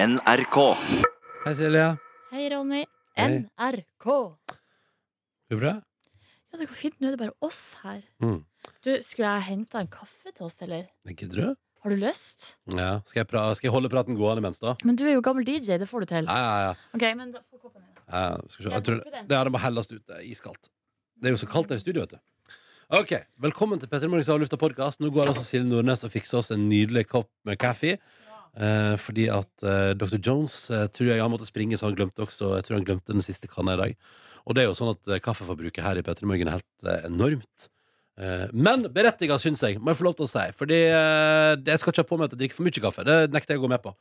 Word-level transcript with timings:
NRK. 0.00 0.56
Hei, 1.44 1.52
Silje. 1.58 1.84
Hei, 2.32 2.44
Ronny. 2.48 2.86
Hei. 3.18 3.26
NRK. 3.44 4.06
Går 4.08 5.50
det 5.52 5.58
bra? 5.60 5.72
Ja, 6.48 6.56
det 6.60 6.68
går 6.70 6.78
fint. 6.78 6.94
Nå 7.02 7.10
er 7.10 7.16
det 7.16 7.20
bare 7.20 7.34
oss 7.44 7.60
her. 7.82 7.98
Mm. 8.24 8.38
Du, 8.80 8.88
Skulle 9.04 9.28
jeg 9.34 9.44
henta 9.50 9.82
en 9.84 9.90
kaffe 9.92 10.32
til 10.32 10.46
oss, 10.46 10.56
eller? 10.64 10.86
Gidder 11.10 11.42
du? 11.42 11.58
Har 11.84 11.92
du 11.92 12.00
lyst? 12.00 12.54
Ja. 12.72 13.02
Skal 13.08 13.22
jeg, 13.22 13.28
pra 13.28 13.42
skal 13.58 13.68
jeg 13.68 13.74
holde 13.74 13.90
praten 13.92 14.16
gående 14.16 14.40
imens, 14.40 14.62
da? 14.62 14.72
Men 14.88 14.96
du 14.96 15.04
er 15.04 15.18
jo 15.18 15.24
gammel 15.24 15.44
DJ, 15.44 15.76
det 15.82 15.88
får 15.90 16.06
du 16.06 16.10
til. 16.14 16.30
Ja, 16.32 16.38
ja, 16.48 16.70
ja. 16.70 16.72
Ok, 16.96 17.04
men 17.20 17.34
da 17.36 17.44
får 17.44 17.60
koppen 17.66 17.84
din. 17.84 17.92
ja 18.08 18.24
skal 18.40 18.56
se. 18.56 18.68
Jeg 18.70 18.72
Jeg 18.78 18.86
tror, 18.88 19.04
det, 19.04 19.22
ja, 19.36 19.42
det 19.44 19.52
må 19.52 19.62
helles 19.66 19.92
ut. 19.92 20.00
Det 20.00 20.16
er 20.16 20.24
iskaldt. 20.32 20.72
Det 21.20 21.28
er 21.28 21.36
jo 21.36 21.42
så 21.44 21.50
kaldt 21.52 21.74
her 21.74 21.80
i 21.80 21.84
studio, 21.84 22.06
vet 22.06 22.16
du. 22.16 22.56
Ok, 22.96 23.12
Velkommen 23.38 23.78
til 23.78 23.92
Petter 23.92 24.08
Morgens 24.08 24.32
avlufta 24.32 24.56
podkast. 24.58 25.04
Nå 25.04 25.12
går 25.12 25.28
altså 25.34 25.44
Silje 25.44 25.68
Nordnes 25.68 26.08
og 26.08 26.10
fikser 26.16 26.40
oss 26.40 26.50
en 26.56 26.64
nydelig 26.72 27.04
kopp 27.12 27.28
med 27.44 27.60
kaffe. 27.60 27.98
Eh, 28.58 28.96
fordi 28.98 29.28
at 29.30 29.62
eh, 29.62 29.92
Dr. 29.94 30.18
Jones 30.18 30.54
eh, 30.74 30.88
tror 30.90 31.12
jeg 31.12 31.22
han 31.22 31.30
måtte 31.30 31.46
springe, 31.46 31.78
så 31.78 31.86
han 31.86 31.94
glemte 31.94 32.24
også 32.24 32.56
Jeg 32.58 32.66
tror 32.66 32.80
han 32.80 32.86
glemte 32.88 33.14
den 33.14 33.22
siste 33.22 33.46
kanna 33.50 33.76
i 33.76 33.80
dag. 33.84 34.08
Og 34.46 34.56
det 34.56 34.64
er 34.64 34.70
jo 34.70 34.78
sånn 34.78 34.94
at 34.94 35.10
eh, 35.10 35.20
kaffeforbruket 35.22 35.84
her 35.84 36.00
i 36.00 36.04
Petter 36.06 36.28
Morgen 36.28 36.50
er 36.50 36.58
helt 36.58 36.88
eh, 36.88 37.04
enormt. 37.08 37.68
Eh, 38.20 38.48
men 38.52 38.88
berettiga, 38.92 39.38
syns 39.40 39.62
jeg, 39.66 39.78
må 39.78 39.92
jeg 39.92 40.00
få 40.00 40.08
lov 40.08 40.16
til 40.18 40.26
å 40.26 40.32
si. 40.32 40.46
Fordi 40.56 40.80
jeg 40.80 41.82
skal 41.82 41.94
ikke 41.94 42.04
ha 42.04 42.10
på 42.10 42.18
meg 42.20 42.28
at 42.28 42.36
jeg 42.36 42.42
drikker 42.44 42.58
for 42.58 42.68
mye 42.68 42.84
kaffe. 42.86 43.06
Det 43.06 43.20
nekter 43.34 43.54
jeg 43.54 43.62
å 43.62 43.66
gå 43.66 43.72
med 43.72 43.84
på. 43.84 43.94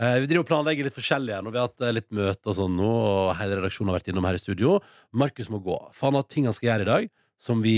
Vi 0.00 0.28
driver 0.30 0.46
og 0.46 0.48
planlegger 0.48 0.86
litt 0.86 0.94
forskjellig 0.96 1.28
igjen, 1.28 1.48
og 1.48 1.52
vi 1.52 1.58
har 1.60 1.66
hatt 1.66 1.82
litt 1.92 2.06
møter 2.16 2.48
og 2.48 2.54
sånn 2.56 2.72
nå, 2.72 2.88
og 2.88 3.34
hele 3.36 3.58
redaksjonen 3.58 3.90
har 3.90 3.98
vært 3.98 4.06
innom 4.08 4.24
her 4.24 4.38
i 4.38 4.40
studio. 4.40 4.78
Markus 5.12 5.50
må 5.52 5.60
gå, 5.60 5.76
for 5.92 6.08
han 6.08 6.16
har 6.16 6.24
ting 6.24 6.46
han 6.48 6.56
skal 6.56 6.70
gjøre 6.70 6.86
i 6.86 6.88
dag, 6.88 7.10
som 7.36 7.60
vi 7.60 7.74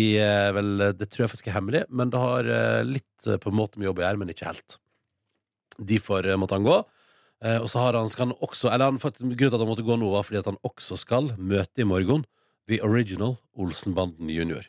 vel 0.54 0.84
Det 0.94 1.08
tror 1.10 1.24
jeg 1.24 1.32
faktisk 1.32 1.50
er 1.50 1.56
hemmelig, 1.56 1.82
men 1.90 2.14
det 2.14 2.22
har 2.22 2.52
litt 2.86 3.26
på 3.42 3.50
en 3.50 3.58
måte 3.58 3.82
med 3.82 3.90
jobb 3.90 4.04
å 4.04 4.06
gjøre, 4.06 4.22
men 4.22 4.30
ikke 4.30 4.52
helt. 4.52 4.78
Derfor 5.78 6.26
eh, 6.26 6.38
måtte 6.40 6.58
han 6.58 6.66
gå. 6.66 6.76
Eh, 7.42 7.58
og 7.58 7.68
så 7.70 7.82
har 7.82 7.98
han, 7.98 8.10
skal 8.12 8.28
han 8.28 8.36
også 8.44 8.70
Eller 8.70 8.90
han, 8.90 9.00
grunnen 9.00 9.36
til 9.38 9.48
at 9.50 9.58
han 9.58 9.70
måtte 9.70 9.86
gå 9.86 9.96
nå, 9.98 10.12
var 10.12 10.26
fordi 10.26 10.40
at 10.42 10.50
han 10.52 10.60
også 10.66 10.98
skal 11.00 11.32
møte 11.38 11.82
i 11.82 11.88
morgen 11.88 12.24
The 12.70 12.78
Original 12.86 13.36
Olsenbanden 13.58 14.30
Junior. 14.30 14.68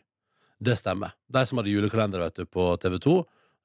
Det 0.63 0.77
stemmer. 0.79 1.13
De 1.29 1.43
som 1.45 1.59
hadde 1.59 1.73
julekalender 1.73 2.23
vet 2.23 2.41
du, 2.41 2.45
på 2.49 2.71
TV 2.81 2.97
2. 3.03 3.15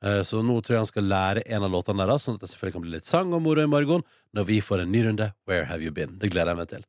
Eh, 0.04 0.20
Så 0.26 0.42
nå 0.44 0.58
tror 0.60 0.76
jeg 0.76 0.84
han 0.84 0.92
skal 0.92 1.08
lære 1.08 1.46
en 1.46 1.64
av 1.64 1.72
låtene 1.72 2.04
deres, 2.04 2.26
sånn 2.26 2.36
at 2.36 2.44
det 2.44 2.52
selvfølgelig 2.52 2.76
kan 2.76 2.84
bli 2.84 2.94
litt 2.98 3.08
sang 3.08 3.32
og 3.32 3.42
moro 3.44 3.64
i 3.64 3.70
morgen 3.70 4.04
når 4.36 4.48
vi 4.50 4.60
får 4.60 4.84
en 4.84 4.92
ny 4.92 5.06
runde 5.08 5.32
Where 5.48 5.66
Have 5.70 5.82
You 5.82 5.94
Been? 5.94 6.18
Det 6.20 6.30
gleder 6.34 6.52
jeg 6.52 6.60
meg 6.60 6.72
til. 6.74 6.86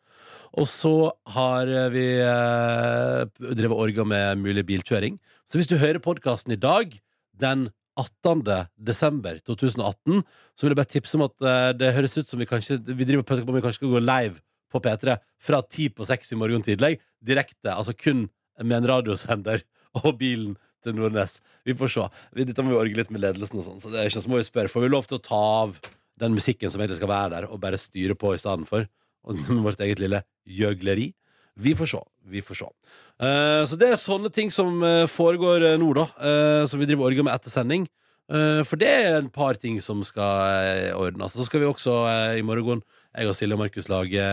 Og 0.59 0.65
så 0.67 1.11
har 1.35 1.69
vi 1.93 2.05
eh, 2.25 3.25
drevet 3.53 3.77
orga 3.77 4.05
med 4.05 4.41
mulig 4.43 4.65
bilkjøring. 4.65 5.19
Så 5.45 5.59
hvis 5.61 5.69
du 5.69 5.77
hører 5.77 6.01
podkasten 6.03 6.53
i 6.53 6.59
dag, 6.59 6.97
den 7.39 7.69
18. 7.99 8.43
desember 8.89 9.39
2018, 9.47 10.23
så 10.55 10.65
vil 10.65 10.73
jeg 10.73 10.79
bare 10.79 10.93
tipse 10.93 11.17
om 11.17 11.25
at 11.27 11.45
eh, 11.45 11.71
det 11.77 11.93
høres 11.95 12.17
ut 12.17 12.29
som 12.29 12.41
vi 12.41 12.47
kanskje 12.49 12.79
Vi 12.87 13.07
driver 13.07 13.25
på 13.27 13.39
om 13.41 13.57
vi 13.57 13.63
kanskje 13.63 13.81
skal 13.81 13.93
gå 13.95 14.01
live 14.03 14.39
på 14.69 14.81
P3 14.85 15.17
fra 15.41 15.61
ti 15.65 15.89
på 15.89 16.05
seks 16.07 16.33
i 16.33 16.39
morgen 16.39 16.63
tidlig. 16.65 16.99
Direkte, 17.25 17.73
altså 17.73 17.95
kun 17.97 18.27
med 18.61 18.81
en 18.81 18.89
radiosender 18.91 19.63
og 20.01 20.17
bilen 20.19 20.57
til 20.83 20.95
Nordnes. 20.95 21.39
Vi 21.67 21.75
får 21.75 21.91
se. 21.93 22.05
Dette 22.39 22.63
må 22.63 22.73
vi 22.73 22.79
orge 22.79 22.99
litt 22.99 23.11
med 23.13 23.23
ledelsen 23.23 23.59
og 23.59 23.67
sånn, 23.67 23.81
så 23.83 23.91
det 23.91 24.01
er 24.01 24.11
ikke 24.11 24.23
så 24.23 24.31
må 24.31 24.39
vi 24.39 24.47
spørre. 24.47 24.71
Får 24.71 24.85
vi 24.85 24.91
lov 24.91 25.09
til 25.09 25.19
å 25.19 25.23
ta 25.25 25.41
av 25.63 25.79
den 26.19 26.35
musikken 26.35 26.71
som 26.71 26.81
egentlig 26.81 26.99
skal 26.99 27.11
være 27.11 27.33
der, 27.35 27.49
og 27.49 27.61
bare 27.63 27.79
styre 27.79 28.15
på 28.19 28.33
i 28.35 28.41
stedet 28.41 28.67
for? 28.69 28.87
Og 29.27 29.41
vårt 29.65 29.83
eget 29.83 30.03
lille 30.03 30.23
gjøgleri? 30.47 31.11
Vi 31.59 31.75
får 31.75 31.91
se. 31.91 32.01
Vi 32.31 32.41
får 32.45 32.61
se. 32.61 32.67
Uh, 33.19 33.63
så 33.67 33.77
det 33.79 33.89
er 33.91 33.99
sånne 33.99 34.31
ting 34.31 34.51
som 34.53 34.79
eh, 34.85 35.05
foregår 35.11 35.65
eh, 35.73 35.79
nå, 35.81 35.89
da. 35.97 36.05
Uh, 36.15 36.63
som 36.69 36.79
vi 36.79 36.87
driver 36.87 37.09
orger 37.09 37.25
med 37.27 37.35
etter 37.35 37.53
sending. 37.53 37.87
Uh, 38.31 38.61
for 38.67 38.79
det 38.79 38.89
er 38.89 39.17
en 39.17 39.31
par 39.33 39.59
ting 39.59 39.79
som 39.83 40.03
skal 40.07 40.93
ordnes. 40.95 41.35
Så 41.35 41.47
skal 41.47 41.63
vi 41.63 41.69
også 41.69 41.97
i 42.39 42.45
morgen, 42.45 42.83
jeg 43.17 43.27
og 43.27 43.35
Silje 43.35 43.57
og 43.57 43.63
Markus, 43.63 43.89
lage 43.91 44.23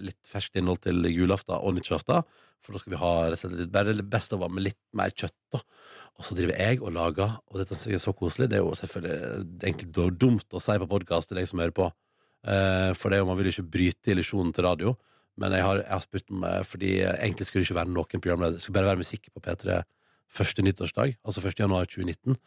litt 0.00 0.18
ferskt 0.26 0.58
innhold 0.58 0.82
til 0.86 1.06
julaften 1.12 1.54
og 1.60 1.76
nyttårsaften. 1.76 2.24
For 2.64 2.74
da 2.74 2.80
skal 2.80 2.94
vi 2.94 3.02
ha 3.02 3.14
litt 3.28 4.08
best 4.08 4.32
of 4.32 4.46
med 4.48 4.64
litt 4.64 4.80
mer 4.96 5.12
kjøtt. 5.12 5.36
da 5.52 5.60
Og 6.16 6.24
så 6.26 6.36
driver 6.38 6.56
jeg 6.56 6.80
og 6.80 6.94
lager, 6.96 7.36
og 7.52 7.60
dette 7.60 7.76
er 7.76 8.00
så 8.00 8.14
koselig. 8.16 8.48
Det 8.50 8.58
er 8.58 8.64
jo 8.64 8.72
selvfølgelig 8.80 9.44
det 9.60 9.68
egentlig 9.68 10.16
dumt 10.16 10.56
å 10.56 10.62
si 10.64 10.78
på 10.80 10.88
podkast 10.88 11.30
til 11.30 11.38
deg 11.38 11.50
som 11.50 11.60
hører 11.60 11.76
på. 11.76 11.90
Eh, 12.44 12.92
for 12.96 13.08
det 13.08 13.18
er 13.18 13.22
jo, 13.22 13.28
man 13.28 13.38
vil 13.38 13.48
jo 13.48 13.56
ikke 13.56 13.72
bryte 13.76 14.12
illusjonen 14.12 14.52
til 14.54 14.66
radio. 14.66 14.94
Men 15.40 15.56
jeg 15.56 15.66
har, 15.66 15.80
jeg 15.82 15.90
har 15.90 16.04
spurt 16.04 16.30
om 16.30 16.44
eh, 16.46 16.62
Fordi 16.66 16.92
egentlig 17.02 17.48
skulle 17.48 17.64
det 17.64 17.70
ikke 17.70 17.80
være 17.80 17.92
noen 17.94 18.22
programleder. 18.22 18.58
Det 18.58 18.64
skulle 18.64 18.78
bare 18.78 18.92
være 18.92 19.02
musikk 19.02 19.28
på 19.34 19.42
P3 19.44 19.82
første 20.34 20.64
nyttårsdag, 20.66 21.16
altså 21.22 21.42
1. 21.46 21.60
januar 21.62 21.86
2019. 21.86 22.38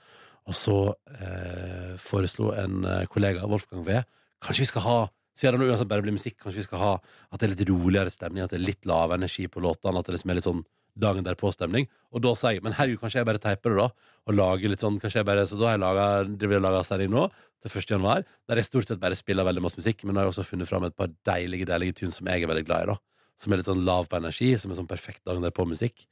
Og 0.48 0.56
så 0.56 0.78
eh, 1.12 1.94
foreslo 2.00 2.52
en 2.56 2.84
eh, 2.88 3.06
kollega, 3.12 3.48
Wolfgang 3.48 3.86
V, 3.88 4.02
kanskje 4.44 4.66
vi 4.66 4.72
skal 4.72 4.86
ha 4.88 4.98
siden 5.38 5.62
det 5.62 5.68
uansett 5.70 5.90
bare 5.90 6.02
blir 6.02 6.16
musikk, 6.16 6.40
kanskje 6.42 6.64
vi 6.64 6.66
skal 6.66 6.82
ha 6.82 6.94
at 6.98 7.40
det 7.40 7.46
er 7.46 7.54
litt 7.54 7.68
roligere 7.70 8.14
stemning, 8.14 8.42
at 8.42 8.54
det 8.54 8.58
er 8.58 8.66
litt 8.66 8.88
lav 8.90 9.14
energi 9.14 9.46
på 9.52 9.62
låtene, 9.62 10.00
at 10.00 10.08
det 10.08 10.16
liksom 10.16 10.34
er 10.34 10.40
litt 10.40 10.48
sånn 10.48 10.64
dagen 11.00 11.26
derpå-stemning. 11.26 11.88
Og 12.12 12.24
da 12.26 12.34
sier 12.40 12.58
jeg 12.58 12.66
men 12.66 12.76
herregud, 12.78 13.02
kanskje 13.04 13.22
jeg 13.22 13.30
bare 13.30 13.42
teiper 13.42 13.74
det, 13.74 13.86
da, 13.86 14.14
og 14.28 14.38
lager 14.38 14.74
litt 14.74 14.84
sånn 14.84 15.00
kanskje 15.02 15.22
jeg 15.22 15.30
bare, 15.30 15.46
Så 15.48 15.60
da 15.60 15.70
har 15.70 15.78
jeg 15.78 15.84
laget, 15.84 16.32
driver 16.42 16.60
og 16.62 16.66
lager 16.68 16.88
serie 16.88 17.12
nå, 17.12 17.28
til 17.64 17.74
1. 17.74 17.92
januar, 17.98 18.26
der 18.48 18.62
jeg 18.62 18.70
stort 18.70 18.90
sett 18.90 19.02
bare 19.02 19.18
spiller 19.18 19.48
veldig 19.48 19.64
masse 19.66 19.80
musikk, 19.80 20.04
men 20.06 20.18
har 20.18 20.28
jeg 20.28 20.36
også 20.36 20.48
funnet 20.48 20.70
fram 20.70 20.88
et 20.88 20.98
par 20.98 21.12
deilige, 21.28 21.70
deilige 21.70 22.02
tunes 22.02 22.18
som 22.20 22.30
jeg 22.30 22.44
er 22.44 22.52
veldig 22.52 22.66
glad 22.68 22.88
i, 22.88 22.96
da. 22.96 22.98
Som 23.38 23.54
er 23.54 23.62
litt 23.62 23.70
sånn 23.70 23.86
lav 23.86 24.08
på 24.10 24.18
energi, 24.18 24.50
som 24.58 24.72
er 24.74 24.80
sånn 24.80 24.90
perfekt 24.90 25.22
dagen 25.30 25.46
derpå-musikk. 25.46 26.08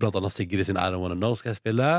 Blant 0.00 0.16
annet 0.16 0.32
Sigrid 0.32 0.64
sin 0.68 0.80
I 0.80 0.88
Don't 0.88 1.02
Wanna 1.04 1.18
Know 1.18 1.36
skal 1.36 1.52
jeg 1.52 1.60
spille. 1.60 1.90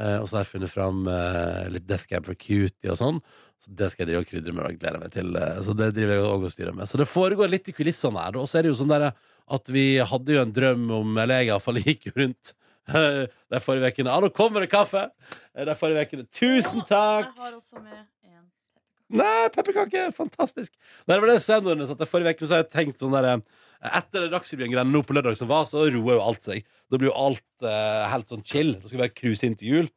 Eh, 0.00 0.18
og 0.22 0.28
så 0.28 0.38
har 0.38 0.44
jeg 0.46 0.52
funnet 0.54 0.72
fram 0.72 1.02
eh, 1.10 1.66
litt 1.74 1.84
Death 1.88 2.08
Cab 2.08 2.28
for 2.28 2.38
Cutie 2.38 2.92
og 2.92 2.98
sånn. 2.98 3.20
Så 3.62 3.74
det 3.78 3.90
skal 3.92 4.04
jeg 4.04 4.12
drive 4.12 4.24
og 4.24 4.30
krydre 4.30 4.54
med 4.56 4.64
og 4.64 4.78
gleder 4.80 5.02
meg 5.02 5.12
til. 5.14 5.34
Eh, 5.36 5.60
så 5.66 5.76
det 5.76 5.90
driver 5.96 6.16
jeg 6.16 6.24
også 6.24 6.48
og 6.48 6.54
styrer 6.56 6.78
med. 6.78 6.90
Så 6.90 7.00
det 7.00 7.10
foregår 7.10 7.52
litt 7.52 7.68
i 7.68 7.76
kulissene 7.76 8.24
her. 8.24 8.38
Og 8.40 8.48
så 8.48 8.58
er 8.58 8.66
det 8.66 8.72
jo 8.72 8.80
sånn 8.80 8.92
der 8.92 9.10
at 9.12 9.72
vi 9.74 9.86
hadde 10.08 10.36
jo 10.36 10.42
en 10.46 10.54
drøm 10.54 10.84
om 10.94 11.16
Eller 11.18 11.42
jeg 11.42 11.50
iallfall 11.50 11.82
gikk 11.84 12.08
jo 12.10 12.16
rundt 12.22 12.54
de 12.82 13.60
forrige 13.62 13.92
ukene. 13.92 14.10
Ja, 14.10 14.22
nå 14.24 14.32
kommer 14.34 14.64
det 14.64 14.72
kaffe! 14.72 15.04
De 15.54 15.76
forrige 15.78 16.08
ukene. 16.08 16.26
Tusen 16.34 16.82
takk! 16.88 17.28
Jeg 17.30 17.44
har 17.44 17.54
også 17.54 17.78
med 17.78 18.00
Nei, 19.12 19.48
pepperkake! 19.54 20.06
Fantastisk. 20.16 20.72
Nei, 21.06 21.16
det 21.16 21.20
var 21.22 21.30
det 21.32 21.38
jeg 21.40 21.88
satte 21.92 22.08
Forrige 22.08 22.34
uke 22.36 22.46
så 22.48 22.56
har 22.56 22.62
jeg 22.64 22.70
tenkt 22.72 23.02
sånn 23.02 23.12
der 23.16 23.28
eh, 23.34 23.42
Etter 23.98 24.28
Dagsrevyen-greiene 24.32 24.92
nå 24.94 25.02
på 25.04 25.14
lørdag 25.16 25.36
som 25.36 25.50
var, 25.50 25.64
så 25.68 25.84
roer 25.90 26.16
jo 26.16 26.22
alt 26.22 26.44
seg. 26.46 26.62
Da 26.90 27.00
blir 27.00 27.10
jo 27.10 27.16
alt 27.18 27.66
eh, 27.66 28.04
helt 28.12 28.30
sånn 28.30 28.44
chill. 28.46 28.76
Da 28.78 28.86
skal 28.86 28.98
vi 28.98 29.02
bare 29.04 29.16
cruise 29.18 29.44
inn 29.48 29.56
til 29.58 29.72
jul. 29.74 29.88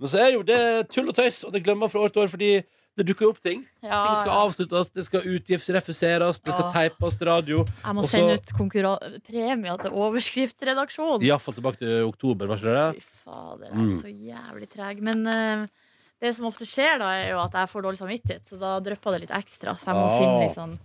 Men 0.00 0.10
så 0.10 0.22
er 0.24 0.32
jo 0.34 0.42
det 0.46 0.62
tull 0.90 1.12
og 1.12 1.14
tøys, 1.18 1.44
og 1.46 1.52
det 1.54 1.60
glemmer 1.62 1.84
man 1.86 1.92
fra 1.92 2.02
år 2.02 2.10
til 2.14 2.24
år, 2.24 2.32
fordi 2.32 2.48
det 2.94 3.04
dukker 3.08 3.26
jo 3.26 3.30
opp 3.34 3.40
ting. 3.42 3.60
Ja, 3.82 4.00
Ting 4.06 4.16
skal 4.22 4.36
avsluttes, 4.44 4.90
det 4.94 5.04
skal 5.06 5.24
utgiftsrefuseres, 5.26 6.38
det 6.46 6.54
skal 6.54 6.68
teipes 6.70 7.16
til 7.18 7.26
radio. 7.28 7.62
Jeg 7.82 7.94
må 7.98 8.02
Også, 8.04 8.16
sende 8.16 8.36
ut 8.38 9.22
premier 9.26 9.80
til 9.82 9.96
overskriftsredaksjonen. 9.98 11.24
Iallfall 11.26 11.56
tilbake 11.58 11.80
til 11.82 12.04
oktober, 12.06 12.50
var 12.50 12.60
ikke 12.62 12.74
det? 12.74 13.02
Fy 13.02 13.24
fader, 13.24 13.64
jeg 13.66 13.74
Mm. 13.74 13.88
er 13.88 14.00
så 14.00 14.12
jævlig 14.14 14.68
treg. 14.70 15.02
Men 15.02 15.26
eh, 15.26 15.66
det 16.24 16.32
som 16.36 16.48
ofte 16.48 16.66
skjer, 16.68 16.96
da, 17.02 17.12
er 17.20 17.30
jo 17.34 17.38
at 17.44 17.54
jeg 17.60 17.70
får 17.70 17.86
dårlig 17.86 18.00
samvittighet. 18.00 18.44
Så 18.48 18.58
da 18.60 18.74
drypper 18.82 19.14
det 19.14 19.26
litt 19.26 19.36
ekstra. 19.36 19.76
Så 19.78 19.92
jeg 19.92 20.00
må 20.00 20.08
oh. 20.08 20.18
finne 20.18 20.42
liksom 20.46 20.76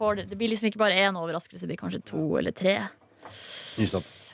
får 0.00 0.16
det, 0.16 0.24
det 0.30 0.38
blir 0.38 0.50
liksom 0.52 0.70
ikke 0.70 0.80
bare 0.80 1.02
én 1.02 1.18
overraskelse, 1.18 1.64
det 1.64 1.74
blir 1.74 1.80
kanskje 1.80 2.02
to 2.12 2.24
eller 2.38 2.54
tre. 2.56 2.78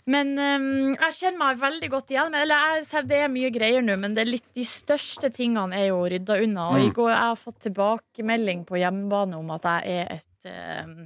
Men 0.06 0.36
um, 0.38 0.92
jeg 0.94 1.14
kjenner 1.16 1.38
meg 1.40 1.58
veldig 1.58 1.88
godt 1.90 2.12
igjen. 2.14 2.30
Men, 2.30 2.44
eller 2.44 2.78
jeg, 2.78 3.06
det 3.10 3.20
er 3.24 3.32
mye 3.32 3.50
greier 3.54 3.82
nå, 3.82 3.96
men 3.98 4.14
det 4.14 4.28
litt, 4.28 4.46
de 4.54 4.66
største 4.66 5.32
tingene 5.34 5.74
er 5.74 5.88
jo 5.90 6.04
rydda 6.06 6.38
unna. 6.44 6.68
Og 6.70 6.78
Mm. 6.78 6.84
i 6.86 6.92
går 6.94 7.10
jeg 7.10 7.22
har 7.24 7.40
fått 7.40 7.58
tilbakemelding 7.66 8.64
på 8.68 8.78
hjemmebane 8.78 9.40
om 9.40 9.50
at 9.56 9.66
jeg 9.66 9.98
er 9.98 10.20
et 10.20 10.50
um, 10.86 10.98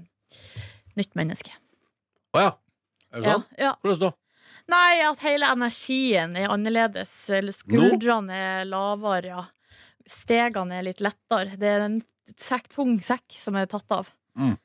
nytt 1.01 1.17
menneske. 1.17 1.57
Å 2.37 2.45
ja. 2.45 2.53
Er 3.11 3.25
det 3.25 3.33
sant? 3.33 3.49
Ja, 3.57 3.71
ja. 3.71 3.73
Hvordan 3.81 4.05
da? 4.05 4.13
Nei, 4.71 5.01
at 5.03 5.23
hele 5.25 5.49
energien 5.51 6.37
er 6.39 6.53
annerledes. 6.55 7.11
Skuldrene 7.57 8.37
er 8.61 8.69
lavere, 8.71 9.33
ja. 9.33 9.45
Stegene 10.11 10.79
er 10.81 10.87
litt 10.87 11.03
lettere. 11.05 11.57
Det 11.59 11.69
er 11.71 11.85
en 11.87 12.01
sekk, 12.39 12.69
tung 12.73 12.97
sekk 13.03 13.35
som 13.39 13.59
er 13.59 13.67
tatt 13.71 13.91
av. 13.95 14.11
Mm. 14.39 14.57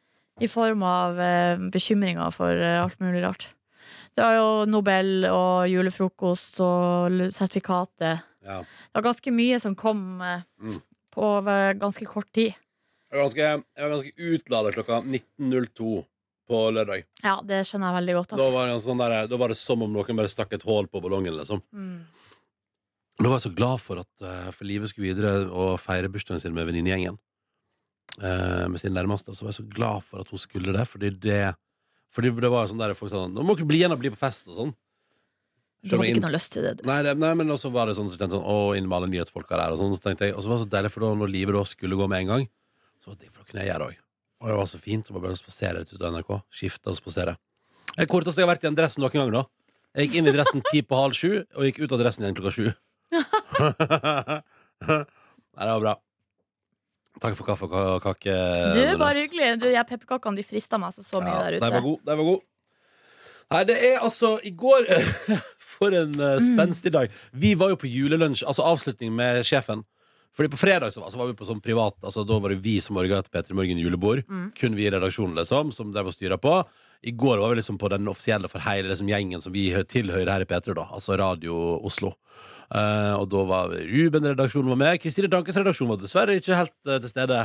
I 0.45 0.49
form 0.51 0.83
av 0.85 1.19
eh, 1.21 1.61
bekymringer 1.71 2.33
for 2.35 2.51
eh, 2.53 2.81
alt 2.83 2.99
mulig 3.01 3.21
rart. 3.23 3.47
Det 4.15 4.23
var 4.23 4.35
jo 4.37 4.49
Nobel 4.71 5.25
og 5.29 5.65
julefrokost 5.71 6.59
og 6.63 7.17
sertifikatet. 7.35 8.21
Ja. 8.45 8.59
Det 8.61 8.99
var 8.99 9.05
ganske 9.09 9.33
mye 9.35 9.57
som 9.61 9.75
kom 9.79 10.21
eh, 10.21 10.43
Mm. 10.61 10.79
på 11.15 11.29
eh, 11.49 11.73
ganske 11.79 12.05
kort 12.09 12.29
tid. 12.35 12.53
Jeg 13.11 13.17
var 13.21 13.25
ganske, 13.29 13.47
jeg 13.77 13.83
var 13.85 13.93
ganske 13.95 14.29
utlada 14.33 14.71
klokka 14.75 15.01
19.02 15.05 15.91
på 16.49 16.61
lørdag. 16.73 17.05
Ja, 17.23 17.39
det 17.45 17.63
skjønner 17.67 17.89
jeg 17.89 17.99
veldig 17.99 18.15
godt. 18.19 18.35
Da 18.37 18.47
var, 18.53 18.69
det 18.69 18.77
sånn 18.83 19.01
der, 19.01 19.15
da 19.31 19.39
var 19.41 19.51
det 19.51 19.57
som 19.59 19.81
om 19.85 19.91
noen 19.93 20.19
bare 20.19 20.31
stakk 20.31 20.53
et 20.57 20.65
hull 20.67 20.87
på 20.91 21.01
ballongen. 21.03 21.35
Liksom. 21.39 21.61
Mm. 21.73 21.99
Da 23.19 23.29
var 23.29 23.37
jeg 23.39 23.47
så 23.47 23.53
glad 23.55 23.79
for 23.79 24.01
at 24.01 24.25
uh, 24.25 24.49
For 24.51 24.67
livet 24.67 24.91
skulle 24.91 25.13
videre 25.13 25.45
og 25.47 25.77
feire 25.79 26.11
bursdagen 26.11 26.41
sin 26.43 26.55
med 26.55 26.67
venninnegjengen. 26.69 27.17
Uh, 28.19 28.65
med 28.71 28.79
sin 28.81 28.95
nærmeste. 28.95 29.31
Og 29.31 29.39
så 29.39 29.47
var 29.47 29.53
jeg 29.53 29.61
så 29.61 29.69
glad 29.75 30.07
for 30.07 30.23
at 30.23 30.31
hun 30.31 30.41
skulle 30.41 30.75
det, 30.75 30.87
fordi 30.89 31.13
det 31.15 31.43
Fordi 32.15 32.31
det 32.31 32.51
var 32.51 32.67
sånn 32.69 32.79
der 32.79 32.95
folk 32.95 33.11
sa 33.11 33.25
Nå 33.27 33.43
må 33.43 33.55
dere 33.55 33.67
bli 33.67 33.81
igjen 33.81 33.95
og 33.95 33.99
bli 34.03 34.13
på 34.13 34.21
fest 34.21 34.51
og 34.51 34.59
sånn. 34.59 34.75
Du 35.85 35.93
hadde 35.93 36.07
ikke 36.13 36.23
noe 36.23 36.33
lyst 36.33 36.53
til 36.55 36.65
det, 36.65 36.77
du. 36.79 36.87
Nei, 36.87 37.01
det, 37.05 37.13
nei, 37.21 37.33
men 37.37 37.51
også 37.53 37.69
var 37.73 37.89
det 37.89 37.97
sånn 37.97 38.07
så 38.09 38.17
tenkte 38.17 38.39
jeg 38.39 38.41
sånn, 38.41 38.47
Å, 38.49 38.73
inn 38.77 38.87
med 38.89 38.97
alle 38.97 39.09
nyhetsfolka 39.11 39.59
der 39.59 39.75
Og, 39.75 39.77
sånn, 39.77 39.93
så 39.93 40.01
tenkte 40.01 40.29
jeg, 40.29 40.33
og 40.33 40.41
så 40.41 40.49
var 40.49 40.57
det 40.57 40.65
så 40.65 40.71
deilig, 40.71 40.91
for 40.95 41.05
da 41.05 41.11
når 41.19 41.33
livet 41.35 41.57
da 41.57 41.61
skulle 41.69 41.99
gå 41.99 42.07
med 42.09 42.23
en 42.23 42.31
gang 42.31 42.47
Så 42.97 43.11
var 43.11 43.19
det 43.21 43.29
for 43.29 43.43
da 43.43 43.51
kunne 43.51 43.61
jeg 43.61 43.69
gjøre 43.69 43.83
det 43.83 43.91
også 43.91 44.04
Og 44.45 44.51
det 44.51 44.57
var 44.59 44.67
så 44.69 44.77
fint. 44.77 45.07
Så 45.07 45.15
bare 45.17 45.33
å 45.33 45.39
spasere 45.39 45.81
rett 45.81 45.89
ut 45.89 46.01
av 46.05 46.13
NRK. 46.13 46.35
Skifte 46.53 46.93
og 46.93 46.99
spasere. 46.99 47.33
Det 47.95 48.05
korteste 48.11 48.43
jeg 48.43 48.45
har 48.45 48.53
vært 48.53 48.67
i 48.67 48.69
en 48.69 48.77
dress 48.77 48.99
noen 49.01 49.15
gang, 49.17 49.31
da. 49.33 49.45
Jeg 49.95 50.09
gikk 50.09 50.17
inn 50.19 50.29
i 50.29 50.33
dressen 50.35 50.61
ti 50.69 50.81
på 50.85 50.97
halv 50.99 51.15
sju, 51.17 51.31
og 51.55 51.65
gikk 51.65 51.79
ut 51.81 51.93
av 51.95 52.01
dressen 52.03 52.25
igjen 52.25 52.35
klokka 52.37 52.51
sju. 52.53 52.65
Nei, 55.55 55.63
det 55.63 55.71
var 55.71 55.81
bra. 55.81 55.93
Takk 57.23 57.37
for 57.39 57.47
kaffe 57.47 57.69
og 57.71 58.03
kake. 58.03 58.35
Du 58.75 58.97
bare 58.99 59.23
hyggelig. 59.23 59.53
Du, 59.63 59.69
jeg 59.71 59.87
Pepperkakene 59.87 60.37
de 60.37 60.45
frista 60.45 60.77
meg 60.81 60.93
så, 60.93 61.01
så 61.05 61.23
mye 61.23 61.31
Ja, 61.31 61.45
der 61.47 61.57
ute. 61.57 61.63
ute. 61.63 61.73
var 61.77 61.85
god. 61.87 62.03
Den 62.05 62.19
var 62.19 62.29
god. 62.29 62.45
Nei, 63.55 63.63
det 63.69 63.75
er 63.87 63.99
altså 64.01 64.31
I 64.41 64.51
går 64.57 64.87
For 65.75 65.93
en 65.95 66.15
uh, 66.19 66.37
spenstig 66.43 66.91
dag. 66.95 67.13
Vi 67.31 67.53
var 67.59 67.71
jo 67.73 67.79
på 67.79 67.87
julelunsj, 67.87 68.43
altså 68.47 68.65
avslutning 68.67 69.15
med 69.15 69.43
sjefen. 69.47 69.85
Fordi 70.35 70.49
På 70.51 70.57
fredag 70.59 70.91
så 70.93 70.99
var, 71.01 71.09
så 71.13 71.17
var 71.17 71.29
vi 71.29 71.33
på 71.39 71.45
sånn 71.47 71.61
privat 71.63 71.95
Altså 72.03 72.25
Da 72.27 72.35
var 72.43 72.51
det 72.51 72.57
vi 72.63 72.73
som 72.83 72.97
orga 72.99 73.21
et 73.21 73.29
P3 73.31 73.55
Morgen 73.55 73.79
julebord. 73.79 74.25
Mm. 74.27 74.49
Kun 74.57 74.75
vi 74.75 74.83
i 74.85 74.91
redaksjonen, 74.91 75.35
liksom, 75.39 75.71
som 75.71 75.93
drev 75.95 76.09
og 76.11 76.15
styra 76.17 76.37
på. 76.41 76.57
I 77.07 77.11
går 77.15 77.39
var 77.39 77.53
vi 77.53 77.61
liksom 77.61 77.77
på 77.79 77.87
den 77.93 78.07
offisielle 78.11 78.49
for 78.51 78.59
hele 78.65 78.89
liksom, 78.91 79.07
gjengen 79.07 79.41
som 79.43 79.53
vi 79.55 79.69
tilhører 79.87 80.31
her 80.33 80.43
i 80.43 80.49
P3, 80.49 80.73
da. 80.75 80.87
Altså 80.91 81.15
Radio 81.21 81.55
Oslo. 81.85 82.13
Uh, 82.65 83.13
og 83.21 83.27
da 83.29 83.43
var 83.45 83.75
Ruben-redaksjonen 83.77 84.71
var 84.73 84.79
med. 84.81 84.99
Kristine 85.03 85.29
Dankes 85.31 85.55
redaksjon 85.59 85.91
var 85.91 85.99
dessverre 86.01 86.35
ikke 86.39 86.57
helt 86.57 86.73
uh, 86.89 86.97
til 86.97 87.11
stede. 87.11 87.43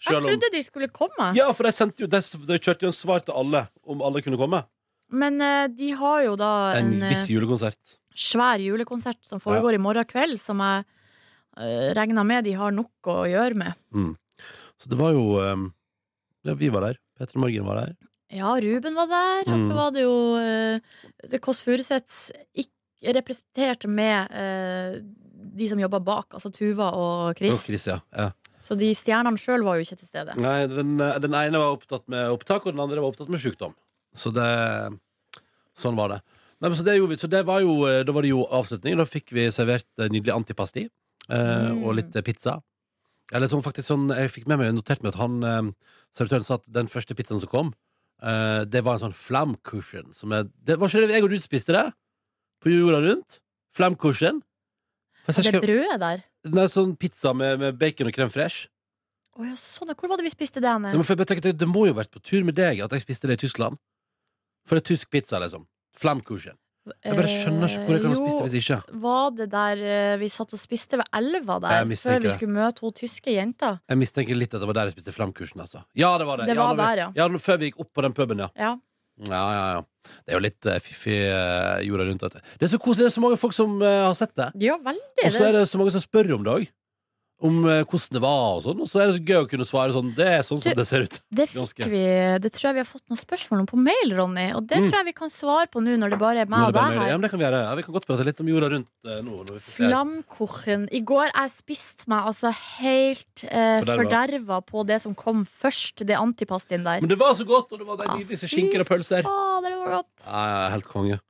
Jeg 0.00 0.16
trodde 0.24 0.34
om- 0.48 0.52
de 0.56 0.62
skulle 0.64 0.88
komme, 0.88 1.30
Ja, 1.36 1.50
for 1.52 1.68
de, 1.68 1.72
jo, 2.00 2.06
de, 2.10 2.20
de 2.48 2.58
kjørte 2.58 2.86
jo 2.88 2.90
en 2.90 2.96
svar 2.96 3.20
til 3.24 3.36
alle 3.36 3.66
om 3.86 4.00
alle 4.02 4.22
kunne 4.24 4.38
komme. 4.40 4.62
men 5.12 5.40
uh, 5.42 5.66
de 5.68 5.90
har 5.92 6.22
jo 6.24 6.36
da 6.36 6.72
En 6.78 6.94
en, 6.94 7.08
viss 7.10 7.28
julekonsert. 7.28 7.98
svær 8.16 8.58
julekonsert 8.58 9.18
som 9.22 9.40
foregår 9.40 9.74
i 9.74 9.78
morgen 9.82 10.04
kveld, 10.04 10.38
som 10.40 10.58
jeg 10.58 10.84
uh, 11.58 11.90
regner 11.96 12.24
med 12.26 12.44
de 12.44 12.52
har 12.58 12.72
nok 12.74 13.10
å 13.10 13.24
gjøre 13.30 13.54
med. 13.58 13.74
Mm. 13.94 14.12
Så 14.80 14.88
det 14.92 14.98
var 15.00 15.12
jo 15.16 15.38
um, 15.40 15.68
Ja, 16.46 16.54
vi 16.56 16.70
var 16.72 16.86
der. 16.88 16.98
Petter 17.18 17.38
Morgen 17.42 17.66
var 17.68 17.82
der. 17.82 17.96
Ja, 18.32 18.52
Ruben 18.62 18.94
var 18.94 19.08
der, 19.10 19.48
og 19.50 19.58
så 19.58 19.66
Mm. 19.70 19.76
var 19.76 19.90
det 19.92 20.02
jo 20.06 20.16
uh, 20.38 20.80
det 21.28 21.40
Kåss 21.42 21.62
Furuseths 21.66 22.30
representerte 22.30 22.76
representert 23.00 23.86
med 23.88 24.28
eh, 24.36 24.98
de 25.56 25.68
som 25.70 25.80
jobba 25.80 26.02
bak, 26.04 26.34
altså 26.36 26.50
Tuva 26.52 26.90
og 26.92 27.30
Og 27.30 27.38
Chris. 27.38 27.62
Chris, 27.64 27.86
ja. 27.88 27.94
ja. 28.12 28.26
Så 28.60 28.76
de 28.76 28.90
stjernene 28.94 29.40
sjøl 29.40 29.64
var 29.64 29.78
jo 29.78 29.86
ikke 29.86 29.96
til 30.02 30.10
stede. 30.10 30.34
Nei, 30.36 30.66
den, 30.68 31.00
eh, 31.00 31.16
den 31.24 31.32
ene 31.32 31.62
var 31.62 31.72
opptatt 31.78 32.04
med 32.12 32.28
opptak, 32.28 32.66
og 32.66 32.74
den 32.74 32.82
andre 32.84 33.00
var 33.00 33.08
opptatt 33.14 33.32
med 33.32 33.40
sykdom. 33.40 33.72
Så 34.12 34.34
det 34.36 34.50
Sånn 35.80 35.96
var 35.96 36.12
det. 36.12 36.18
Nei, 36.60 36.68
men 36.68 36.76
så 36.76 36.84
det 36.84 36.98
gjorde 36.98 37.14
vi. 37.14 37.20
Så 37.22 37.30
det 37.32 37.40
var 37.48 37.62
jo, 37.64 37.86
eh, 37.88 38.02
da 38.04 38.12
var 38.12 38.20
det 38.26 38.34
jo 38.34 38.42
avslutning. 38.52 38.98
Da 39.00 39.06
fikk 39.08 39.32
vi 39.32 39.46
servert 39.54 39.86
eh, 39.96 40.10
nydelig 40.12 40.34
antipasti 40.36 40.84
eh, 40.84 40.92
Mm. 41.28 41.84
og 41.84 41.94
litt 41.98 42.16
eh, 42.16 42.24
pizza. 42.26 42.56
Eller 43.30 43.46
sånn 43.46 43.62
faktisk 43.62 43.86
sånn 43.86 44.08
Jeg 44.10 44.32
fikk 44.34 44.48
med 44.50 44.58
meg 44.58 44.72
notert 44.74 45.04
meg 45.04 45.12
at 45.12 45.20
han 45.20 45.36
eh, 45.46 45.68
servitøren 46.16 46.46
sa 46.46 46.58
at 46.58 46.66
den 46.66 46.90
første 46.90 47.14
pizzaen 47.14 47.42
som 47.42 47.50
kom, 47.52 47.72
eh, 48.22 48.62
det 48.66 48.82
var 48.86 48.96
en 48.96 49.04
sånn 49.04 49.16
flamcushion. 49.16 50.10
Som 50.16 50.34
er, 50.34 50.48
det 50.66 50.80
var 50.80 50.90
ikke 50.90 51.06
det 51.06 51.18
jeg 51.18 51.26
og 51.26 51.30
du 51.30 51.38
spiste 51.42 51.76
det? 51.76 51.86
På 52.60 52.72
jorda 52.72 53.02
rundt? 53.04 53.38
Flamcushion? 53.76 54.42
Er 55.28 55.36
det 55.36 55.54
er 55.54 55.62
brødet 55.62 56.00
der 56.00 56.22
Nei, 56.50 56.64
sånn 56.72 56.94
pizza 56.96 57.34
med, 57.36 57.58
med 57.60 57.76
bacon 57.78 58.08
og 58.08 58.16
crème 58.16 58.32
fresh. 58.32 58.64
Oh, 59.36 59.44
ja, 59.44 59.52
sånn. 59.60 59.92
Hvor 59.92 60.08
var 60.10 60.18
det 60.18 60.24
vi 60.26 60.32
spiste 60.32 60.62
det? 60.64 60.72
Nei, 60.82 60.94
men 60.96 61.04
for 61.04 61.20
jeg 61.20 61.28
tenker, 61.28 61.52
det, 61.52 61.68
må 61.68 61.84
jo 61.86 61.92
ha 61.94 62.00
vært 62.00 62.14
på 62.14 62.22
tur 62.24 62.46
med 62.48 62.56
deg 62.56 62.80
at 62.80 62.94
jeg 62.96 63.04
spiste 63.04 63.28
det 63.28 63.36
i 63.36 63.42
Tyskland. 63.44 63.76
For 64.64 64.76
det 64.76 64.82
er 64.82 64.88
tysk 64.94 65.12
pizza, 65.12 65.38
liksom. 65.42 65.68
Flamkuchen. 66.00 66.56
Jeg 67.04 67.16
bare 67.16 67.28
skjønner 67.28 67.68
ikke 67.68 67.82
hvor 67.84 67.94
jeg 67.96 68.02
kan 68.02 68.12
ha 68.14 68.18
spist 68.18 68.38
det 68.38 68.44
hvis 68.46 68.54
ikke. 68.60 68.76
Eh, 68.80 69.00
Var 69.02 69.32
det 69.36 69.46
der 69.52 69.82
eh, 69.84 70.12
vi 70.22 70.28
satt 70.32 70.54
og 70.56 70.60
spiste 70.62 70.96
ved 71.00 71.10
elva 71.20 71.58
der, 71.60 71.90
før 72.00 72.22
vi 72.24 72.30
skulle 72.32 72.54
møte 72.56 72.80
to 72.80 72.90
tyske 73.02 73.34
jenter? 73.36 73.80
Jeg 73.90 74.00
mistenker 74.00 74.38
litt 74.38 74.54
at 74.56 74.62
det 74.64 74.68
var 74.70 74.78
der 74.80 74.88
jeg 74.88 74.96
spiste 74.96 75.12
flamkursen, 75.14 75.60
altså. 75.60 75.84
Ja, 75.94 76.14
det 76.18 76.26
var 76.26 76.40
det. 76.40 76.48
Det 76.48 76.56
ja, 76.56 76.62
var 76.64 76.78
vi- 76.78 76.82
der, 76.82 77.02
ja. 77.04 77.10
ja. 77.20 77.28
Før 77.38 77.60
vi 77.60 77.70
gikk 77.70 77.80
opp 77.84 77.92
på 77.92 78.06
den 78.06 78.16
puben, 78.16 78.38
ja. 78.46 78.48
Ja. 78.56 78.72
Ja, 79.28 79.44
ja, 79.52 79.64
ja. 79.76 79.80
Det 80.24 80.32
er 80.32 80.38
jo 80.38 80.44
litt 80.46 80.64
uh, 80.64 80.78
fiffig 80.80 81.16
uh, 81.28 81.76
jorda 81.84 82.06
rundt. 82.08 82.22
Det 82.32 82.64
er 82.64 82.70
så 82.72 82.78
koselig. 82.80 83.04
Det 83.04 83.10
er 83.12 83.16
så 83.18 83.20
mange 83.20 83.36
folk 83.36 83.52
som 83.52 83.74
uh, 83.82 84.06
har 84.08 84.16
sett 84.16 84.32
det. 84.40 84.48
ja, 84.64 84.78
veldig. 84.80 85.26
Og 85.26 85.34
så 85.34 85.44
er 85.44 85.58
det 85.58 85.68
så 85.68 85.80
mange 85.80 85.92
som 85.92 86.00
spør 86.00 86.32
om 86.38 86.46
det 86.46 86.54
òg. 86.54 86.70
Om 87.40 87.54
eh, 87.64 87.78
hvordan 87.88 88.12
det 88.16 88.20
var 88.20 88.40
og 88.58 88.62
sånn. 88.66 88.80
Og 88.84 88.88
så 88.90 89.00
er 89.00 89.06
det 89.08 89.14
så 89.16 89.22
gøy 89.24 89.38
å 89.40 89.48
kunne 89.48 89.64
svare 89.64 89.94
sånn. 89.94 90.10
Det 90.14 90.26
er 90.28 90.42
sånn 90.44 90.58
som 90.60 90.74
det 90.76 90.84
ser 90.86 91.06
ut. 91.06 91.14
Det 91.32 91.46
Ganske. 91.54 91.86
fikk 91.86 91.88
vi 91.88 92.02
Det 92.44 92.50
tror 92.52 92.66
jeg 92.68 92.74
vi 92.76 92.82
har 92.82 92.88
fått 92.90 93.06
noen 93.08 93.20
spørsmål 93.20 93.62
om 93.62 93.68
på 93.70 93.78
mail, 93.80 94.12
Ronny. 94.18 94.44
Og 94.58 94.66
det 94.68 94.76
Mm. 94.76 94.88
tror 94.90 94.98
jeg 95.00 95.06
vi 95.08 95.14
kan 95.16 95.30
svare 95.32 95.66
på 95.72 95.80
nå 95.80 95.96
når 95.96 96.10
det 96.12 96.18
bare 96.20 96.42
er 96.44 96.50
meg 96.52 96.60
og 96.68 96.74
deg 96.76 96.82
her. 96.98 97.08
Ja, 97.08 97.16
men 97.16 97.24
det 97.24 97.30
kan 97.30 97.40
vi 97.40 97.46
gjøre. 97.46 97.62
Ja, 97.64 97.74
vi 97.74 97.82
kan 97.86 97.94
godt 97.94 98.06
prate 98.06 98.24
litt 98.28 98.40
om 98.44 98.46
jorda 98.52 98.68
rundt 98.74 98.88
eh, 99.08 99.22
nå. 99.24 99.60
Flamkochen. 99.60 100.88
I 100.92 101.00
går 101.00 101.30
jeg 101.32 101.50
spiste 101.54 102.08
meg 102.12 102.28
altså 102.30 102.52
helt 102.80 103.44
eh, 103.48 103.80
Forderva. 103.80 104.04
forderva 104.04 104.60
på 104.66 104.84
det 104.86 105.00
som 105.02 105.14
kom 105.16 105.44
først, 105.48 106.04
det 106.06 106.16
antipastien 106.20 106.84
der. 106.84 107.00
Men 107.00 107.08
det 107.08 107.18
var 107.20 107.32
så 107.38 107.46
godt, 107.48 107.72
og 107.72 107.78
det 107.82 107.86
var 107.88 107.96
de 108.02 108.08
nydeligste 108.20 108.48
fy 108.48 108.54
skinker 108.56 108.84
og 108.84 108.90
pølser. 108.90 109.24
Å, 109.24 109.60
det 109.64 109.72
var 109.80 109.96
godt. 110.00 110.26
Ja, 110.26 110.44
ja, 110.52 110.68
helt 110.76 110.88
konge. 110.90 111.20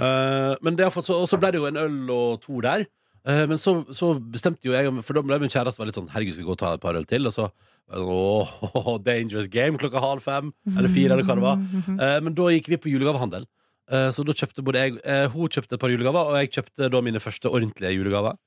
Uh, 0.00 0.54
men 0.64 0.76
det 0.78 0.86
har 0.86 0.92
fått, 0.94 1.04
så, 1.10 1.18
og 1.20 1.28
så 1.28 1.36
ble 1.40 1.50
det 1.52 1.60
jo 1.60 1.66
en 1.68 1.76
øl 1.76 2.10
og 2.14 2.40
to 2.40 2.60
der. 2.64 2.86
Eh, 3.28 3.42
men 3.50 3.58
så, 3.60 3.74
så 3.92 4.14
bestemte 4.32 4.64
jo 4.64 4.72
jeg 4.72 4.88
For 5.04 5.12
da 5.12 5.22
ble 5.26 5.36
min 5.42 5.52
kjæreste 5.52 5.76
var 5.76 5.90
litt 5.90 5.96
sånn 5.98 6.08
Herregud, 6.08 6.32
skal 6.32 6.40
vi 6.40 6.48
gå 6.48 6.54
og 6.54 6.60
ta 6.62 6.70
et 6.72 6.80
par 6.80 6.96
øl 6.96 7.04
til? 7.08 7.28
Og 7.28 7.34
så 7.36 7.50
Åh, 7.90 8.52
dangerous 9.08 9.48
game 9.50 9.80
klokka 9.80 10.00
halv 10.00 10.22
fem. 10.22 10.52
Eller 10.76 10.92
fire, 10.92 11.16
eller 11.16 11.26
hva 11.26 11.34
det 11.36 11.42
var. 11.42 11.64
Eh, 11.96 12.18
men 12.22 12.36
da 12.38 12.46
gikk 12.54 12.70
vi 12.70 12.78
på 12.84 12.92
julegavehandel. 12.92 13.48
Eh, 13.90 14.06
så 14.14 14.22
da 14.24 14.36
kjøpte 14.36 14.62
både 14.62 14.84
jeg 14.84 15.26
Hun 15.34 15.50
kjøpte 15.50 15.74
et 15.74 15.82
par 15.82 15.90
julegaver, 15.90 16.30
og 16.30 16.38
jeg 16.38 16.52
kjøpte 16.54 16.90
da 16.94 17.02
mine 17.02 17.22
første 17.22 17.50
ordentlige 17.50 17.96
julegaver. 17.96 18.38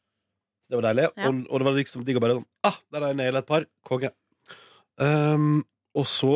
Så 0.63 0.71
det 0.71 0.79
var 0.79 0.87
deilig. 0.87 1.09
Ja. 1.11 1.27
Og, 1.27 1.43
og 1.49 1.59
det 1.59 1.67
var 1.67 1.75
liksom 1.75 2.07
digg 2.07 2.17
å 2.17 2.23
bare 2.23 2.39
sånn 2.39 2.47
Ah, 2.63 2.79
der 2.93 3.03
har 3.03 3.11
jeg 3.11 3.19
naila 3.19 3.43
et 3.43 3.49
par. 3.51 3.67
Konge. 3.83 4.13
Um, 4.95 5.63
og 5.97 6.07
så 6.07 6.33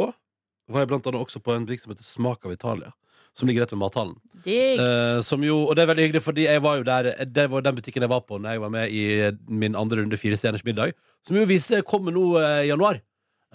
var 0.67 0.83
jeg 0.83 0.89
blant 0.91 1.07
annet 1.07 1.23
også 1.23 1.39
på 1.43 1.53
en 1.55 1.65
butikk 1.67 1.85
som 1.85 1.93
heter 1.93 2.03
Smak 2.03 2.43
av 2.43 2.51
Italia. 2.51 2.91
Som 3.37 3.49
ligger 3.49 3.65
rett 3.65 3.73
ved 3.73 3.81
mathallen. 3.81 4.15
Som 5.27 5.43
jo, 5.45 5.57
og 5.67 5.75
det 5.75 5.83
er 5.83 5.89
veldig 5.91 6.05
hyggelig, 6.07 6.23
fordi 6.23 6.45
jeg 6.47 6.61
var 6.63 6.77
jo 6.79 6.83
der 6.87 7.09
Det 7.25 7.47
var 7.51 7.61
den 7.65 7.75
butikken 7.75 8.05
jeg 8.05 8.09
var 8.09 8.21
på 8.23 8.37
Når 8.39 8.53
jeg 8.53 8.61
var 8.61 8.69
med 8.71 8.93
i 8.95 9.31
min 9.49 9.75
andre 9.75 9.99
runde 9.99 10.17
Fire 10.17 10.37
stjerners 10.39 10.63
middag. 10.63 10.93
Som 11.25 11.37
jo 11.37 11.45
viser 11.49 11.83
kommer 11.83 12.15
nå 12.15 12.37
eh, 12.39 12.65
i 12.65 12.69
januar. 12.69 13.01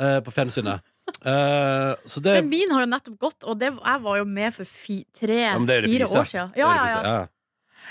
uh, 0.00 0.20
på 0.20 0.32
fjernsynet. 0.34 0.82
Så 2.12 2.20
det 2.20 2.34
Men 2.38 2.48
min 2.48 2.70
har 2.70 2.84
jo 2.84 2.88
nettopp 2.90 3.18
gått, 3.18 3.44
og 3.44 3.58
det, 3.58 3.72
jeg 3.74 4.02
var 4.02 4.18
jo 4.18 4.24
med 4.24 4.54
for 4.54 4.64
fi, 4.64 5.02
tre, 5.18 5.38
Ja, 5.44 5.58
fire 5.58 6.08
år 6.08 6.28
siden. 6.30 6.52
Ja, 6.56 6.70
ja, 6.74 6.86
ja. 6.88 7.14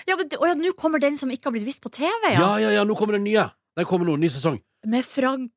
ja, 0.07 0.17
men 0.17 0.29
ja, 0.31 0.53
Nå 0.55 0.73
kommer 0.79 0.99
den 0.99 1.17
som 1.19 1.31
ikke 1.31 1.49
har 1.49 1.55
blitt 1.55 1.67
vist 1.67 1.83
på 1.83 1.91
TV, 1.91 2.31
ja. 2.31 2.39
Ja, 2.39 2.51
ja, 2.59 2.71
ja, 2.79 2.83
nå 2.87 2.95
kommer 2.99 3.19
den 3.19 3.27
nye. 3.27 3.49
Den 3.77 3.87
kommer 3.87 4.07
nå, 4.07 4.15
ny 4.19 4.31
sesong. 4.31 4.59
Med 4.87 5.05
Frank 5.05 5.51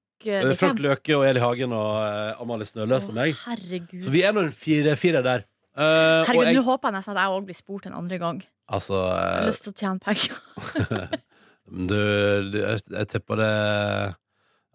Frank? 0.59 0.81
Løke 0.81 1.17
og 1.17 1.25
Eli 1.29 1.41
Hagen 1.43 1.73
og 1.77 2.41
Amalie 2.41 2.67
Snøløs 2.69 3.11
og 3.11 3.17
meg. 3.19 3.35
Herregud. 3.45 4.05
Så 4.05 4.13
vi 4.15 4.23
er 4.25 4.33
nå 4.33 4.47
en 4.47 4.55
fire, 4.55 4.97
fire 4.97 5.23
der. 5.25 5.45
Eh, 5.75 5.83
og 6.23 6.29
Herregud, 6.29 6.47
jeg, 6.47 6.57
Nå 6.61 6.67
håper 6.69 6.91
jeg 6.91 6.95
nesten 6.99 7.17
at 7.17 7.25
jeg 7.25 7.35
òg 7.35 7.47
blir 7.49 7.57
spurt 7.59 7.87
en 7.89 7.97
andre 7.99 8.19
gang. 8.23 8.43
altså 8.71 8.99
Jeg 9.01 9.23
har 9.25 9.41
eh, 9.41 9.49
lyst 9.49 9.65
til 9.65 9.73
å 9.73 9.79
tjene 9.81 10.05
penger. 10.05 10.37
du, 11.91 11.97
du, 12.53 12.59
jeg, 12.61 13.09
tipper 13.11 13.43
det 13.43 13.55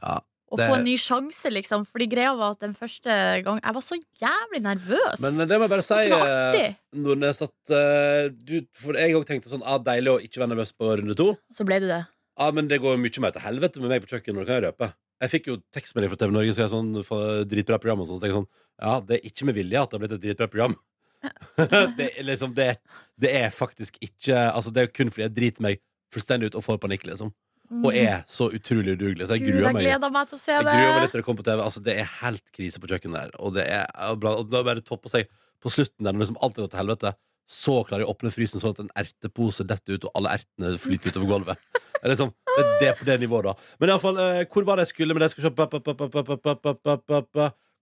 Ja. 0.03 0.17
Å 0.49 0.57
Det- 0.57 0.65
få 0.65 0.77
en 0.79 0.87
ny 0.87 0.95
sjanse, 0.97 1.51
liksom. 1.53 1.83
Fordi 1.85 2.07
greia 2.09 2.33
var 2.35 2.55
at 2.55 2.63
den 2.63 2.73
første 2.73 3.13
gang 3.45 3.59
Jeg 3.61 3.73
var 3.75 3.83
så 3.85 3.95
jævlig 4.17 4.61
nervøs. 4.65 5.19
Men 5.21 5.37
det 5.37 5.59
må 5.59 5.67
jeg 5.67 5.73
bare 5.75 5.85
si, 5.85 5.99
eh. 6.09 6.73
Nordnes, 6.97 7.43
at 7.45 7.73
uh, 7.75 8.31
du, 8.33 8.55
For 8.73 8.97
jeg 8.97 9.13
òg 9.13 9.27
tenkte 9.29 9.51
sånn 9.51 9.61
ah, 9.63 9.77
Deilig 9.77 10.15
å 10.15 10.17
ikke 10.25 10.41
være 10.41 10.55
nervøs 10.55 10.73
på 10.73 10.89
runde 10.89 11.15
to. 11.15 11.35
Så 11.53 11.67
ble 11.69 11.77
du 11.83 11.85
det. 11.91 12.01
Ja, 12.39 12.49
men 12.55 12.67
det 12.71 12.81
går 12.81 12.97
mye 12.97 13.21
mer 13.21 13.35
til 13.35 13.45
helvete 13.45 13.83
med 13.83 13.93
meg 13.93 14.01
på 14.01 14.09
kjøkkenet, 14.15 14.41
det 14.41 14.47
kan 14.47 14.57
jeg 14.57 14.65
røpe. 14.71 14.89
Jeg 15.19 15.31
fikk 15.33 15.47
jo 15.51 15.57
tekstmelding 15.75 16.11
fra 16.13 16.19
TV 16.21 16.31
Norge 16.31 16.53
så 16.55 16.61
jeg 16.63 16.71
sånn, 16.71 16.91
for 17.03 17.41
dritbra 17.51 17.77
program 17.83 18.05
og 18.05 18.07
sånn, 18.07 18.21
så 18.21 18.29
jeg 18.29 18.37
sånn 18.37 18.47
Ja, 18.79 18.93
det 19.03 19.17
er 19.17 19.25
ikke 19.27 19.49
med 19.49 19.57
vilje 19.59 19.81
at 19.81 19.91
det 19.91 19.97
har 19.97 20.03
blitt 20.05 20.15
et 20.15 20.23
dritbra 20.23 20.47
program. 20.49 20.77
det, 21.99 22.09
liksom, 22.23 22.53
det, 22.55 22.77
det, 23.19 23.31
er 23.35 23.49
faktisk 23.51 23.97
ikke 24.01 24.37
altså, 24.53 24.71
Det 24.71 24.85
er 24.85 24.91
kun 24.93 25.11
fordi 25.11 25.25
jeg 25.25 25.35
driter 25.35 25.65
meg 25.65 25.81
fullstendig 26.13 26.49
ut 26.49 26.57
og 26.57 26.65
får 26.65 26.79
panikk, 26.81 27.05
liksom. 27.09 27.33
Og 27.69 27.91
mhm. 27.91 27.97
er 28.01 28.21
så 28.25 28.47
utrolig 28.49 28.95
udugelig. 28.97 29.27
Så 29.29 29.37
jeg 29.37 29.45
Gud, 29.45 29.59
gruer 29.59 29.75
meg. 29.75 29.83
Jeg 29.83 29.93
gleder 29.93 30.13
meg 30.15 30.29
til 30.29 30.39
å 30.39 30.41
se 30.41 30.53
jeg. 30.55 30.63
Gruer 30.65 30.93
meg 30.95 31.03
litt 31.03 31.11
til 31.13 31.21
det 31.21 31.25
kommer 31.27 31.41
på 31.43 31.45
TV. 31.45 31.59
Altså, 31.61 31.83
det 31.85 31.93
er 32.01 32.07
helt 32.23 32.45
krise 32.55 32.81
på 32.81 32.89
kjøkkenet 32.89 33.17
der. 33.19 33.35
Og 33.37 33.53
det 33.57 33.65
er, 33.69 33.85
og 34.09 34.47
da 34.49 34.63
bare 34.65 34.81
topp 34.85 35.03
på 35.05 35.11
seg 35.13 35.29
på 35.61 35.71
slutten 35.73 36.07
der 36.07 36.15
når 36.15 36.23
liksom 36.23 36.39
alt 36.41 36.57
har 36.57 36.65
gått 36.65 36.73
til 36.73 36.81
helvete. 36.81 37.13
Så 37.49 37.75
klarer 37.85 38.03
jeg 38.03 38.09
å 38.09 38.13
åpne 38.15 38.31
frysen 38.33 38.61
sånn 38.61 38.73
at 38.75 38.81
en 38.83 38.91
ertepose 39.01 39.65
detter 39.69 39.97
ut, 39.97 40.05
og 40.05 40.17
alle 40.17 40.33
ertene 40.37 40.73
flyter 40.81 41.13
utover 41.13 41.29
gulvet. 41.29 41.61
Det 41.73 42.03
er, 42.03 42.11
liksom, 42.13 42.29
det 42.47 42.61
er 42.63 42.69
det 42.81 42.91
på 42.99 43.07
det 43.09 43.17
nivået, 43.19 43.49
da. 43.49 43.73
Men 43.81 43.91
iallfall, 43.91 44.19
eh, 44.23 44.43
hvor 44.53 44.63
var 44.67 44.79
det 44.79 44.85
jeg 44.85 44.93
skulle 44.93 45.17
med 45.17 45.25
det? 45.25 45.29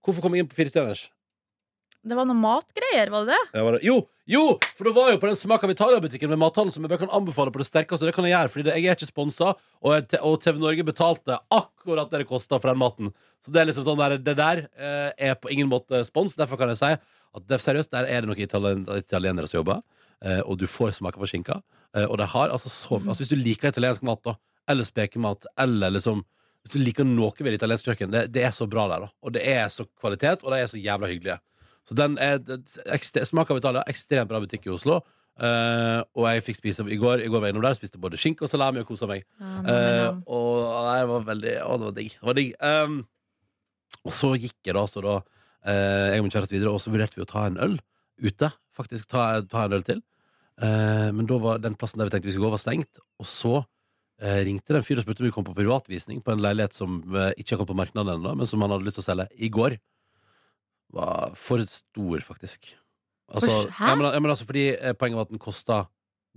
Hvorfor 0.04 0.24
kom 0.24 0.34
jeg 0.34 0.42
inn 0.42 0.48
på 0.50 0.56
firestjerners? 0.56 1.04
Det 2.08 2.16
var 2.16 2.26
noe 2.28 2.38
matgreier, 2.38 3.10
var 3.12 3.26
det 3.28 3.34
det? 3.36 3.42
Ja, 3.58 3.62
var 3.66 3.76
det- 3.76 3.82
Jo, 3.86 3.96
jo! 4.26 4.42
For 4.74 4.84
da 4.88 4.92
var 4.96 5.10
jeg 5.10 5.18
jo 5.18 5.20
på 5.22 5.28
den 5.30 5.36
Smak 5.40 5.64
av 5.64 5.70
Italia-butikken 5.74 6.28
med 6.32 6.38
mathallen 6.40 6.72
som 6.72 6.82
jeg 6.82 6.90
bare 6.90 7.02
kan 7.06 7.12
anbefale 7.14 7.52
på 7.52 7.60
det 7.62 7.68
sterkeste. 7.68 8.06
Det 8.08 8.14
kan 8.16 8.24
jeg 8.24 8.34
gjøre, 8.36 8.52
fordi 8.54 8.64
det, 8.68 8.74
jeg 8.80 8.86
er 8.92 8.96
ikke 8.96 9.10
sponsa, 9.12 9.54
og, 9.82 9.90
jeg- 9.94 10.20
og 10.22 10.40
TV 10.40 10.58
Norge 10.58 10.84
betalte 10.88 11.38
akkurat 11.52 12.10
det 12.10 12.20
det 12.24 12.28
kosta 12.28 12.58
for 12.58 12.68
den 12.72 12.78
maten. 12.80 13.12
Så 13.44 13.52
det 13.52 13.60
er 13.62 13.66
liksom 13.70 13.84
sånn 13.86 13.98
der, 14.00 14.16
det 14.18 14.36
der 14.36 14.64
eh, 14.78 15.12
er 15.30 15.34
på 15.36 15.50
ingen 15.52 15.68
måte 15.70 16.00
spons. 16.08 16.34
Derfor 16.36 16.56
kan 16.58 16.68
jeg 16.72 16.78
si 16.80 16.92
at 16.96 17.46
det, 17.46 17.60
seriøst, 17.60 17.90
der 17.92 18.04
er 18.08 18.22
det 18.24 18.28
noen 18.30 18.40
italien, 18.40 18.86
italienere 18.96 19.46
som 19.46 19.60
jobber, 19.60 19.82
eh, 20.24 20.40
og 20.40 20.58
du 20.58 20.66
får 20.66 20.96
smake 20.98 21.20
på 21.20 21.28
skinka. 21.28 21.60
Eh, 21.94 22.04
og 22.08 22.18
det 22.18 22.28
har 22.32 22.48
altså 22.50 22.68
så 22.68 22.98
Altså 23.06 23.22
Hvis 23.22 23.30
du 23.30 23.36
liker 23.36 23.68
italiensk 23.70 24.02
mat, 24.02 24.22
da, 24.24 24.34
eller 24.68 24.84
spekemat, 24.84 25.46
eller 25.58 25.90
liksom 25.90 26.24
Hvis 26.66 26.72
du 26.74 26.78
liker 26.82 27.04
noe 27.06 27.32
ved 27.38 27.54
italiensk 27.54 27.86
kjøkken, 27.86 28.10
det, 28.10 28.32
det 28.32 28.42
er 28.44 28.50
så 28.50 28.66
bra 28.68 28.88
der, 28.90 29.06
da. 29.06 29.08
Og 29.22 29.32
det 29.32 29.44
er 29.46 29.68
så 29.72 29.86
kvalitet, 30.00 30.42
og 30.44 30.50
de 30.52 30.58
er 30.58 30.66
så 30.66 30.76
jævla 30.76 31.06
hyggelige. 31.08 31.38
Så 31.88 31.96
den 31.96 32.18
er 32.20 32.42
Smak 33.24 33.50
av 33.50 33.60
Italia. 33.62 33.84
Ekstremt 33.88 34.28
bra 34.28 34.40
butikk 34.42 34.68
i 34.68 34.74
Oslo. 34.74 35.00
Uh, 35.38 36.02
og 36.18 36.24
jeg 36.26 36.42
fikk 36.48 36.58
spise 36.58 36.84
i 36.90 36.98
går. 36.98 37.22
I 37.22 37.30
går 37.30 37.38
var 37.38 37.48
jeg 37.48 37.54
innom 37.54 37.62
der, 37.62 37.76
spiste 37.78 38.00
både 38.02 38.18
skinke 38.18 38.42
og 38.42 38.50
salami 38.50 38.82
og 38.82 38.88
kosa 38.88 39.06
meg. 39.06 39.22
Ja, 39.38 39.60
nam. 39.62 40.24
og 40.26 40.64
det 40.66 41.04
var 41.12 41.28
veldig 41.28 41.52
Å, 41.62 41.76
det 41.78 41.86
var 41.86 41.94
digg. 41.94 42.16
Det 42.16 42.28
var 42.28 42.38
digg. 42.38 42.56
Um, 42.58 42.96
og 44.02 44.14
så 44.14 44.32
gikk 44.34 44.56
jeg 44.66 44.74
da, 44.74 44.84
så 44.90 45.02
da 45.04 45.14
uh, 45.20 46.06
Jeg 46.10 46.18
og 46.18 46.26
min 46.26 46.34
kjæreste 46.34 46.56
videre, 46.56 46.74
og 46.74 46.82
så 46.82 46.90
vurderte 46.90 47.18
vi 47.18 47.22
å 47.22 47.30
ta 47.30 47.46
en 47.46 47.60
øl 47.68 47.78
ute. 48.18 48.50
Faktisk 48.74 49.10
ta, 49.12 49.30
ta 49.46 49.66
en 49.66 49.78
øl 49.78 49.86
til. 49.86 50.02
Men 50.58 51.26
da 51.30 51.36
var 51.38 51.60
den 51.62 51.76
plassen 51.78 52.00
der 52.00 52.08
vi 52.08 52.10
tenkte 52.10 52.26
vi 52.26 52.32
skulle 52.34 52.48
gå, 52.48 52.56
var 52.56 52.58
stengt. 52.58 52.98
Og 53.22 53.26
så 53.30 53.60
ringte 54.18 54.74
det 54.74 54.80
en 54.80 54.86
fyr 54.86 54.98
og 54.98 55.04
spurte 55.04 55.22
om 55.22 55.28
vi 55.28 55.34
kom 55.36 55.46
på 55.46 55.54
privatvisning 55.54 56.18
på 56.26 56.32
en 56.34 56.42
leilighet 56.42 56.74
som 56.74 56.96
ikke 57.14 57.52
har 57.52 57.60
kommet 57.60 57.70
på 57.70 57.76
markedet 57.78 58.02
ennå, 58.02 58.32
men 58.40 58.50
som 58.50 58.64
han 58.64 58.74
hadde 58.74 58.88
lyst 58.88 58.98
til 58.98 59.04
å 59.04 59.06
selge 59.06 59.28
i 59.38 59.50
går. 59.54 59.76
Var 60.94 61.34
for 61.36 61.60
stor, 61.68 62.22
faktisk. 62.24 62.70
Altså, 63.28 63.68
hæ? 63.68 63.90
ja, 63.90 63.94
men, 63.98 64.06
ja, 64.08 64.20
men 64.24 64.32
altså 64.32 64.46
fordi 64.48 64.70
eh, 64.72 64.94
poenget 64.96 65.18
var 65.20 65.26
at 65.28 65.34
den 65.34 65.42
kosta 65.42 65.82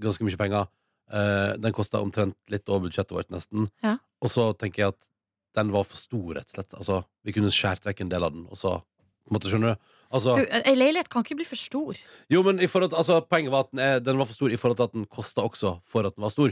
ganske 0.01 0.25
mye 0.27 0.39
penger. 0.39 0.67
Eh, 1.12 1.53
den 1.62 1.75
kosta 1.75 2.01
omtrent 2.03 2.36
litt 2.51 2.67
over 2.70 2.88
budsjettet 2.89 3.15
vårt, 3.15 3.29
nesten. 3.31 3.70
Ja. 3.86 3.98
Og 4.22 4.31
så 4.34 4.50
tenker 4.60 4.84
jeg 4.84 4.96
at 4.96 5.08
den 5.55 5.72
var 5.72 5.84
for 5.88 6.00
stor, 6.00 6.34
rett 6.36 6.48
og 6.51 6.55
slett. 6.58 6.75
Altså, 6.77 7.00
vi 7.27 7.34
kunne 7.36 7.51
skjært 7.51 7.88
vekk 7.88 8.03
en 8.05 8.12
del 8.12 8.24
av 8.27 8.36
den, 8.36 8.43
og 8.51 8.60
så 8.60 8.77
på 8.81 9.31
en 9.31 9.38
måte, 9.38 9.51
Skjønner 9.51 9.75
du? 9.75 9.89
Altså, 10.12 10.34
Du, 10.36 10.43
Ei 10.67 10.75
leilighet 10.75 11.08
kan 11.12 11.24
ikke 11.24 11.38
bli 11.39 11.46
for 11.48 11.60
stor. 11.60 12.00
jo, 12.31 12.43
men 12.43 12.60
i 12.60 12.67
forhold 12.67 12.91
altså, 12.98 13.22
poenget 13.24 13.51
var 13.53 13.67
at 13.67 13.72
den, 13.72 13.79
er, 13.79 14.00
den 14.03 14.17
var 14.20 14.27
for 14.27 14.36
stor 14.36 14.51
i 14.51 14.58
forhold 14.60 14.79
til 14.79 14.89
at 14.89 14.96
den 14.98 15.05
kosta 15.08 15.46
også 15.46 15.77
for 15.88 16.08
at 16.08 16.15
den 16.17 16.25
var 16.25 16.34
stor. 16.34 16.51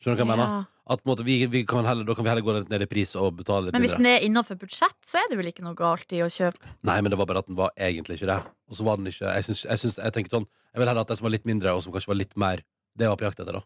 Skjønner 0.00 0.18
du 0.18 0.22
hva 0.22 0.26
jeg 0.26 0.38
mener? 0.38 0.66
At 0.90 1.04
måte, 1.06 1.22
vi, 1.22 1.36
vi 1.46 1.60
kan 1.70 1.86
heller, 1.86 2.02
Da 2.08 2.14
kan 2.18 2.24
vi 2.26 2.30
heller 2.32 2.42
gå 2.42 2.54
ned 2.66 2.82
i 2.82 2.88
pris 2.90 3.12
og 3.14 3.36
betale 3.38 3.68
litt 3.68 3.74
Men 3.76 3.84
hvis 3.84 3.92
mindre. 3.94 4.02
den 4.02 4.10
er 4.16 4.24
innafor 4.26 4.58
budsjett, 4.58 4.96
så 5.06 5.20
er 5.20 5.28
det 5.30 5.36
vel 5.38 5.50
ikke 5.52 5.62
noe 5.62 5.76
galt 5.78 6.10
i 6.16 6.22
å 6.24 6.26
kjøpe? 6.26 6.72
Nei, 6.88 6.96
men 7.00 7.12
det 7.12 7.18
var 7.20 7.28
bare 7.30 7.44
at 7.44 7.46
den 7.50 7.58
var 7.60 7.70
egentlig 7.78 8.16
ikke 8.18 8.30
det. 8.32 8.38
Og 8.70 8.74
så 8.80 8.86
var 8.88 8.96
den 8.98 9.06
ikke 9.12 9.28
Jeg, 9.30 9.44
syns, 9.46 9.62
jeg, 9.68 9.78
syns, 9.84 9.98
jeg 10.02 10.12
tenker 10.16 10.34
sånn 10.34 10.48
Jeg 10.50 10.82
vil 10.82 10.90
heller 10.90 11.04
at 11.06 11.12
den 11.12 11.20
som 11.20 11.28
var 11.28 11.34
litt 11.36 11.46
mindre, 11.46 11.74
og 11.76 11.84
som 11.84 11.94
kanskje 11.94 12.10
var 12.10 12.18
litt 12.18 12.34
mer 12.36 12.64
Det 12.98 13.06
var 13.12 13.16
på 13.20 13.28
jakt 13.28 13.40
etter, 13.44 13.60
da. 13.60 13.62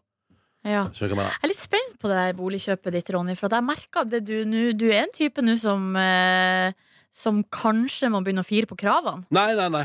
Ja. 0.65 0.83
Skjønner 0.93 1.11
du 1.11 1.15
hva 1.17 1.23
jeg 1.23 1.23
mener? 1.23 1.33
Jeg 1.39 1.45
er 1.45 1.51
litt 1.55 1.63
spent 1.65 1.97
på 2.01 2.09
det 2.09 2.15
der 2.21 2.37
boligkjøpet 2.37 2.95
ditt, 2.99 3.09
Ronny. 3.13 3.35
For 3.37 3.49
at 3.49 3.57
jeg 3.57 3.65
merker 3.67 4.01
at 4.05 4.09
det 4.13 4.21
du, 4.25 4.35
nå- 4.49 4.73
du 4.77 4.85
er 4.89 5.03
en 5.03 5.11
type 5.13 5.41
nå 5.45 5.57
som 5.61 5.91
eh, 6.01 6.71
Som 7.15 7.43
kanskje 7.53 8.09
må 8.13 8.21
begynne 8.25 8.41
å 8.41 8.47
fire 8.47 8.65
på 8.69 8.75
kravene. 8.77 9.25
Nei, 9.33 9.51
nei, 9.55 9.67
nei. 9.71 9.83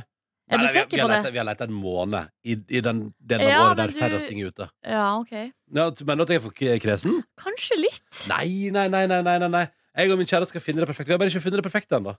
Er 0.51 0.59
du 0.59 0.65
Nei, 0.65 0.73
vi- 0.73 0.81
sikker 0.81 0.97
vi 0.97 1.01
har 1.01 1.09
på 1.09 1.13
det? 1.15 1.23
lett- 1.25 1.33
Vi 1.33 1.39
har 1.39 1.45
lett 1.47 1.61
en 1.61 1.73
måned 1.73 2.31
i, 2.45 2.53
i 2.69 2.81
den 2.83 3.15
delen 3.23 3.47
av 3.47 3.51
Ja, 3.53 3.59
året 3.63 3.77
men 3.77 3.87
der 3.87 3.93
du- 3.93 3.99
færrest 4.01 4.29
ting 4.29 4.41
er 4.43 4.47
ute. 4.51 4.67
Ja, 4.85 5.05
ok. 5.21 5.53
Ja, 5.73 5.91
du 5.91 6.05
mener 6.05 6.23
at 6.23 6.29
jeg 6.29 6.37
er 6.37 6.41
for 6.41 6.51
k- 6.51 6.79
kresen? 6.83 7.23
Kanskje 7.39 7.77
litt. 7.79 8.27
Nei, 8.29 8.71
nei, 8.75 8.89
nei, 8.89 9.07
nei, 9.07 9.23
nei, 9.23 9.39
nei, 9.39 9.49
nei. 9.49 9.69
Jeg 9.97 10.11
og 10.11 10.19
min 10.19 10.27
kjære 10.27 10.47
skal 10.47 10.61
finne 10.61 10.81
det 10.83 10.89
perfekte. 10.89 11.07
Vi 11.07 11.13
har 11.15 11.19
bare 11.19 11.31
ikke 11.31 11.43
funnet 11.43 11.63
det 11.63 11.67
perfekte 11.71 11.97
ennå. 12.01 12.17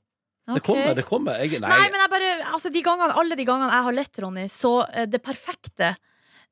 Det 0.48 0.58
Ok. 0.58 0.64
kommer, 0.64 0.96
det 0.96 1.06
kommer. 1.06 1.38
Jeg, 1.40 1.60
nei, 1.62 1.70
Nei, 1.70 1.90
men 1.92 2.00
jeg 2.02 2.10
bare, 2.10 2.30
altså 2.54 2.72
de 2.72 2.82
gangene, 2.82 3.14
alle 3.16 3.36
de 3.36 3.46
gangene 3.46 3.70
jeg 3.72 3.84
har 3.84 3.94
lett, 3.94 4.18
Ronny, 4.24 4.46
så 4.48 4.88
eh, 4.94 5.06
det 5.06 5.22
perfekte 5.24 5.96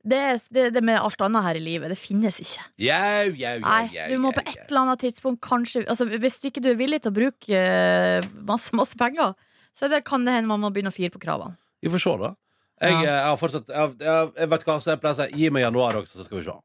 det, 0.05 0.15
er- 0.17 0.53
det, 0.53 0.73
det 0.73 0.83
med 0.83 0.99
alt 0.99 1.17
annet 1.19 1.43
her 1.43 1.55
i 1.55 1.59
livet, 1.59 1.89
det 1.89 1.97
finnes 1.97 2.39
ikke. 2.39 2.61
Jau, 2.77 3.33
jau, 3.33 3.33
jau, 3.35 3.59
Nei, 3.59 3.87
jau, 3.91 4.07
du 4.07 4.17
må 4.19 4.31
jau, 4.31 4.39
på 4.39 4.45
jau. 4.45 4.51
et 4.53 4.71
eller 4.71 4.81
annet 4.85 4.99
tidspunkt 4.99 5.41
kanskje 5.41 5.85
altså, 5.87 6.05
Hvis 6.07 6.39
du 6.39 6.47
ikke 6.49 6.61
du 6.61 6.69
er 6.71 6.75
villig 6.79 7.01
til 7.01 7.11
å 7.11 7.15
bruke 7.17 7.49
eh, 7.51 8.21
masse, 8.45 8.71
masse 8.71 8.95
penger, 8.95 9.33
så 9.75 9.85
er 9.85 9.89
det, 9.89 10.05
kan 10.05 10.23
det 10.23 10.33
hende 10.33 10.47
man 10.47 10.61
må 10.61 10.71
begynne 10.71 10.91
å 10.91 10.95
fire 10.95 11.09
på 11.11 11.19
kravene. 11.19 11.57
Vi 11.81 11.89
får 11.93 12.01
se, 12.05 12.15
da. 12.21 12.33
Jeg, 12.81 12.91
Ja. 12.93 12.99
eh, 12.99 13.05
jeg 13.05 13.27
har 13.27 13.37
fortsatt 13.37 13.67
jeg, 13.67 13.93
jeg, 13.99 14.31
jeg 14.39 14.49
vet 14.49 14.63
hva, 14.67 14.75
så 14.79 14.91
jeg 14.93 14.99
pleier 15.01 15.15
å 15.15 15.19
si 15.19 15.37
Gi 15.41 15.49
meg 15.51 15.63
januar 15.65 15.97
også, 15.99 16.19
så 16.19 16.25
skal 16.27 16.39
vi 16.39 16.43
se. 16.47 16.57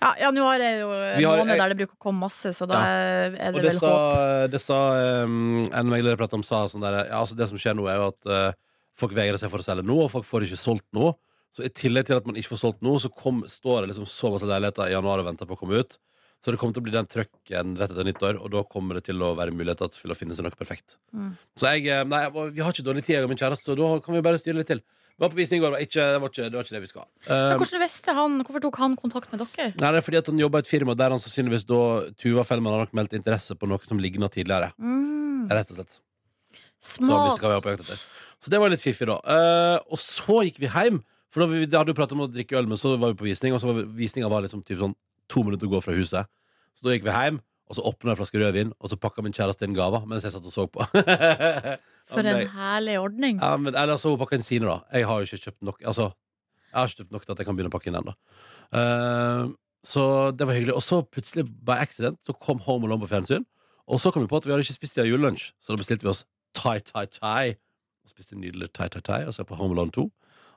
Ja, 0.00 0.14
Januar 0.22 0.62
er 0.64 0.78
jo 0.80 0.90
en 0.92 1.24
har- 1.24 1.38
måned 1.42 1.58
der 1.60 1.68
det 1.74 1.76
bruker 1.76 1.96
å 1.98 2.00
komme 2.06 2.20
masse, 2.24 2.52
så 2.56 2.66
da 2.66 2.78
er 2.86 3.30
det 3.52 3.52
det 3.52 3.62
vel 3.66 3.78
sa, 3.78 3.90
håp. 3.90 4.50
det 4.54 4.60
sa 4.64 4.78
um, 5.26 5.68
en 5.68 5.86
megler 5.90 6.14
jeg 6.14 6.18
pratet 6.22 6.38
om, 6.38 6.42
sa 6.46 6.62
sånn 6.72 6.80
der 6.80 7.04
ja, 7.10 7.18
altså 7.20 7.36
Det 7.36 7.48
som 7.50 7.58
skjer 7.60 7.76
nå, 7.76 7.84
er 7.90 7.96
jo 8.00 8.06
at 8.08 8.30
uh, 8.32 8.52
folk 8.96 9.12
vegrer 9.12 9.36
seg 9.36 9.50
for 9.52 9.58
å 9.60 9.66
selge 9.66 9.84
nå, 9.84 9.98
og 10.06 10.10
folk 10.10 10.24
får 10.24 10.46
ikke 10.48 10.56
solgt 10.62 10.86
nå. 10.96 11.12
Så 11.52 11.64
i 11.64 11.68
tillegg 11.68 12.06
til 12.06 12.16
at 12.16 12.26
man 12.26 12.36
ikke 12.36 12.54
får 12.54 12.62
solgt 12.64 12.80
nå, 12.82 12.96
så 13.02 13.10
kom, 13.12 13.42
står 13.46 13.82
det 13.84 13.90
liksom 13.92 14.06
så 14.08 14.30
masse 14.32 14.48
leiligheter 14.48 14.88
i 14.88 14.92
januar 14.96 15.20
og 15.20 15.26
venter 15.28 15.46
på 15.48 15.54
å 15.56 15.60
komme 15.60 15.78
ut. 15.84 15.98
Så 16.38 16.52
det 16.54 16.60
kommer 16.60 16.76
til 16.76 16.84
å 16.84 16.86
bli 16.86 16.94
den 16.94 17.08
trøkken 17.10 17.72
rett 17.80 17.90
etter 17.90 18.06
nyttår, 18.06 18.36
og 18.38 18.52
da 18.54 18.62
kommer 18.70 18.98
det 18.98 19.08
til 19.08 19.18
å 19.26 19.32
være 19.38 19.54
muligheter 19.54 19.90
til 19.90 20.14
å 20.14 20.16
finne 20.16 20.36
seg 20.38 20.46
noe 20.46 20.54
perfekt. 20.54 20.94
Mm. 21.10 21.32
Så 21.58 21.72
jeg, 21.74 21.88
eh, 21.90 22.04
nei, 22.06 22.22
vi 22.54 22.62
har 22.62 22.70
ikke 22.70 22.86
dårlig 22.86 23.02
tid, 23.02 23.16
jeg 23.16 23.26
og 23.26 23.32
min 23.32 23.40
kjæreste, 23.40 23.66
så 23.66 23.74
da 23.78 23.88
kan 24.04 24.14
vi 24.14 24.22
bare 24.22 24.38
styre 24.38 24.60
litt 24.60 24.70
til. 24.70 24.82
Vi 25.18 25.24
var 25.24 25.32
på 25.32 25.40
visning 25.40 25.58
i 25.58 25.64
går, 25.64 25.74
det 25.74 25.88
det 25.90 26.20
var 26.22 26.30
ikke, 26.30 26.44
det 26.46 26.54
var 26.54 26.62
ikke 26.68 26.76
det 26.76 26.82
vi 26.84 26.90
skal. 26.92 27.06
Men 27.26 27.52
Um, 27.58 27.58
hvordan 27.58 27.82
visste 27.82 28.14
han, 28.14 28.36
Hvorfor 28.46 28.62
tok 28.62 28.76
han 28.78 28.94
kontakt 28.94 29.32
med 29.32 29.42
dere? 29.42 29.72
Nei, 29.74 29.90
det 29.90 29.98
er 29.98 30.06
fordi 30.06 30.20
at 30.20 30.30
han 30.30 30.38
jobber 30.38 30.62
i 30.62 30.62
et 30.62 30.70
firma 30.70 30.94
der 30.94 31.10
han 31.10 31.18
sannsynligvis 31.18 31.66
da 31.66 31.80
Tuva 32.14 32.44
Fellmann 32.46 32.76
har 32.76 32.86
nok 32.86 32.94
meldt 32.94 33.18
interesse 33.18 33.58
på 33.58 33.66
noe 33.66 33.82
som 33.82 33.98
ligna 33.98 34.30
tidligere. 34.30 34.70
Mm, 34.78 35.50
Rett 35.50 35.74
og 35.74 35.80
slett. 35.80 35.98
Så 36.78 37.02
smart. 37.02 37.42
etter. 37.42 37.98
Så 38.38 38.54
det 38.54 38.62
var 38.62 38.70
litt 38.70 38.84
fiffig, 38.84 39.10
da. 39.10 39.18
Uh, 39.26 39.82
og 39.90 39.98
så 39.98 40.44
gikk 40.46 40.62
vi 40.62 40.70
hjem. 40.70 41.02
For 41.34 41.42
da 41.42 41.50
vi, 41.50 41.66
hadde 41.66 41.90
jo 41.90 41.98
pratet 41.98 42.14
om 42.14 42.22
å 42.24 42.30
drikke 42.30 42.56
øl, 42.56 42.70
men 42.70 42.78
så 42.78 42.94
var 42.94 43.10
vi 43.10 43.18
på 43.18 43.26
visning, 43.26 43.52
og 43.52 43.60
så 43.60 43.72
var 43.72 43.82
vi, 43.82 43.88
visninga 43.98 44.30
var 44.30 44.46
liksom 44.46 44.62
typ 44.62 44.78
sånn 44.78 44.94
to 45.30 45.44
minutter 45.46 45.68
å 45.68 45.76
gå 45.76 45.82
fra 45.84 45.96
huset. 45.96 46.30
Så 46.78 46.86
da 46.86 46.94
gikk 46.94 47.06
vi 47.08 47.14
hjem, 47.14 47.40
og 47.68 47.76
så 47.76 47.84
åpna 47.84 48.10
jeg 48.10 48.16
en 48.16 48.20
flaske 48.22 48.40
rødvin, 48.40 48.70
og 48.80 48.90
så 48.90 48.98
pakka 49.00 49.24
min 49.24 49.34
kjæreste 49.36 49.66
inn 49.68 49.76
gaver 49.76 50.06
mens 50.08 50.24
jeg 50.24 50.32
satt 50.32 50.46
og 50.46 50.54
så 50.54 50.64
på. 50.72 50.84
For 52.08 52.24
en 52.24 52.48
herlig 52.54 52.96
ordning. 53.00 53.42
ja, 53.42 53.56
men, 53.60 53.76
eller 53.76 54.00
så 54.00 54.14
hun 54.14 54.20
pakka 54.20 54.38
inn 54.38 54.46
sine, 54.46 54.70
da. 54.70 54.78
Jeg 54.96 55.08
har 55.10 55.20
jo 55.20 55.28
ikke 55.28 55.42
kjøpt 55.44 55.66
nok 55.68 55.82
Altså, 55.84 56.08
jeg 56.68 56.78
har 56.78 56.88
ikke 56.88 57.02
kjøpt 57.02 57.16
nok 57.16 57.26
til 57.26 57.34
at 57.34 57.42
jeg 57.42 57.48
kan 57.48 57.58
begynne 57.58 57.72
å 57.72 57.76
pakke 57.76 57.90
inn 57.90 57.98
ennå. 58.00 58.14
Uh, 58.72 59.52
så 59.84 60.04
det 60.36 60.48
var 60.48 60.56
hyggelig. 60.56 60.76
Og 60.76 60.84
så 60.84 61.02
plutselig, 61.04 61.44
by 61.64 61.76
accident, 61.80 62.20
så 62.24 62.34
kom 62.36 62.60
Home 62.64 62.88
Alone 62.88 63.04
på 63.04 63.10
fjernsyn. 63.12 63.44
Og 63.88 64.00
så 64.00 64.12
kom 64.12 64.24
vi 64.24 64.30
på 64.30 64.40
at 64.40 64.48
vi 64.48 64.52
hadde 64.52 64.64
ikke 64.66 64.76
spist 64.76 64.98
i 65.00 65.06
julelunsj, 65.08 65.50
så 65.64 65.72
da 65.72 65.80
bestilte 65.80 66.04
vi 66.04 66.12
oss 66.12 66.24
Thai 66.56 66.78
Thai 66.84 67.06
Thai. 67.12 67.54
Og 68.04 68.12
spiste 68.12 68.36
nydelig 68.36 68.68
Thai 68.76 68.88
Thai 68.92 69.04
Thai, 69.04 69.20
og 69.28 69.36
så 69.36 69.46
på 69.48 69.56
Home 69.56 69.76
Alone 69.76 69.94
2. 69.96 70.04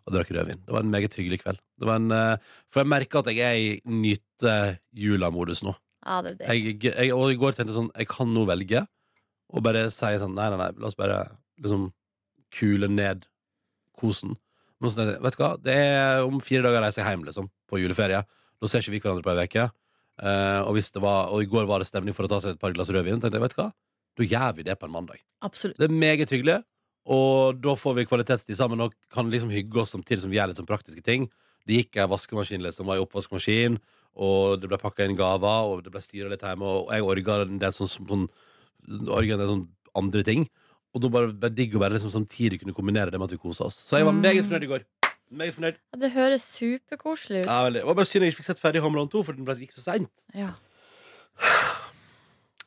Og 0.07 0.15
drakk 0.15 0.31
rødvin. 0.33 0.61
Det 0.65 0.73
var 0.73 0.85
en 0.85 0.93
meget 0.93 1.15
hyggelig 1.17 1.41
kveld. 1.43 1.61
Det 1.79 1.87
var 1.87 1.99
en, 2.01 2.11
eh, 2.15 2.51
for 2.71 2.81
jeg 2.81 2.89
merker 2.89 3.21
at 3.21 3.31
jeg 3.31 3.45
er 3.45 3.59
i 3.59 3.71
nyte-jula-modus 3.85 5.63
nå. 5.67 5.75
Ja, 6.05 6.21
det 6.25 6.33
er 6.33 6.37
det. 6.39 6.47
Jeg, 6.49 6.77
jeg, 6.87 7.13
og 7.13 7.29
i 7.29 7.37
går 7.37 7.53
tenkte 7.53 7.69
jeg 7.69 7.77
sånn 7.77 7.91
Jeg 7.93 8.07
kan 8.09 8.31
nå 8.33 8.41
velge 8.49 8.79
Og 9.53 9.61
bare 9.61 9.83
si 9.93 10.07
sånn 10.17 10.31
Nei, 10.33 10.47
nei, 10.49 10.57
nei, 10.57 10.69
la 10.81 10.87
oss 10.89 10.97
bare 10.97 11.19
liksom 11.61 11.91
kule 12.57 12.89
ned 12.89 13.27
kosen. 14.01 14.33
Men 14.81 14.91
så 14.91 15.05
vet 15.05 15.35
du 15.37 15.43
hva, 15.43 15.51
det 15.61 15.75
er 15.77 16.23
om 16.25 16.41
fire 16.43 16.65
dager 16.65 16.81
reiser 16.83 17.03
jeg 17.03 17.13
hjem, 17.13 17.27
liksom, 17.27 17.47
på 17.69 17.79
juleferie. 17.79 18.23
Da 18.59 18.69
ser 18.69 18.81
ikke 18.81 18.95
vi 18.95 19.01
hverandre 19.03 19.23
på 19.23 19.31
ei 19.35 19.45
uke. 19.45 19.67
Uh, 20.21 20.65
og, 20.65 20.73
hvis 20.75 20.91
det 20.93 21.03
var, 21.05 21.29
og 21.31 21.45
i 21.45 21.49
går 21.49 21.69
var 21.69 21.81
det 21.81 21.87
stemning 21.87 22.17
for 22.17 22.27
å 22.27 22.31
ta 22.31 22.41
seg 22.43 22.55
et 22.55 22.61
par 22.61 22.73
glass 22.75 22.91
rødvin. 22.91 23.21
tenkte 23.21 23.37
jeg, 23.37 23.45
vet 23.45 23.55
du 23.55 23.61
hva, 23.61 23.69
da 24.17 24.27
gjør 24.33 24.57
vi 24.57 24.65
det 24.67 24.75
på 24.81 24.89
en 24.89 24.95
mandag. 24.97 25.21
Absolutt. 25.45 25.77
Det 25.79 25.87
er 25.87 25.95
meget 25.95 26.33
hyggelig, 26.33 26.59
og 27.05 27.61
da 27.61 27.73
får 27.75 27.95
vi 27.97 28.05
kvalitetstid 28.05 28.55
sammen 28.57 28.81
og 28.81 28.93
kan 29.09 29.29
liksom 29.31 29.49
hygge 29.49 29.81
oss 29.81 29.91
samtidig 29.95 30.21
som 30.21 30.29
vi 30.29 30.37
gjør 30.37 30.47
litt 30.51 30.57
sånn 30.61 30.67
praktiske 30.69 31.01
ting. 31.03 31.29
Det 31.67 31.77
gikk 31.85 31.97
ei 32.01 32.07
vaskemaskin 32.09 32.61
liksom, 32.61 32.85
var 32.85 32.97
i 32.97 33.03
oppvaskmaskin, 33.05 33.79
og 34.21 34.59
det 34.61 34.69
ble 34.69 34.77
pakka 34.77 35.05
inn 35.05 35.15
gaver, 35.15 35.69
og 35.71 35.83
det 35.85 35.91
ble 35.93 36.01
styra 36.01 36.29
litt 36.29 36.41
hjemme, 36.41 36.63
og 36.65 36.91
jeg 36.91 37.01
orga 37.05 37.41
en 37.45 37.59
del 37.61 37.71
sånn, 37.71 37.87
sånn, 37.87 38.27
orga 39.07 39.33
en 39.37 39.39
del 39.43 39.47
sånn 39.55 39.67
andre 39.95 40.23
ting. 40.23 40.47
Og 40.93 41.01
da 41.01 41.07
bare 41.09 41.31
det 41.31 41.53
digg 41.55 41.75
å 41.75 41.79
bare 41.79 41.95
liksom 41.95 42.11
samtidig 42.11 42.59
kunne 42.59 42.73
kombinere 42.75 43.11
det 43.13 43.19
med 43.21 43.29
at 43.29 43.35
vi 43.37 43.37
kosa 43.39 43.63
oss. 43.69 43.77
Så 43.87 43.95
jeg 43.97 44.03
var 44.05 44.11
Mm. 44.13 44.21
meget 44.21 44.45
fornøyd 44.45 44.63
i 44.63 44.67
går. 44.73 44.83
Meget 45.31 45.53
fornøyd. 45.55 45.77
Ja, 45.93 45.99
Det 45.99 46.11
høres 46.11 46.43
superkoselig 46.43 47.39
ut. 47.39 47.45
Ja, 47.45 47.63
veldig. 47.63 47.79
Det 47.79 47.85
var 47.87 47.93
bare 47.95 48.05
synd 48.05 48.23
jeg 48.25 48.33
ikke 48.33 48.41
fikk 48.43 48.49
sett 48.51 48.59
ferdig 48.59 48.81
Homeland 48.81 49.07
Alone 49.07 49.11
2, 49.11 49.23
for 49.23 49.31
den 49.33 49.45
ble- 49.45 49.55
gikk 49.61 49.71
så 49.71 49.81
seint. 49.85 50.09
Ja. 50.35 50.51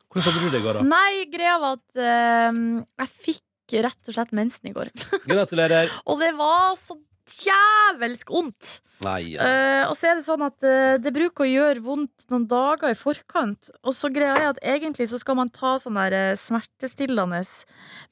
Hvordan 0.09 0.31
hadde 0.31 0.45
du 0.45 0.49
det 0.55 0.61
i 0.61 0.63
går, 0.65 0.73
da? 0.79 0.83
Nei, 0.87 1.25
greia 1.31 1.57
var 1.59 1.75
at 1.77 1.97
uh, 1.99 2.85
jeg 3.03 3.09
fikk 3.19 3.44
rett 3.73 4.09
og 4.09 4.17
slett 4.17 4.33
mensen 4.35 4.69
i 4.69 4.75
går. 4.75 4.91
Gratulerer. 5.31 5.91
Og 6.05 6.21
det 6.21 6.33
var 6.37 6.75
så 6.79 6.97
djevelsk 7.25 8.29
vondt. 8.29 8.79
Nei. 9.03 9.33
ja. 9.33 9.43
uh, 9.43 9.89
og 9.89 9.97
så 9.99 10.07
er 10.07 10.19
det 10.19 10.23
sånn 10.23 10.43
at 10.45 10.63
uh, 10.63 10.95
det 11.03 11.11
bruker 11.15 11.43
å 11.43 11.49
gjøre 11.49 11.83
vondt 11.83 12.25
noen 12.31 12.45
dager 12.47 12.93
i 12.93 12.97
forkant. 12.97 13.69
Og 13.83 13.95
så 13.97 14.09
greia 14.13 14.37
er 14.37 14.47
at 14.53 14.61
egentlig 14.63 15.09
så 15.11 15.19
skal 15.19 15.37
man 15.39 15.51
ta 15.53 15.75
sånn 15.81 15.99
der 15.99 16.15
eh, 16.15 16.37
smertestillende 16.39 17.41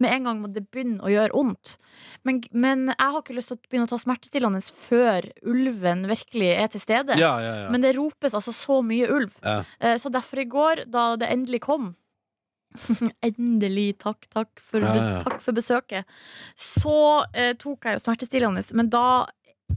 med 0.03 0.09
en 0.09 0.27
gang 0.27 0.43
det 0.51 0.65
begynner 0.73 1.07
å 1.07 1.13
gjøre 1.13 1.37
vondt. 1.37 1.77
Men, 2.27 2.41
men 2.51 2.89
jeg 2.91 3.15
har 3.15 3.19
ikke 3.21 3.37
lyst 3.37 3.53
til 3.53 3.59
å 3.59 3.63
begynne 3.69 3.87
å 3.87 3.93
ta 3.93 3.99
smertestillende 4.01 4.61
før 4.75 5.29
ulven 5.47 6.05
virkelig 6.09 6.51
er 6.57 6.71
til 6.73 6.83
stede. 6.83 7.17
Ja, 7.21 7.35
ja, 7.43 7.53
ja. 7.63 7.67
Men 7.73 7.85
det 7.85 7.95
ropes 7.95 8.35
altså 8.35 8.53
så 8.55 8.81
mye 8.85 9.07
ulv. 9.13 9.35
Så 10.01 10.11
derfor 10.11 10.41
i 10.43 10.49
går, 10.49 10.85
da 10.91 11.13
det 11.19 11.29
endelig 11.31 11.63
kom 11.67 11.93
Endelig, 13.27 13.87
takk, 14.01 14.27
takk 14.33 14.61
for, 14.63 14.83
Ja, 14.83 14.93
ja. 14.97 15.21
takk 15.25 15.39
for 15.43 15.55
besøket. 15.57 16.05
Så 16.59 16.95
eh, 17.33 17.53
tok 17.61 17.85
jeg 17.89 17.99
jo 17.99 18.03
smertestillende, 18.05 18.63
men 18.77 18.89
da 18.93 19.05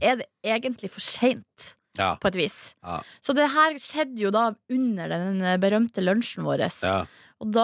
er 0.01 0.19
det 0.21 0.27
egentlig 0.45 0.91
for 0.93 1.01
seint, 1.03 1.73
Ja. 1.97 2.11
på 2.21 2.27
et 2.29 2.35
vis. 2.37 2.57
Ja. 2.85 2.99
Så 3.25 3.33
det 3.33 3.47
her 3.49 3.77
skjedde 3.81 4.21
jo 4.21 4.29
da 4.33 4.51
under 4.69 5.09
den 5.09 5.41
eh, 5.41 5.55
berømte 5.57 6.03
lunsjen 6.03 6.45
vår. 6.45 6.67
ja. 6.83 6.99
Og 7.37 7.51
da 7.53 7.61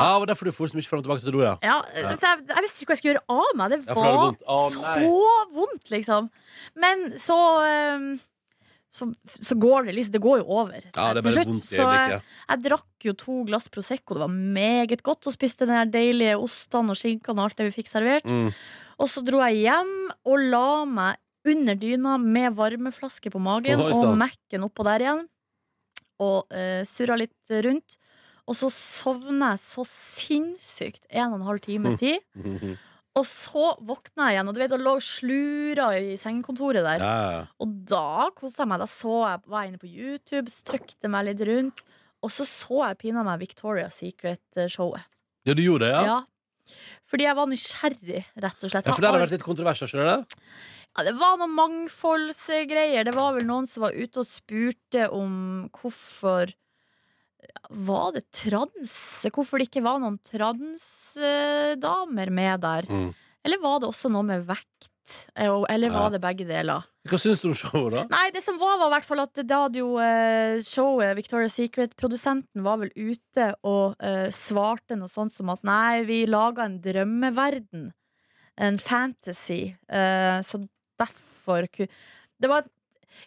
Ja, 0.00 0.12
det 0.16 0.20
var 0.22 0.28
derfor 0.30 0.48
du 0.48 0.52
for 0.56 0.70
så 0.72 0.76
mye 0.78 0.86
fram 0.88 1.00
og 1.02 1.04
tilbake 1.04 1.20
til 1.20 1.34
do, 1.34 1.42
ja. 1.44 1.50
ja, 1.60 1.74
så 2.16 2.24
jeg, 2.24 2.44
jeg 2.48 2.62
visste 2.64 2.80
ikke 2.80 2.88
hva 2.88 2.94
jeg 2.96 3.00
skulle 3.02 3.12
gjøre 3.12 3.34
av 3.36 3.50
meg. 3.60 3.70
Det 3.74 3.78
Ja, 3.80 3.84
det 3.84 3.96
var 4.00 4.06
var 4.06 4.22
vondt. 4.24 4.78
Nei. 4.80 5.02
så 5.04 5.34
vondt, 5.58 5.90
liksom. 5.92 6.30
Men 6.80 7.02
så 7.20 7.36
eh, 7.68 8.06
så, 8.90 9.06
så 9.38 9.54
går 9.54 9.86
det 9.86 9.92
liksom 9.94 10.12
Det 10.16 10.20
går 10.24 10.40
jo 10.40 10.46
over. 10.50 10.82
Ja, 10.82 11.12
det 11.14 11.20
er 11.20 11.26
bare 11.28 11.44
vondt 11.46 11.68
i 11.70 11.76
Så 11.78 11.84
jeg, 11.94 12.20
jeg 12.48 12.62
drakk 12.64 13.06
jo 13.06 13.12
to 13.14 13.36
glass 13.46 13.68
Prosecco, 13.70 14.16
det 14.18 14.24
var 14.24 14.34
meget 14.34 15.02
godt, 15.06 15.28
og 15.30 15.34
spiste 15.36 15.68
den 15.68 15.76
der 15.78 15.92
deilige 15.94 16.36
ostene 16.42 16.90
og 16.90 16.98
skinkene 16.98 17.38
og 17.38 17.44
alt 17.48 17.60
det 17.60 17.68
vi 17.68 17.76
fikk 17.78 17.90
servert. 17.92 18.26
Mm. 18.26 18.50
Og 19.00 19.08
så 19.08 19.22
dro 19.24 19.38
jeg 19.46 19.62
hjem 19.62 19.92
og 20.26 20.42
la 20.50 20.84
meg 20.90 21.20
under 21.48 21.78
dyna 21.80 22.18
med 22.20 22.52
varmeflaske 22.58 23.30
på 23.32 23.40
magen 23.40 23.80
oh, 23.80 23.94
og. 23.94 24.12
Mac-en 24.20 24.66
oppå 24.66 24.84
der 24.90 25.06
igjen. 25.06 25.22
Og 26.20 26.50
uh, 26.52 26.82
surra 26.84 27.16
litt 27.16 27.54
rundt. 27.64 27.96
Og 28.50 28.58
så 28.58 28.68
sovna 28.74 29.54
jeg 29.54 29.62
så 29.62 29.86
sinnssykt 29.86 31.04
en 31.08 31.30
og 31.32 31.38
en 31.38 31.46
halv 31.46 31.62
times 31.64 31.94
Mm. 31.94 31.98
tid. 32.02 32.76
Og 33.20 33.26
så 33.28 33.70
våkna 33.84 34.30
jeg 34.30 34.38
igjen, 34.38 34.50
og 34.50 34.56
du 34.56 34.60
vet, 34.62 34.74
og 34.76 34.84
lå 34.84 34.96
og 34.96 35.04
slura 35.04 35.88
i 36.00 36.16
sengekontoret 36.20 36.86
der. 36.86 37.04
Ja. 37.04 37.42
Og 37.60 37.74
da 37.90 38.30
koste 38.36 38.64
jeg 38.64 38.70
meg. 38.70 38.80
Da 38.80 38.88
så 38.88 39.16
jeg, 39.26 39.42
var 39.44 39.64
jeg 39.64 39.72
inne 39.72 39.82
på 39.82 39.90
YouTube, 39.90 40.52
strøkte 40.54 41.10
meg 41.12 41.28
litt 41.28 41.44
rundt. 41.48 41.84
Og 42.24 42.32
så 42.32 42.46
så 42.48 42.82
jeg 42.86 43.00
pinadø 43.00 43.28
meg 43.28 43.42
Victoria's 43.44 44.00
Secret-showet. 44.00 45.04
ja, 45.48 45.56
du 45.56 45.62
gjorde 45.64 45.88
det, 45.88 45.94
ja? 45.96 46.02
Ja. 46.16 46.76
Fordi 47.08 47.26
jeg 47.26 47.36
var 47.36 47.48
nysgjerrig, 47.50 48.20
rett 48.44 48.64
og 48.64 48.70
slett. 48.72 48.86
Ja, 48.86 48.94
for 48.94 49.02
det 49.02 49.10
har 49.10 49.22
vært 49.24 49.34
litt 49.34 49.46
kontroverser, 49.46 49.90
skjønner 49.90 50.10
det? 50.12 50.40
Ja, 50.90 51.04
det 51.06 51.14
var 51.18 51.38
noen 51.40 51.54
mangfoldsgreier. 51.56 53.06
Det 53.06 53.14
var 53.16 53.34
vel 53.36 53.46
noen 53.48 53.66
som 53.70 53.86
var 53.86 53.96
ute 53.96 54.22
og 54.22 54.28
spurte 54.28 55.08
om 55.14 55.32
hvorfor 55.74 56.52
Var 57.70 58.12
det 58.16 58.24
trans? 58.34 58.94
Hvorfor 59.30 59.60
det 59.60 59.68
ikke 59.68 59.84
var 59.84 60.00
noen 60.02 60.18
transdamer 60.26 62.28
med 62.34 62.60
der? 62.64 62.82
Mm. 62.90 63.10
Eller 63.46 63.60
var 63.62 63.78
det 63.80 63.88
også 63.88 64.10
noe 64.12 64.26
med 64.26 64.42
vekt? 64.48 64.90
Eh, 65.34 65.64
Eller 65.68 65.90
var 65.90 66.10
det 66.12 66.20
begge 66.22 66.46
deler? 66.46 66.84
Hva 67.08 67.18
syns 67.18 67.40
du 67.42 67.48
om 67.48 67.54
showet, 67.56 67.94
da? 67.94 68.02
Nei, 68.12 68.26
det 68.34 68.42
som 68.44 68.58
var, 68.60 68.76
var 68.78 68.90
i 68.90 68.94
hvert 68.96 69.08
fall 69.08 69.22
at 69.22 69.40
da 69.48 69.62
hadde 69.64 69.80
jo 69.80 69.94
eh, 70.02 70.60
showet, 70.66 71.14
Victoria's 71.18 71.56
Secret-produsenten, 71.56 72.64
var 72.66 72.82
vel 72.82 72.92
ute 72.94 73.48
og 73.66 73.96
uh, 74.02 74.28
svarte 74.34 74.98
noe 74.98 75.10
sånt 75.10 75.34
som 75.34 75.50
at 75.54 75.64
nei, 75.66 76.02
vi 76.08 76.22
laga 76.28 76.68
en 76.68 76.78
drømmeverden. 76.84 77.88
En 78.60 78.76
fantasy. 78.82 79.72
Uh, 79.88 80.38
så 80.44 80.60
derfor 81.00 81.64
Det 81.64 82.50
var 82.50 82.68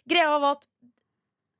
Greia 0.08 0.38
var 0.38 0.54
at 0.54 0.68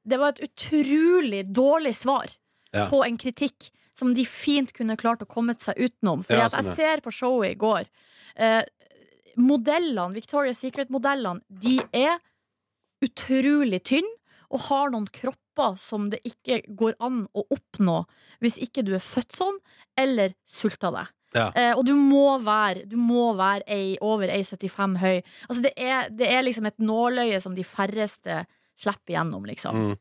det 0.04 0.18
var 0.20 0.34
et 0.34 0.44
utrolig 0.46 1.42
dårlig 1.48 1.94
svar 1.96 2.30
Ja. 2.74 2.88
på 2.90 3.04
en 3.06 3.18
kritikk 3.20 3.70
som 3.94 4.10
de 4.16 4.24
fint 4.26 4.72
kunne 4.74 4.96
klart 4.98 5.22
å 5.22 5.30
komme 5.30 5.54
seg 5.58 5.78
utenom. 5.78 6.24
For 6.26 6.34
Ja, 6.36 6.48
sånn, 6.50 6.66
jeg 6.66 6.76
ser 6.80 7.02
på 7.04 7.12
showet 7.14 7.54
i 7.54 7.58
går. 7.60 7.86
Eh, 8.34 8.64
modellene, 9.38 10.14
Victoria's 10.14 10.58
Secret-modellene, 10.62 11.42
de 11.48 11.78
er 11.94 12.18
utrolig 13.04 13.82
tynne 13.86 14.10
og 14.50 14.66
har 14.68 14.90
noen 14.90 15.06
kropper 15.10 15.78
som 15.78 16.08
det 16.10 16.20
ikke 16.26 16.62
går 16.74 16.96
an 17.04 17.24
å 17.34 17.44
oppnå 17.54 18.04
hvis 18.42 18.58
ikke 18.62 18.84
du 18.86 18.94
er 18.96 19.02
født 19.02 19.34
sånn, 19.34 19.60
eller 19.98 20.34
sulta 20.46 20.90
deg. 20.94 21.12
Ja. 21.34 21.48
Eh, 21.58 21.72
og 21.74 21.82
du 21.86 21.94
må 21.98 22.36
være, 22.42 22.84
du 22.86 22.96
må 23.00 23.32
være 23.38 23.66
ei, 23.70 23.94
over 24.04 24.30
1,75 24.30 24.98
høy. 25.02 25.22
Altså 25.48 25.62
det, 25.64 25.72
er, 25.80 26.10
det 26.14 26.28
er 26.30 26.44
liksom 26.46 26.68
et 26.70 26.78
nåløye 26.82 27.40
som 27.42 27.56
de 27.56 27.66
færreste 27.66 28.44
slipper 28.78 29.16
gjennom, 29.16 29.46
liksom. 29.48 29.80
Mm. 29.80 29.96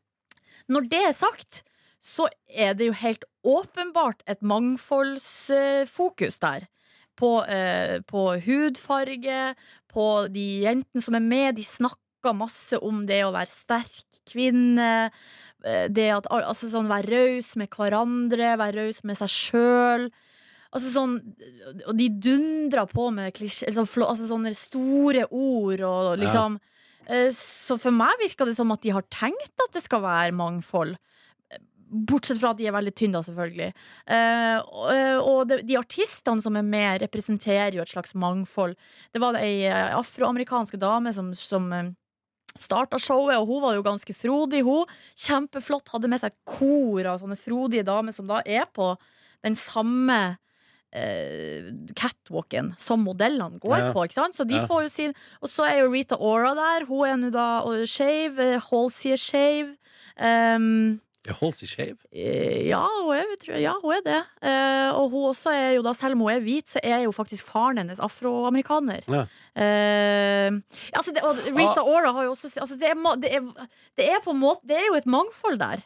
Når 0.74 0.86
det 0.90 1.00
er 1.08 1.16
sagt, 1.16 1.62
så 2.04 2.26
er 2.52 2.74
det 2.76 2.90
jo 2.90 2.96
helt 3.00 3.24
åpenbart 3.48 4.20
et 4.28 4.42
mangfoldsfokus 4.44 6.38
der. 6.42 6.66
På, 7.16 7.44
eh, 7.46 8.00
på 8.02 8.24
hudfarge, 8.42 9.54
på 9.92 10.06
de 10.34 10.46
jentene 10.64 11.02
som 11.02 11.14
er 11.14 11.22
med. 11.22 11.54
De 11.56 11.62
snakker 11.64 12.34
masse 12.34 12.74
om 12.82 13.04
det 13.06 13.22
å 13.24 13.32
være 13.32 13.52
sterk 13.52 14.20
kvinne. 14.28 15.10
eh, 15.64 15.88
Det 15.88 16.10
at 16.12 16.26
altså 16.28 16.68
sånn, 16.68 16.88
være 16.90 17.08
raus 17.08 17.54
med 17.56 17.70
hverandre, 17.70 18.58
være 18.58 18.84
raus 18.84 19.02
med 19.04 19.16
seg 19.16 19.28
sjøl. 19.28 20.10
Altså 20.74 20.90
sånn, 20.90 21.20
og 21.86 21.96
de 21.96 22.08
dundrer 22.10 22.86
på 22.90 23.12
med 23.14 23.32
klisjé, 23.32 23.68
altså, 23.70 23.86
altså 24.02 24.26
sånne 24.28 24.52
store 24.54 25.24
ord 25.30 25.80
og 25.80 26.18
liksom 26.18 26.58
ja. 26.60 27.30
Så 27.36 27.76
for 27.76 27.92
meg 27.92 28.16
virker 28.18 28.46
det 28.48 28.56
som 28.56 28.70
at 28.72 28.80
de 28.80 28.88
har 28.88 29.04
tenkt 29.12 29.60
at 29.60 29.74
det 29.74 29.82
skal 29.84 30.00
være 30.00 30.32
mangfold. 30.32 30.96
Bortsett 31.94 32.40
fra 32.40 32.50
at 32.50 32.58
de 32.58 32.66
er 32.66 32.74
veldig 32.74 32.92
tynne, 32.98 33.14
da, 33.14 33.22
selvfølgelig. 33.22 33.68
Eh, 34.10 34.56
og 34.66 35.28
og 35.30 35.48
de, 35.48 35.60
de 35.62 35.76
artistene 35.78 36.42
som 36.42 36.56
er 36.58 36.66
med, 36.66 37.02
representerer 37.04 37.76
jo 37.78 37.82
et 37.84 37.92
slags 37.92 38.14
mangfold. 38.18 38.74
Det 39.14 39.20
var 39.22 39.38
ei 39.38 39.62
afroamerikanske 39.70 40.24
afroamerikansk 40.34 40.78
dame 40.80 41.12
som, 41.14 41.32
som 41.38 41.72
eh, 41.72 41.92
starta 42.56 42.98
showet, 42.98 43.36
og 43.38 43.46
hun 43.46 43.62
var 43.62 43.74
jo 43.76 43.82
ganske 43.86 44.14
frodig, 44.14 44.62
hun. 44.66 44.86
Kjempeflott. 45.16 45.88
Hadde 45.94 46.08
med 46.10 46.20
seg 46.22 46.32
et 46.32 46.40
kor 46.44 47.06
av 47.06 47.20
sånne 47.22 47.38
frodige 47.38 47.84
damer 47.86 48.12
som 48.14 48.26
da 48.26 48.40
er 48.46 48.66
på 48.74 48.96
den 49.44 49.54
samme 49.54 50.36
eh, 50.94 51.70
catwalken 51.98 52.74
som 52.78 53.02
modellene 53.04 53.58
går 53.62 53.78
Ja. 53.78 53.92
på. 53.92 54.04
Ikke 54.06 54.14
sant? 54.20 54.34
Så 54.36 54.46
de 54.46 54.54
Ja. 54.54 54.66
får 54.66 54.82
jo 54.84 54.88
sin 54.88 55.14
Og 55.42 55.48
så 55.48 55.66
er 55.66 55.80
jo 55.82 55.90
Rita 55.92 56.16
Ora 56.16 56.54
der. 56.54 56.86
Hun 56.86 57.08
er 57.08 57.16
nå 57.16 57.30
da 57.32 57.62
skeiv. 57.86 57.86
shave. 58.36 58.38
eh, 58.38 58.60
Halsey 58.70 59.12
er 59.12 59.16
shave. 59.16 59.76
Um, 60.16 61.00
Er 61.24 61.36
holder 61.38 61.56
seg 61.56 61.70
skeiv? 61.72 61.94
Ja, 62.12 62.82
hun 63.00 63.14
er, 63.16 63.30
tror 63.40 63.56
ja, 63.56 63.72
hun 63.80 63.94
er 63.96 64.02
det. 64.04 64.18
Eh, 64.44 64.90
og 64.92 65.08
hun 65.14 65.30
også 65.30 65.54
er 65.56 65.70
jo 65.78 65.84
da, 65.86 65.94
selv 65.96 66.18
om 66.18 66.24
hun 66.26 66.34
er 66.34 66.42
hvit, 66.44 66.68
så 66.74 66.82
er 66.84 67.06
jo 67.06 67.14
faktisk 67.16 67.48
faren 67.48 67.80
hennes 67.80 68.02
afroamerikaner. 68.02 69.06
Ja. 69.08 69.22
Eh, 69.56 70.58
altså 70.92 71.14
det, 71.16 71.24
og 71.24 71.40
Rita 71.48 71.80
Ah. 71.80 71.88
Ora 71.88 72.12
har 72.12 72.26
jo 72.28 72.34
også 72.34 72.50
altså 72.60 72.76
det, 72.76 72.90
er, 72.92 73.16
det, 73.22 73.32
er, 73.38 73.70
det 73.96 74.08
er 74.10 74.20
på 74.24 74.34
en 74.34 74.40
måte 74.42 74.68
Det 74.68 74.76
er 74.76 74.86
jo 74.90 74.98
et 75.00 75.08
mangfold 75.08 75.58
der. 75.62 75.82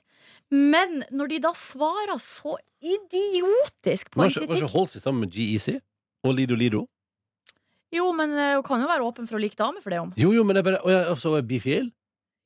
Men 0.50 1.02
når 1.14 1.30
de 1.30 1.38
da 1.44 1.52
svarer 1.54 2.18
så 2.22 2.56
idiotisk 2.82 4.10
på 4.10 4.22
en 4.22 4.30
ikke, 4.30 4.40
var 4.42 4.56
kritikk 4.56 4.74
ikke 4.74 4.86
seg 4.94 5.04
sammen 5.04 5.26
med 5.26 5.34
GEC? 5.34 5.78
Og 6.26 6.34
Lido 6.34 6.56
Lido? 6.58 6.86
Jo, 7.94 8.10
men 8.12 8.34
eh, 8.34 8.56
hun 8.58 8.64
kan 8.66 8.82
jo 8.82 8.88
være 8.90 9.06
åpen 9.06 9.28
for 9.28 9.38
å 9.38 9.42
like 9.42 9.56
damer 9.56 9.84
for 9.84 9.94
det 9.94 10.00
om. 10.02 10.10
Jo, 10.18 10.32
jo, 10.34 10.42
men 10.44 10.56
det 10.56 10.64
er 10.64 10.68
bare 10.72 10.82
Å 10.82 10.92
ja, 10.92 11.16
så 11.20 11.36
er 11.38 11.46
bifil? 11.46 11.92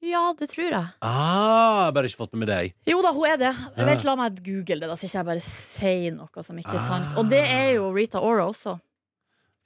Ja, 0.03 0.33
det 0.39 0.49
tror 0.51 0.67
jeg. 0.67 0.87
Ah, 1.07 1.91
bare 1.95 2.09
ikke 2.11 2.25
fått 2.25 2.33
med 2.35 2.49
deg. 2.51 2.73
Jo 2.91 2.99
da, 3.05 3.13
hun 3.15 3.27
er 3.31 3.37
det. 3.39 3.53
Ja. 3.77 3.85
Vent, 3.87 4.03
la 4.09 4.17
meg 4.19 4.41
google 4.43 4.81
det, 4.83 4.89
da, 4.91 4.97
så 4.99 5.07
ikke 5.07 5.21
jeg 5.21 5.29
bare 5.29 5.43
sier 5.47 6.17
noe 6.17 6.43
som 6.43 6.59
ikke 6.59 6.75
er 6.75 6.83
sant. 6.83 7.13
Ah. 7.15 7.21
Og 7.23 7.31
det 7.31 7.43
er 7.47 7.69
jo 7.77 7.93
Rita 7.95 8.19
Ora 8.21 8.49
også. 8.51 8.75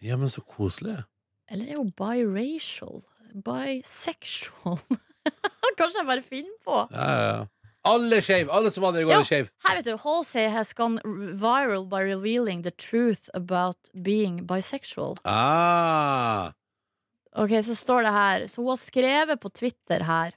Ja, 0.04 0.18
men 0.20 0.28
så 0.28 0.42
koselig. 0.44 0.98
Eller 1.48 1.72
er 1.72 1.80
hun 1.80 1.88
biracial? 1.96 3.00
Bisexual? 3.32 4.80
Kanskje 5.78 6.00
jeg 6.02 6.08
bare 6.08 6.24
finner 6.24 6.58
på. 6.66 6.82
Ja, 6.92 7.06
ja. 7.22 7.44
Alle 7.86 8.18
shave. 8.24 8.50
Alle 8.50 8.70
som 8.74 8.82
vanlig 8.82 9.04
går 9.06 9.12
Ja. 9.14 9.20
er 9.22 9.28
shave. 9.28 9.48
Her 9.64 9.76
vet 9.78 9.86
du, 9.86 9.96
Halsey 10.02 10.48
has 10.50 10.72
gone 10.74 10.98
viral 11.38 11.84
by 11.88 12.00
revealing 12.02 12.62
the 12.64 12.72
truth 12.72 13.28
about 13.32 13.76
being 14.02 14.40
bisexual. 14.46 15.16
Ah. 15.24 16.50
Ok, 17.36 17.52
så 17.64 17.74
står 17.76 18.02
det 18.02 18.16
her 18.16 18.48
Så 18.48 18.62
hun 18.62 18.72
har 18.72 18.80
skrevet 18.80 19.40
på 19.40 19.52
Twitter 19.52 20.04
her 20.08 20.34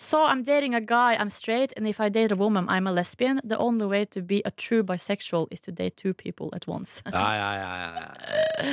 So 0.00 0.16
I'm 0.16 0.42
dating 0.42 0.74
a 0.74 0.80
guy, 0.80 1.14
I'm 1.20 1.30
straight 1.30 1.72
And 1.76 1.86
if 1.86 2.00
I 2.00 2.08
date 2.08 2.32
a 2.32 2.36
woman, 2.36 2.66
I'm 2.68 2.86
a 2.86 2.92
lesbian 2.92 3.40
The 3.44 3.58
only 3.58 3.86
way 3.86 4.04
to 4.06 4.22
be 4.22 4.42
a 4.44 4.50
true 4.50 4.82
bisexual 4.82 5.46
Is 5.50 5.60
to 5.62 5.72
date 5.72 5.96
two 5.96 6.14
people 6.14 6.48
at 6.52 6.66
once 6.66 7.02
Ja, 7.12 7.34
ja, 7.36 7.50
ja, 7.54 7.72
ja. 7.94 8.70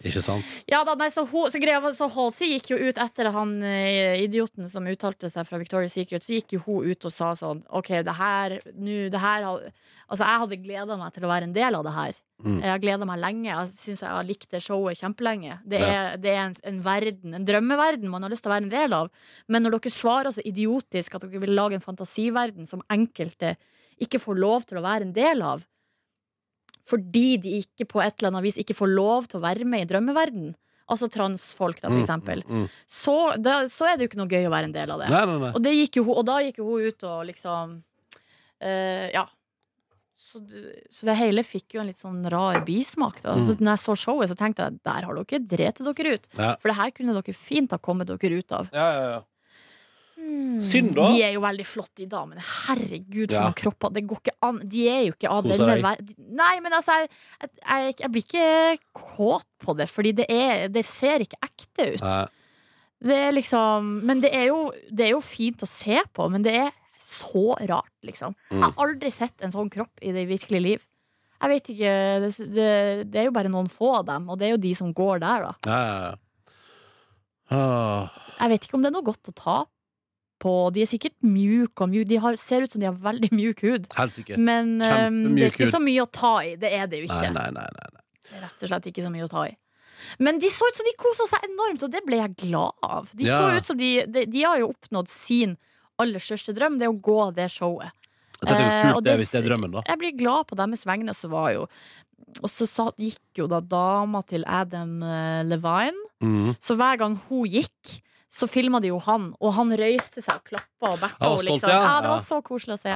Ikke 0.00 0.22
sant? 0.24 0.62
Ja 0.70 0.80
da, 0.84 0.94
nei, 0.96 1.10
så, 1.12 1.26
hun, 1.28 1.50
så, 1.52 1.60
greia, 1.60 1.80
så 1.92 2.08
Halsey 2.08 2.54
gikk 2.54 2.70
jo 2.72 2.78
ut 2.80 2.98
etter 3.00 3.28
han 3.34 3.58
eh, 3.62 4.22
idioten 4.24 4.68
som 4.72 4.88
uttalte 4.88 5.28
seg 5.28 5.44
fra 5.44 5.60
Victoria's 5.60 5.92
Secret, 5.92 6.24
så 6.24 6.38
gikk 6.38 6.54
jo 6.56 6.62
hun 6.64 6.88
ut 6.88 7.04
og 7.04 7.12
sa 7.12 7.34
sånn 7.36 7.60
OK, 7.68 7.92
det 8.06 8.16
her, 8.16 8.56
nå, 8.80 8.96
det 9.12 9.20
her 9.20 9.44
Altså, 10.10 10.24
jeg 10.24 10.40
hadde 10.42 10.56
gleda 10.64 10.96
meg 10.98 11.12
til 11.14 11.26
å 11.26 11.30
være 11.30 11.46
en 11.46 11.54
del 11.54 11.76
av 11.78 11.84
det 11.86 11.92
her. 11.94 12.16
Mm. 12.44 12.60
Jeg 12.62 12.70
har 12.72 12.78
gleda 12.82 13.06
meg 13.08 13.20
lenge. 13.20 13.48
Jeg 13.50 13.72
syns 13.82 14.00
jeg 14.04 14.10
har 14.10 14.24
likt 14.28 14.50
det 14.50 14.62
showet 14.64 14.98
kjempelenge. 15.00 15.58
Det 15.68 15.80
Ja. 15.80 15.90
er, 15.92 16.16
det 16.20 16.30
er 16.34 16.42
en, 16.46 16.56
en 16.72 16.80
verden, 16.84 17.34
en 17.36 17.44
drømmeverden 17.44 18.08
man 18.10 18.22
har 18.24 18.30
lyst 18.32 18.42
til 18.46 18.50
å 18.52 18.54
være 18.56 18.64
en 18.68 18.72
del 18.72 18.92
av. 18.96 19.10
Men 19.48 19.62
når 19.64 19.76
dere 19.78 19.92
svarer 19.92 20.32
så 20.32 20.44
idiotisk 20.44 21.14
at 21.18 21.26
dere 21.26 21.42
vil 21.42 21.54
lage 21.54 21.76
en 21.76 21.84
fantasiverden 21.84 22.66
som 22.70 22.82
enkelte 22.90 23.56
ikke 24.00 24.18
får 24.22 24.40
lov 24.40 24.64
til 24.64 24.80
å 24.80 24.84
være 24.86 25.08
en 25.08 25.12
del 25.12 25.42
av, 25.44 25.66
fordi 26.88 27.36
de 27.42 27.58
ikke 27.60 27.86
på 27.90 28.00
et 28.02 28.16
eller 28.18 28.32
annet 28.32 28.46
vis 28.48 28.58
ikke 28.58 28.74
får 28.74 28.90
lov 28.90 29.28
til 29.30 29.38
å 29.38 29.44
være 29.44 29.66
med 29.68 29.84
i 29.84 29.88
drømmeverden, 29.92 30.54
altså 30.90 31.06
transfolk, 31.12 31.78
da, 31.82 31.90
for 31.92 32.00
eksempel, 32.00 32.40
Mm, 32.48 32.62
mm. 32.64 32.68
så, 32.88 33.36
da, 33.38 33.60
så 33.70 33.86
er 33.86 33.96
det 33.96 34.06
jo 34.06 34.10
ikke 34.10 34.22
noe 34.22 34.32
gøy 34.32 34.48
å 34.48 34.54
være 34.54 34.70
en 34.70 34.74
del 34.74 34.90
av 34.90 34.98
det. 35.04 35.10
Nei, 35.12 35.24
nei, 35.28 35.36
nei. 35.44 35.52
Og, 35.54 35.62
det 35.62 35.74
jo, 35.94 36.06
og 36.10 36.24
da 36.26 36.40
gikk 36.42 36.58
jo 36.58 36.66
hun 36.72 36.88
ut 36.88 37.04
og 37.04 37.20
liksom 37.28 37.76
uh, 38.64 39.06
Ja. 39.14 39.26
Så, 40.30 40.38
så 40.94 41.08
det 41.08 41.16
hele 41.18 41.42
fikk 41.42 41.74
jo 41.74 41.80
en 41.82 41.88
litt 41.90 41.98
sånn 41.98 42.20
rar 42.30 42.60
bismak. 42.66 43.18
Da. 43.24 43.34
Mm. 43.34 43.46
Så 43.48 43.56
når 43.58 43.72
jeg 43.74 43.82
så 43.82 43.96
showet, 43.98 44.30
så 44.30 44.36
tenkte 44.38 44.68
jeg 44.68 44.78
der 44.86 45.08
har 45.08 45.18
dere 45.18 45.40
drept 45.50 45.82
dere 45.82 46.14
ut. 46.14 46.28
Ja. 46.38 46.52
For 46.62 46.70
det 46.70 46.76
her 46.78 46.92
kunne 46.94 47.16
dere 47.18 47.34
fint 47.34 47.74
ha 47.74 47.80
kommet 47.82 48.06
dere 48.12 48.38
ut 48.38 48.54
av. 48.54 48.70
Ja, 48.76 48.86
ja, 48.94 49.10
ja. 49.16 49.20
Synd, 50.60 50.92
da. 50.94 51.06
De 51.08 51.22
er 51.24 51.32
jo 51.34 51.40
veldig 51.42 51.64
flotte, 51.66 52.02
de 52.02 52.06
damene. 52.10 52.42
Herregud, 52.44 53.30
for 53.32 53.38
Ja. 53.38 53.44
noen 53.48 53.56
kropper. 53.56 53.92
Det 53.96 54.02
går 54.06 54.18
ikke 54.20 54.34
an. 54.46 54.58
De 54.68 54.82
er 54.88 55.00
jo 55.06 55.14
ikke 55.16 55.30
av 55.32 55.46
denne 55.48 55.76
verden. 55.82 56.10
Nei, 56.36 56.60
men 56.60 56.76
altså, 56.76 56.98
jeg, 57.00 57.50
jeg, 57.64 57.94
jeg 58.02 58.10
blir 58.12 58.26
ikke 58.26 58.78
kåt 59.00 59.48
på 59.64 59.74
det, 59.78 59.88
fordi 59.90 60.12
det, 60.20 60.26
er, 60.30 60.68
det 60.68 60.84
ser 60.86 61.24
ikke 61.24 61.40
ekte 61.42 61.94
ut. 61.96 62.04
Nei. 62.04 62.26
Det 63.00 63.16
er 63.16 63.32
liksom 63.32 63.86
Men 64.04 64.20
det 64.20 64.28
er 64.36 64.50
jo, 64.50 64.58
det 64.92 65.06
er 65.06 65.14
jo 65.14 65.22
fint 65.24 65.62
å 65.64 65.66
se 65.66 66.02
på, 66.12 66.28
men 66.30 66.44
det 66.44 66.52
er 66.66 66.70
så 67.10 67.42
rart, 67.68 67.90
liksom. 68.06 68.34
Jeg 68.52 68.62
har 68.62 68.74
aldri 68.84 69.10
sett 69.12 69.42
en 69.44 69.52
sånn 69.54 69.70
kropp 69.72 69.98
i 70.06 70.12
det 70.14 70.26
virkelige 70.30 70.62
liv. 70.64 70.86
Jeg 71.40 71.48
vet 71.54 71.68
ikke 71.72 71.92
det, 72.22 72.30
det, 72.52 72.70
det 73.10 73.20
er 73.22 73.28
jo 73.30 73.32
bare 73.34 73.48
noen 73.52 73.70
få 73.72 73.94
av 74.02 74.06
dem, 74.10 74.26
og 74.30 74.38
det 74.40 74.46
er 74.48 74.54
jo 74.54 74.60
de 74.60 74.74
som 74.76 74.90
går 74.94 75.22
der, 75.22 75.46
da. 75.48 75.52
Ah, 77.50 78.08
Jeg 78.40 78.52
vet 78.52 78.66
ikke 78.66 78.76
om 78.78 78.84
det 78.84 78.90
er 78.92 78.96
noe 78.98 79.06
godt 79.06 79.30
å 79.32 79.34
ta 79.36 79.56
på. 80.40 80.52
De 80.72 80.84
er 80.84 80.88
sikkert 80.88 81.16
mjuke 81.26 81.84
og 81.84 81.90
mjuke. 81.92 82.08
De 82.08 82.20
har, 82.22 82.36
ser 82.40 82.64
ut 82.64 82.72
som 82.72 82.80
de 82.80 82.88
har 82.88 82.96
veldig 82.96 83.32
mjuk 83.36 83.64
hud. 83.66 83.88
helt 83.98 84.14
sikkert. 84.16 84.38
Men 84.40 84.76
um, 84.80 85.18
det 85.36 85.48
er 85.48 85.52
ikke 85.54 85.70
så 85.72 85.80
mye 85.82 86.04
å 86.04 86.10
ta 86.14 86.34
i. 86.46 86.54
Det 86.60 86.70
er 86.76 86.86
det 86.92 87.02
jo 87.02 87.08
ikke. 87.10 87.32
nei, 87.36 87.48
nei, 87.56 87.66
nei. 87.80 87.90
Det 88.30 88.36
er 88.38 88.44
Rett 88.46 88.62
og 88.64 88.70
slett 88.70 88.86
ikke 88.92 89.02
så 89.04 89.10
mye 89.12 89.26
å 89.26 89.32
ta 89.32 89.42
i. 89.50 89.56
Men 90.22 90.38
de 90.40 90.48
så 90.48 90.64
ut 90.70 90.78
som 90.78 90.86
de 90.86 90.94
kosa 90.96 91.26
seg 91.28 91.42
enormt, 91.50 91.82
og 91.84 91.90
det 91.92 92.00
ble 92.06 92.20
jeg 92.22 92.36
glad 92.46 92.86
av. 92.86 93.10
De 93.12 93.26
Ja. 93.28 93.36
så 93.42 93.58
ut 93.58 93.66
som 93.68 93.76
de, 93.80 93.90
de, 94.08 94.22
de 94.30 94.44
har 94.46 94.60
jo 94.62 94.70
oppnådd 94.72 95.10
sin 95.12 95.58
aller 96.00 96.22
største 96.22 96.54
drøm, 96.56 96.78
det 96.80 96.88
er 96.88 96.92
å 96.94 97.00
gå 97.00 97.18
det 97.36 97.48
showet. 97.52 97.90
Eh, 98.40 98.48
var 98.48 98.94
og 98.94 98.94
kult 98.94 99.04
det 99.04 99.10
det- 99.12 99.18
hvis 99.20 99.30
det 99.34 99.44
er 99.44 99.48
drømmen, 99.50 99.72
da. 99.72 99.82
Jeg 99.86 99.98
blir 100.00 100.16
glad 100.16 100.46
på 100.48 100.56
deres 100.56 100.84
vegne, 100.88 101.12
så 101.14 101.28
var 101.28 101.52
jo 101.52 101.66
Og 102.42 102.48
så 102.48 102.84
gikk 102.96 103.34
jo 103.40 103.46
da 103.48 103.58
dama 103.60 104.20
til 104.22 104.44
Adam 104.46 105.02
eh, 105.02 105.42
Levine, 105.42 105.98
Mm. 106.22 106.54
så 106.60 106.76
hver 106.76 106.98
gang 106.98 107.16
hun 107.28 107.46
gikk 107.48 108.00
så 108.30 108.46
filma 108.46 108.78
de 108.80 108.88
jo 108.92 108.98
han, 109.00 109.34
og 109.40 109.54
han 109.54 109.70
røyste 109.72 110.22
seg 110.22 110.36
og 110.36 110.44
klappa 110.44 110.92
og 110.92 111.00
backa 111.00 111.18
henne. 111.18 111.42
Liksom. 111.48 111.68
ja. 111.68 111.80
Ja, 111.82 112.00
det 112.00 112.10
var 112.12 112.20
så 112.22 112.40
koselig 112.46 112.76
å 112.76 112.78
se. 112.78 112.92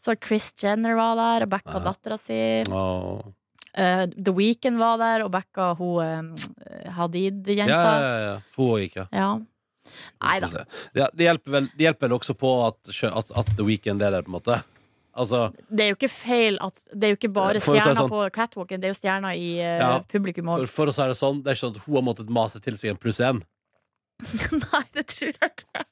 Så 0.00 0.14
Chris 0.18 0.52
Jenner 0.56 0.94
var 0.96 1.16
der 1.16 1.42
og 1.44 1.50
backa 1.50 1.74
Ja. 1.74 1.80
dattera 1.90 2.16
si. 2.18 2.64
Oh. 2.72 3.20
Eh, 3.74 4.06
The 4.06 4.32
Weeknd 4.32 4.78
var 4.78 4.96
der 4.96 5.24
og 5.26 5.30
backa 5.32 5.76
hun 5.76 6.32
uh, 6.34 6.90
Hadid-jenta. 6.96 7.68
Ja, 7.68 8.00
ja, 8.00 8.18
ja. 8.32 8.40
Hun 8.56 8.80
gikk, 8.80 8.96
ja. 8.96 9.06
Ja. 9.12 9.38
Nei 10.24 10.38
da. 10.44 10.50
Det, 10.94 11.08
det, 11.14 11.28
hjelper 11.28 11.54
vel, 11.58 11.68
det 11.76 11.86
hjelper 11.88 12.08
vel 12.08 12.16
også 12.18 12.34
på 12.38 12.52
at, 12.66 12.78
at, 13.12 13.32
at 13.42 13.52
The 13.58 13.66
Weekend 13.68 14.02
er 14.02 14.14
der, 14.18 14.26
på 14.26 14.32
en 14.32 14.38
måte. 14.38 14.60
Altså, 15.18 15.48
Det 15.66 15.82
er 15.84 15.88
jo 15.90 15.96
ikke 15.96 16.10
feil 16.12 16.58
at 16.62 16.76
Det 16.94 17.08
er 17.08 17.10
jo 17.10 17.16
ikke 17.18 17.32
bare 17.34 17.58
For 17.58 17.74
stjerner 17.74 18.04
sånn. 18.04 18.10
på 18.12 18.20
catwalken, 18.36 18.78
det 18.82 18.86
er 18.86 18.92
jo 18.92 18.98
stjerner 19.00 19.34
i 19.34 19.48
uh, 19.58 19.78
Ja, 19.80 19.92
publikum 20.06 20.46
for, 20.46 20.62
òg. 20.62 20.70
for 20.70 20.92
å 20.92 20.94
si 20.94 21.06
det 21.10 21.16
sånn, 21.18 21.40
det 21.42 21.50
er 21.50 21.58
ikke 21.58 21.64
sånn 21.66 21.74
at 21.74 21.86
hun 21.88 21.96
har 21.98 22.04
måttet 22.06 22.30
mase 22.30 22.60
til 22.62 22.76
seg 22.78 22.92
en 22.94 23.00
pluss 23.02 23.18
én. 23.24 23.40
Nei, 24.62 24.82
det 24.94 25.04
tror 25.12 25.28
jeg 25.30 25.50
ikke. 25.52 25.82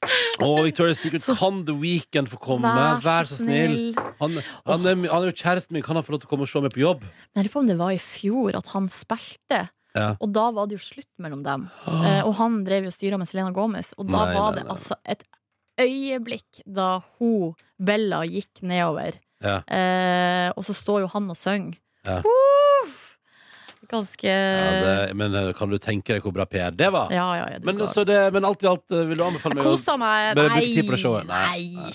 Å, 0.43 0.47
Victoria's 0.65 0.99
Secret, 0.99 1.23
Så- 1.23 1.35
kan 1.39 1.61
The 1.67 1.75
Weekend 1.79 2.27
få 2.31 2.39
komme? 2.43 2.71
Vær, 3.03 3.27
så 3.27 3.39
snill. 3.39 3.93
Han, 4.19 4.35
han, 4.67 4.83
er, 4.83 4.99
han 5.07 5.21
er 5.23 5.29
jo 5.29 5.35
kjæresten 5.35 5.75
min, 5.77 5.83
kan 5.85 5.95
han 5.99 6.03
få 6.07 6.15
lov 6.15 6.23
til 6.23 6.27
å 6.27 6.33
komme 6.33 6.47
og 6.47 6.51
se 6.51 6.63
meg 6.63 6.75
på 6.75 6.83
jobb? 6.83 7.05
Men 7.07 7.39
jeg 7.43 7.47
lurer 7.47 7.53
på 7.55 7.61
om 7.63 7.69
det 7.71 7.77
var 7.79 7.95
i 7.95 8.01
fjor 8.03 8.57
at 8.59 8.71
han 8.75 8.89
spilte. 8.91 9.61
Ja. 9.97 10.09
Og 10.21 10.29
da 10.35 10.45
var 10.55 10.69
det 10.69 10.77
jo 10.77 10.83
slutt 10.85 11.09
mellom 11.23 11.41
dem. 11.45 11.65
Eh, 11.89 12.21
og 12.23 12.35
han 12.39 12.61
drev 12.67 12.87
jo 12.87 12.93
styra 12.93 13.17
med 13.19 13.29
Selena 13.29 13.51
Gomez. 13.55 13.93
Og 13.97 14.05
da 14.09 14.23
Nei, 14.25 14.35
var 14.37 14.51
nei, 14.51 14.59
det 14.59 14.67
nei. 14.67 14.75
altså 14.77 14.99
et 15.05 15.25
øyeblikk 15.81 16.61
da 16.65 16.89
hun, 17.17 17.55
Bella, 17.77 18.23
gikk 18.29 18.63
nedover. 18.65 19.17
Ja. 19.43 19.59
Eh, 19.69 20.49
og 20.57 20.65
så 20.65 20.73
står 20.73 21.03
jo 21.05 21.11
han 21.13 21.29
og 21.33 21.37
synger. 21.37 21.77
Ja. 22.07 22.21
Uff. 22.23 23.03
Ganske 23.87 24.27
Ja, 24.27 24.71
det, 24.83 25.13
men 25.15 25.35
eh, 25.37 25.53
kan 25.55 25.71
du 25.71 25.77
tenke 25.79 26.17
deg 26.17 26.25
hvor 26.25 26.33
bra 26.35 26.43
PR 26.49 26.73
det 26.75 26.89
var? 26.91 27.11
Ja, 27.13 27.27
ja, 27.39 27.45
ja, 27.53 27.59
du 27.61 27.67
Men, 27.69 27.79
så 27.87 28.03
det, 28.07 28.17
men 28.35 28.43
alt 28.43 28.63
i 28.65 28.67
alt 28.67 28.91
eh, 28.91 29.05
vil 29.07 29.15
du 29.19 29.23
anbefale 29.23 29.55
Jeg 29.55 29.63
meg 29.63 29.69
å 29.69 29.75
kosa 29.77 29.95
meg. 30.01 30.31
Bare 30.35 30.49
bruke 30.57 30.73
tid 30.73 30.87
på 30.89 30.95
det 30.97 30.99
showet. 31.05 31.29
Nei, 31.29 31.61
nei. 31.77 31.93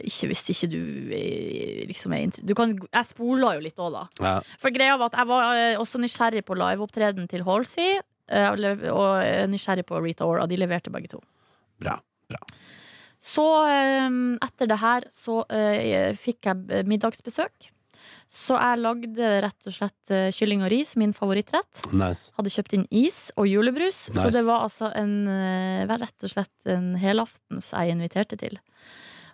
Ikke 0.00 0.30
hvis 0.30 0.46
ikke 0.54 0.68
du 0.72 0.78
eh, 1.12 1.82
liksom 1.84 2.14
er 2.16 2.30
du 2.40 2.54
kan, 2.56 2.70
Jeg 2.72 3.08
spola 3.10 3.50
jo 3.58 3.64
litt 3.66 3.76
òg, 3.82 3.92
da. 3.92 4.04
ja. 4.24 4.38
For 4.62 4.72
greia 4.72 4.94
var 4.96 5.10
at 5.10 5.18
jeg 5.20 5.28
var 5.28 5.50
eh, 5.58 5.74
også 5.80 6.00
nysgjerrig 6.00 6.40
på 6.48 6.56
liveopptredenen 6.56 7.28
til 7.28 7.44
Halsey. 7.44 7.98
eh, 8.32 8.48
Og 8.48 9.50
nysgjerrig 9.52 9.84
på 9.84 10.00
Rita 10.00 10.24
Ora. 10.24 10.46
De 10.48 10.56
leverte 10.56 10.88
begge 10.94 11.12
to. 11.12 11.20
Bra. 11.82 11.98
bra. 12.32 12.40
Så 13.20 13.44
eh, 13.68 14.08
etter 14.48 14.70
det 14.72 14.80
her 14.80 15.04
så 15.12 15.42
fikk 16.16 16.48
jeg 16.48 16.88
middagsbesøk. 16.88 17.68
Så 18.32 18.56
jeg 18.56 18.80
lagde 18.80 19.28
rett 19.44 19.68
og 19.68 19.74
slett 19.76 20.12
kylling 20.32 20.64
og 20.64 20.70
ris, 20.72 20.94
min 20.96 21.12
favorittrett. 21.12 21.82
Nice. 21.92 22.32
Hadde 22.38 22.48
kjøpt 22.54 22.72
inn 22.78 22.86
is 22.88 23.26
og 23.36 23.44
julebrus. 23.46 24.06
Så 24.08 24.30
det 24.32 24.40
var 24.48 24.64
altså 24.64 24.88
en, 24.96 25.28
rett 25.92 26.24
og 26.24 26.32
slett 26.32 26.72
en 26.72 26.94
helaftens 26.96 27.74
jeg 27.76 27.92
inviterte 27.92 28.40
til. 28.40 28.56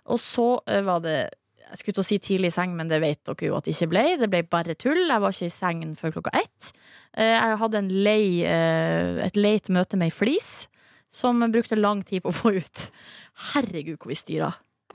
Og 0.09 0.19
så 0.23 0.47
eh, 0.67 0.81
var 0.87 1.03
det 1.05 1.17
Jeg 1.69 1.77
skulle 1.83 1.97
til 1.99 2.01
å 2.01 2.07
si 2.07 2.17
tidlig 2.17 2.49
i 2.49 2.55
seng, 2.55 2.71
men 2.77 2.89
det 2.89 2.97
vet 3.03 3.19
dere 3.29 3.45
jo 3.51 3.57
at 3.59 3.67
det 3.67 3.75
ikke 3.75 3.89
ble. 3.91 4.03
Det 4.17 4.29
ble 4.33 4.39
bare 4.49 4.73
tull. 4.79 5.03
Jeg 5.05 5.21
var 5.21 5.35
ikke 5.35 5.45
i 5.45 5.53
sengen 5.53 5.91
før 5.99 6.15
klokka 6.17 6.31
ett. 6.39 6.71
Eh, 7.13 7.35
Jeg 7.37 7.59
hadde 7.61 7.77
en 7.83 7.89
lei, 8.03 8.41
eh, 8.41 9.19
et 9.27 9.37
leit 9.37 9.69
møte 9.69 9.99
med 10.01 10.09
ei 10.09 10.15
flis, 10.15 10.65
som 11.13 11.39
brukte 11.53 11.77
lang 11.77 12.01
tid 12.05 12.23
på 12.25 12.31
å 12.33 12.37
få 12.39 12.55
ut. 12.57 12.81
Herregud, 13.53 13.99
hvor 14.01 14.09
vi 14.09 14.17
styra. 14.17 14.49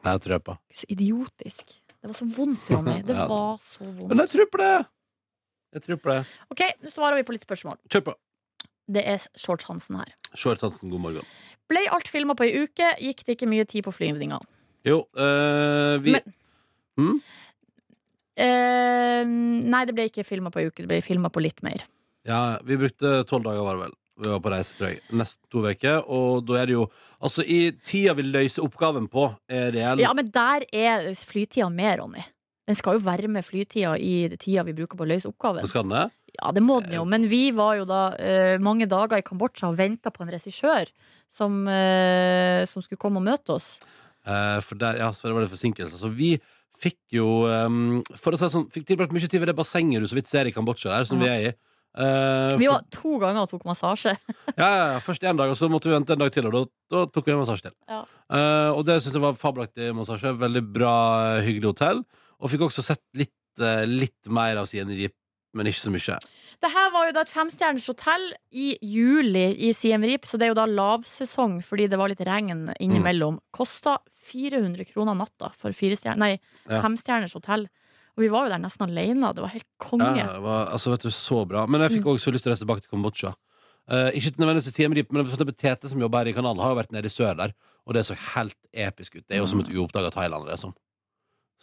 Jeg 0.04 0.20
tror 0.26 0.42
på. 0.50 0.56
Så 0.74 0.86
idiotisk. 0.90 1.78
Det 1.94 2.10
var 2.10 2.18
så 2.18 2.26
vondt, 2.36 2.66
Ronny. 2.74 2.98
Det 3.06 3.14
Ja. 3.16 3.26
var 3.30 3.54
så 3.62 3.86
vondt. 3.86 4.08
Men 4.10 4.18
jeg 4.26 4.34
tror 4.34 4.50
på 4.50 4.58
det! 4.60 4.74
Jeg 5.74 5.82
tror 5.86 5.96
på 6.02 6.10
det. 6.10 6.18
Ok, 6.50 6.60
nå 6.82 6.90
svarer 6.92 7.16
vi 7.18 7.22
på 7.26 7.32
litt 7.34 7.46
spørsmål. 7.46 7.78
Kjør 7.90 8.04
på. 8.10 8.14
Det 8.94 9.02
er 9.14 9.22
Shorts 9.38 9.64
Hansen 9.70 9.96
her. 9.96 10.10
Shorts 10.34 10.62
Hansen, 10.62 10.90
god 10.92 11.00
morgen. 11.06 11.24
Ble 11.70 11.86
alt 11.90 12.10
filma 12.12 12.34
på 12.36 12.44
ei 12.44 12.66
uke, 12.66 12.90
gikk 13.00 13.24
det 13.24 13.38
ikke 13.38 13.48
mye 13.48 13.64
tid 13.64 13.86
på 13.86 13.94
flyvninga. 13.96 14.38
Jo, 14.84 15.04
øh, 15.16 15.98
vi 16.04 16.12
Men- 16.18 17.20
Eh, 18.36 19.24
nei, 19.24 19.84
det 19.86 19.94
ble 19.94 20.08
ikke 20.08 20.24
filma 20.26 20.50
på 20.50 20.58
ei 20.58 20.66
uke, 20.66 20.82
det 20.82 20.90
ble 20.90 21.00
filma 21.06 21.30
på 21.30 21.42
litt 21.42 21.62
mer. 21.62 21.84
Ja, 22.26 22.58
vi 22.66 22.76
brukte 22.80 23.20
tolv 23.28 23.44
dager, 23.46 23.62
var 23.62 23.76
det 23.76 23.84
vel. 23.84 23.94
Vi 24.24 24.30
var 24.30 24.40
på 24.42 24.50
reise, 24.50 24.76
tror 24.78 24.88
jeg. 24.90 25.00
Nesten 25.12 25.50
to 25.50 25.62
uker. 25.66 26.04
Og 26.08 26.46
da 26.46 26.60
er 26.62 26.66
det 26.70 26.76
jo 26.78 26.88
Altså, 27.24 27.40
i 27.40 27.70
tida 27.80 28.12
vi 28.12 28.22
løser 28.26 28.60
oppgaven 28.66 29.06
på, 29.08 29.30
er 29.48 29.70
reell. 29.72 30.02
Ja, 30.02 30.10
men 30.12 30.26
der 30.28 30.66
er 30.76 31.06
flytida 31.16 31.70
med, 31.72 31.98
Ronny. 31.98 32.20
Den 32.68 32.76
skal 32.76 32.98
jo 32.98 33.00
være 33.06 33.30
med 33.32 33.46
flytida 33.46 33.94
i 33.96 34.28
tida 34.36 34.62
vi 34.66 34.74
bruker 34.76 34.98
på 34.98 35.06
å 35.06 35.08
løse 35.08 35.30
oppgaven. 35.30 35.64
Skal 35.64 35.86
den 35.86 35.94
det? 35.96 36.10
Ja, 36.34 36.50
det 36.52 36.60
må 36.66 36.82
den 36.84 36.98
jo, 36.98 37.06
men 37.08 37.24
vi 37.30 37.46
var 37.56 37.78
jo 37.78 37.86
da 37.88 38.02
uh, 38.12 38.58
mange 38.60 38.84
dager 38.90 39.22
i 39.22 39.24
Kambodsja 39.24 39.70
og 39.70 39.78
venta 39.78 40.12
på 40.12 40.24
en 40.26 40.34
regissør 40.34 40.90
som, 41.32 41.62
uh, 41.64 42.64
som 42.68 42.84
skulle 42.84 43.00
komme 43.00 43.22
og 43.22 43.28
møte 43.30 43.56
oss. 43.56 43.78
Eh, 44.26 44.58
for 44.64 44.80
der, 44.80 44.96
ja, 45.02 45.10
så 45.12 45.28
det 45.28 45.34
var 45.36 45.44
det 45.44 45.52
forsinkelser. 45.52 46.00
Så 46.00 46.08
vi 46.16 46.34
fikk 46.80 46.96
jo 47.14 47.44
um, 47.46 48.00
For 48.18 48.34
å 48.34 48.38
si 48.40 48.48
sånn, 48.50 48.64
fikk 48.72 48.86
tilbrakt 48.88 49.12
mye 49.14 49.28
tid 49.30 49.38
ved 49.42 49.52
det 49.52 49.56
bassenget 49.58 50.02
du 50.02 50.08
så 50.10 50.16
vidt 50.18 50.26
ser 50.30 50.48
i 50.48 50.52
Kambodsja, 50.54 50.90
der, 50.90 51.04
som 51.06 51.20
Ja. 51.20 51.24
vi 51.24 51.30
er 51.30 51.50
i. 51.50 51.54
Uh, 51.94 52.56
Vi 52.58 52.66
for- 52.66 52.72
var 52.72 52.82
to 52.90 53.12
ganger 53.22 53.44
og 53.44 53.50
tok 53.52 53.62
massasje. 53.68 54.16
Ja, 54.58 54.70
ja, 54.94 54.98
først 55.04 55.22
en 55.28 55.36
dag, 55.38 55.50
og 55.52 55.56
så 55.60 55.68
måtte 55.70 55.86
vi 55.86 55.94
vente 55.94 56.12
en 56.16 56.18
dag 56.24 56.32
til, 56.34 56.46
og 56.50 56.52
da, 56.56 56.64
da 56.90 57.04
tok 57.14 57.26
vi 57.28 57.32
en 57.36 57.38
massasje 57.44 57.68
til. 57.68 57.74
Ja. 57.88 58.00
Uh, 58.26 58.70
og 58.74 58.82
det 58.88 58.96
syns 59.04 59.14
jeg 59.14 59.22
var 59.22 59.36
fabelaktig 59.38 59.92
massasje. 59.94 60.32
Veldig 60.40 60.64
bra, 60.74 60.94
hyggelig 61.46 61.70
hotell. 61.74 62.02
Og 62.42 62.50
fikk 62.50 62.66
også 62.66 62.82
sett 62.82 63.02
litt, 63.14 63.30
uh, 63.62 63.84
litt 63.86 64.26
mer 64.32 64.58
av 64.58 64.66
Siem 64.66 64.90
Reap, 64.90 65.14
men 65.54 65.70
ikke 65.70 65.84
så 65.84 65.92
mye. 65.94 66.18
Det 66.64 66.70
her 66.72 66.90
var 66.94 67.08
jo 67.10 67.12
da 67.12 67.20
et 67.26 67.28
femstjerners 67.32 67.86
hotell 67.90 68.22
i 68.56 68.70
juli 68.80 69.50
i 69.68 69.72
Siem 69.76 70.04
Reap, 70.06 70.24
så 70.24 70.38
det 70.40 70.46
er 70.46 70.52
jo 70.54 70.56
da 70.56 70.64
lavsesong 70.70 71.58
fordi 71.64 71.90
det 71.92 71.98
var 72.00 72.08
litt 72.08 72.22
regn 72.24 72.70
innimellom. 72.80 73.36
Kosta 73.52 73.98
400 74.30 74.86
kroner 74.88 75.18
natta 75.18 75.50
for 75.52 75.74
nei, 76.16 76.38
Ja. 76.70 76.80
femstjerners 76.80 77.34
hotell. 77.36 77.68
Og 78.16 78.22
vi 78.22 78.28
var 78.32 78.46
jo 78.46 78.54
der 78.54 78.62
nesten 78.62 78.88
alene. 78.88 79.34
Det 79.34 79.42
var 79.42 79.52
helt 79.52 79.66
konge. 79.78 80.16
Ja, 80.16 80.32
det 80.32 80.42
var, 80.42 80.70
altså, 80.72 80.90
vet 80.94 81.02
du, 81.02 81.10
så 81.10 81.46
bra. 81.46 81.66
Men 81.66 81.82
jeg 81.82 81.90
Mm. 81.90 81.96
fikk 81.98 82.06
også 82.14 82.32
lyst 82.32 82.44
til 82.44 82.52
å 82.52 82.54
reise 82.54 82.64
tilbake 82.64 82.80
til 82.82 82.90
Kambodsja. 82.94 83.34
Uh, 83.90 84.08
ikke 84.16 84.32
nødvendigvis 84.40 84.68
i 84.68 84.70
Siem 84.72 84.94
Reap, 84.94 85.12
men 85.12 85.26
Tete, 85.58 85.90
som 85.90 86.00
jobber 86.00 86.24
her 86.24 86.28
i 86.28 86.32
kanalen, 86.32 86.62
har 86.62 86.72
jo 86.72 86.80
vært 86.80 86.92
nede 86.92 87.04
i 87.04 87.12
sør 87.12 87.36
der, 87.36 87.52
og 87.86 87.92
det 87.92 88.06
så 88.06 88.14
helt 88.16 88.56
episk 88.72 89.16
ut. 89.16 89.26
Det 89.28 89.36
er 89.36 89.40
jo 89.42 89.46
som 89.46 89.60
et 89.60 89.68
uoppdaga 89.68 90.10
Thailand. 90.10 90.46
Det 90.46 90.54
er 90.54 90.56
som. 90.56 90.74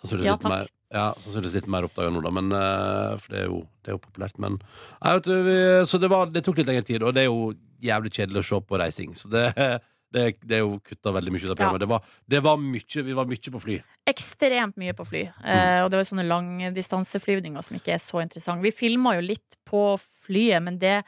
Sannsynligvis 0.01 0.29
Ja, 0.31 0.35
litt 0.37 0.49
mer, 0.49 0.71
ja, 0.91 1.05
sannsynligvis 1.21 1.55
litt 1.59 1.69
mer 1.71 1.85
oppdaga 1.85 2.11
nå, 2.13 2.23
da, 2.25 2.33
men, 2.33 2.49
uh, 2.55 3.13
for 3.21 3.33
det 3.33 3.43
er, 3.43 3.47
jo, 3.51 3.61
det 3.81 3.91
er 3.91 3.97
jo 3.97 4.01
populært. 4.01 4.41
Men 4.41 4.57
Nei, 4.57 5.13
vet 5.13 5.29
du, 5.29 5.35
vi, 5.45 5.57
Så 5.87 6.01
det, 6.01 6.09
var, 6.11 6.31
det 6.33 6.43
tok 6.45 6.61
litt 6.61 6.71
lengre 6.71 6.87
tid, 6.87 7.05
og 7.05 7.13
det 7.15 7.25
er 7.25 7.29
jo 7.29 7.51
jævlig 7.81 8.13
kjedelig 8.17 8.41
å 8.41 8.47
se 8.49 8.61
på 8.65 8.81
reising. 8.81 9.15
Så 9.17 9.29
det, 9.31 9.45
det, 10.15 10.25
det 10.41 10.57
er 10.57 10.63
jo 10.65 10.79
kutta 10.85 11.13
veldig 11.15 11.35
mye 11.35 11.45
ut 11.45 11.53
av 11.53 11.59
programmet. 11.59 11.83
Det, 11.85 11.91
var, 11.93 12.15
det 12.33 12.43
var 12.47 12.61
mye, 12.63 13.05
vi 13.07 13.17
var 13.17 13.29
mye 13.29 13.55
på 13.55 13.63
fly. 13.67 13.77
Ekstremt 14.09 14.79
mye 14.81 14.95
på 14.97 15.05
fly. 15.07 15.25
Mm. 15.37 15.45
Uh, 15.45 15.79
og 15.83 15.91
det 15.91 16.01
var 16.01 16.09
sånne 16.09 16.29
langdistanseflyvninger 16.31 17.67
som 17.67 17.77
ikke 17.77 17.95
er 17.95 18.01
så 18.01 18.23
interessante. 18.25 18.65
Vi 18.65 18.73
filma 18.75 19.15
jo 19.19 19.27
litt 19.29 19.61
på 19.69 19.85
flyet, 20.01 20.65
men 20.65 20.81
det 20.81 21.01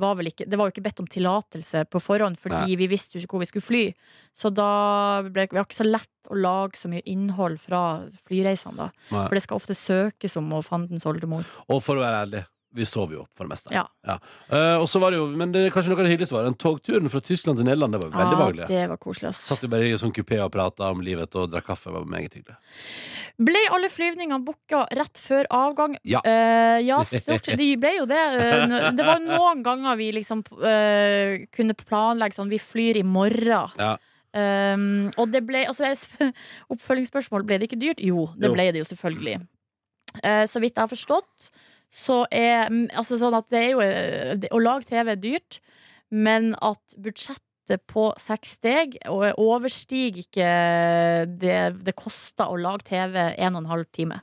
var 0.00 0.16
vel 0.16 0.30
ikke 0.30 0.46
Det 0.48 0.58
var 0.58 0.68
jo 0.68 0.74
ikke 0.74 0.84
bedt 0.86 1.02
om 1.02 1.08
tillatelse 1.10 1.84
på 1.92 2.00
forhånd, 2.00 2.38
fordi 2.40 2.72
Nei. 2.72 2.78
vi 2.80 2.88
visste 2.90 3.16
jo 3.18 3.24
ikke 3.24 3.36
hvor 3.36 3.44
vi 3.44 3.50
skulle 3.50 3.66
fly. 3.66 3.82
Så 4.36 4.52
da 4.54 4.70
ble 5.26 5.46
det 5.50 5.58
var 5.58 5.66
ikke 5.66 5.82
så 5.82 5.88
lett 5.88 6.32
å 6.32 6.38
lage 6.38 6.80
så 6.80 6.88
mye 6.92 7.04
innhold 7.08 7.60
fra 7.60 7.82
flyreisene, 8.28 8.88
da. 8.88 8.88
Nei. 9.12 9.26
For 9.26 9.36
det 9.36 9.44
skal 9.44 9.60
ofte 9.60 9.76
søkes 9.76 10.38
om 10.40 10.48
å 10.56 10.62
fandens 10.64 11.06
oldemor. 11.08 11.44
Og 11.68 11.82
for 11.84 12.00
å 12.00 12.04
være 12.04 12.24
ærlig, 12.24 12.44
Vi 12.74 12.84
sover 12.88 13.18
jo, 13.18 13.22
for 13.36 13.44
det 13.44 13.50
meste. 13.52 13.72
Ja. 13.74 13.84
Eh, 14.48 14.76
og 14.80 14.86
så 14.88 14.98
var 15.02 15.12
det 15.12 15.18
jo, 15.18 15.26
Men 15.36 15.50
det 15.52 15.66
er 15.66 15.70
kanskje 15.74 15.90
noe 15.92 15.98
av 16.00 16.06
det 16.06 16.12
hyggeligste 16.14 16.32
var 16.38 16.46
den 16.48 16.54
togturen 16.56 17.10
fra 17.12 17.20
Tyskland 17.20 17.58
til 17.60 17.66
Nederland. 17.68 17.92
Det 17.92 18.00
var 18.06 18.12
veldig 18.46 18.62
Ja, 18.62 18.66
det 18.68 18.88
var 18.88 18.96
koselig. 19.02 19.28
ass. 19.28 19.42
Satt 19.50 19.60
jo 19.62 19.68
bare 19.68 19.90
i 19.90 19.96
sånn 20.00 20.12
kupé 20.16 20.38
og 20.40 20.50
prata 20.54 20.88
om 20.90 21.02
livet 21.04 21.34
og 21.36 21.50
drakk 21.52 21.66
kaffe. 21.68 21.90
Det 21.92 21.98
var 21.98 22.06
meget 22.08 22.32
hyggelig. 22.38 22.56
Ble 23.42 23.62
alle 23.72 23.88
flyvningene 23.92 24.44
booka 24.44 24.86
rett 24.96 25.18
før 25.20 25.44
avgang? 25.50 25.96
Ja. 26.04 26.20
Eh, 26.24 26.80
ja, 26.86 26.98
stort 27.04 27.44
sett. 27.44 27.58
De 27.62 27.68
ble 27.76 27.92
jo 27.98 28.06
det. 28.06 28.22
Eh, 28.40 28.90
det 28.96 29.04
var 29.04 29.20
noen 29.20 29.62
ganger 29.62 29.96
vi 30.00 30.10
liksom 30.12 30.42
eh, 30.64 31.46
kunne 31.52 31.74
planlegge 31.76 32.36
sånn 32.40 32.48
Vi 32.52 32.58
flyr 32.60 32.96
i 33.00 33.04
morgen. 33.04 33.68
Ja. 33.78 33.96
Um, 34.32 35.10
og 35.20 35.28
det 35.28 35.42
ble 35.44 35.66
altså, 35.68 35.84
jeg 35.84 35.98
sp- 36.00 36.30
Oppfølgingsspørsmål, 36.72 37.42
ble 37.44 37.58
det 37.60 37.66
ikke 37.68 37.80
dyrt? 37.82 38.00
Jo, 38.00 38.30
det 38.32 38.48
Jo. 38.48 38.54
ble 38.56 38.64
det 38.72 38.80
jo 38.80 38.86
selvfølgelig. 38.88 39.34
Eh, 40.24 40.44
så 40.48 40.60
vidt 40.60 40.76
jeg 40.76 40.82
har 40.82 40.88
forstått, 40.88 41.50
så 41.92 42.22
er 42.32 42.70
Altså 42.96 43.18
sånn 43.20 43.36
at 43.36 43.48
det 43.52 43.60
er 43.60 43.70
jo 43.74 43.82
eh, 43.84 44.48
Å 44.48 44.60
lage 44.62 44.88
TV 44.88 45.12
er 45.12 45.20
dyrt, 45.20 45.60
men 46.08 46.54
at 46.64 46.96
budsjettet 46.96 47.82
på 47.88 48.08
seks 48.20 48.56
steg 48.58 48.96
overstiger 49.06 50.24
ikke 50.24 50.48
det 51.40 51.58
det 51.86 51.94
koster 51.96 52.50
å 52.50 52.58
lage 52.58 52.88
TV 52.88 53.14
en 53.20 53.54
og 53.54 53.62
en 53.62 53.70
halv 53.70 53.88
time. 53.94 54.18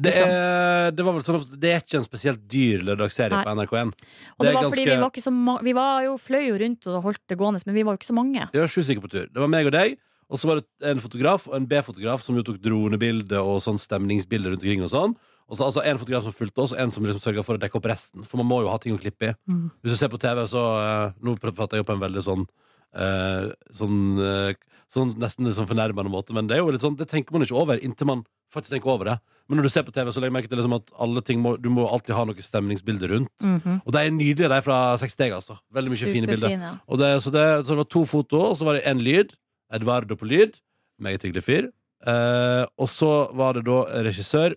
Det 0.00 0.14
Liksom. 0.14 0.30
er, 0.32 0.90
det 0.96 1.04
var 1.04 1.16
vel 1.16 1.24
sånn 1.26 1.58
det 1.60 1.72
er 1.74 1.82
ikke 1.82 1.98
en 2.00 2.06
spesielt 2.06 2.40
dyr 2.50 2.84
lørdagsserie 2.88 3.42
på 3.44 3.52
NRK1. 3.52 3.90
Og 3.92 4.46
det, 4.46 4.54
var 4.54 4.62
ganske... 4.64 4.70
fordi 4.70 4.86
vi 4.88 5.00
var 5.02 5.24
så 5.26 5.32
mange, 5.34 5.64
Vi 5.66 5.74
var 5.76 6.04
jo, 6.06 6.14
fløy 6.16 6.44
jo 6.46 6.60
rundt 6.62 6.88
og 6.88 7.02
holdt 7.04 7.24
det 7.28 7.36
gående, 7.40 7.60
men 7.66 7.76
vi 7.76 7.84
var 7.84 7.94
jo 7.94 8.00
ikke 8.00 8.08
så 8.08 8.16
mange. 8.16 8.46
Vi 8.54 8.62
var 8.62 8.72
sju 8.72 8.80
stykker 8.80 9.04
på 9.04 9.12
tur. 9.12 9.26
Det 9.28 9.42
var 9.42 9.52
meg 9.52 9.68
og 9.68 9.74
deg, 9.76 9.98
og 10.30 10.40
så 10.40 10.50
var 10.50 10.62
det 10.62 10.90
en 10.92 11.02
fotograf 11.02 11.48
og 11.50 11.58
en 11.58 11.68
B-fotograf 11.68 12.24
som 12.24 12.38
jo 12.38 12.46
tok 12.46 12.62
dronebilde 12.64 13.42
og 13.42 13.60
sånn 13.64 13.80
stemningsbilde 13.82 14.54
rundt 14.54 14.64
omkring 14.64 14.86
og 14.86 14.92
sånn. 14.94 15.16
Og 15.50 15.58
så 15.58 15.66
altså 15.66 15.82
en 15.82 15.98
fotograf 15.98 16.24
som 16.24 16.34
fulgte 16.34 16.62
oss, 16.62 16.72
og 16.74 16.80
en 16.82 16.92
som 16.94 17.06
liksom 17.06 17.22
sørga 17.22 17.42
for 17.46 17.58
å 17.58 17.60
dekke 17.60 17.78
opp 17.80 17.88
resten. 17.90 18.22
For 18.28 18.38
man 18.38 18.48
må 18.50 18.60
jo 18.62 18.70
ha 18.70 18.78
ting 18.82 18.94
å 18.94 19.00
klippe 19.02 19.32
i. 19.32 19.36
Mm. 19.50 19.64
Hvis 19.82 19.96
du 19.96 19.98
ser 19.98 20.12
på 20.12 20.20
TV, 20.22 20.44
så 20.50 20.62
uh, 20.78 21.16
Nå 21.18 21.34
prater 21.42 21.78
jeg 21.78 21.82
jo 21.82 21.88
på 21.88 21.96
en 21.96 22.04
veldig 22.04 22.22
sånn 22.22 22.44
uh, 22.46 23.48
Sånn, 23.74 23.96
uh, 24.22 24.52
sånn 24.90 25.16
nesten 25.20 25.48
litt 25.48 25.58
sånn 25.58 25.68
fornærmende 25.70 26.12
måte, 26.12 26.36
men 26.36 26.46
det 26.46 26.56
er 26.56 26.62
jo 26.62 26.70
litt 26.74 26.84
sånn 26.84 26.98
Det 26.98 27.08
tenker 27.10 27.34
man 27.34 27.46
ikke 27.46 27.58
over 27.58 27.82
inntil 27.82 28.08
man 28.12 28.22
faktisk 28.50 28.74
tenker 28.74 28.90
over 28.90 29.06
det. 29.06 29.18
Men 29.46 29.60
når 29.60 29.66
du 29.66 29.70
ser 29.70 29.84
på 29.86 29.92
TV, 29.94 30.08
så 30.10 30.18
legger 30.18 30.32
jeg 30.32 30.34
merke 30.34 30.50
til 30.50 30.58
liksom 30.58 30.72
at 30.74 30.88
alle 31.02 31.20
ting 31.26 31.38
må, 31.42 31.52
du 31.58 31.68
må 31.70 31.84
alltid 31.86 32.16
ha 32.18 32.24
noe 32.26 32.42
stemningsbilde 32.42 33.10
rundt. 33.12 33.30
Mhm. 33.46 33.76
Og 33.84 33.94
de 33.94 34.00
er 34.00 34.10
nydelige, 34.10 34.48
de 34.50 34.58
fra 34.66 34.78
Seks 34.98 35.14
steg, 35.14 35.34
altså. 35.36 35.54
Veldig 35.74 35.92
mye 35.92 36.10
fine 36.16 36.30
bilder. 36.30 36.64
Og 36.90 36.98
det, 36.98 37.12
så, 37.22 37.30
det, 37.34 37.44
så 37.62 37.76
det 37.76 37.80
var 37.84 37.88
to 37.94 38.02
foto, 38.10 38.40
og 38.48 38.58
så 38.58 38.66
var 38.66 38.78
det 38.78 38.88
én 38.90 39.02
lyd. 39.06 39.36
Edvardo 39.70 40.18
på 40.18 40.26
lyd. 40.26 40.58
Meget 40.98 41.22
hyggelig 41.26 41.44
fyr. 41.46 41.70
Eh, 42.10 42.64
og 42.80 42.90
så 42.90 43.12
var 43.36 43.54
det 43.54 43.66
da 43.68 43.84
regissør 44.06 44.54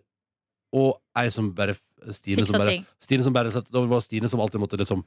og 0.74 0.98
ei 1.20 1.30
som 1.34 1.52
bare 1.56 1.76
Stine 2.12 2.44
som 2.46 2.60
bare. 2.60 2.82
Stine 3.00 3.24
som 3.24 3.32
bare 3.36 3.52
Da 3.72 3.82
var 3.88 4.02
Stine 4.04 4.28
som 4.28 4.42
alltid 4.44 4.60
måtte 4.60 4.80
liksom 4.82 5.06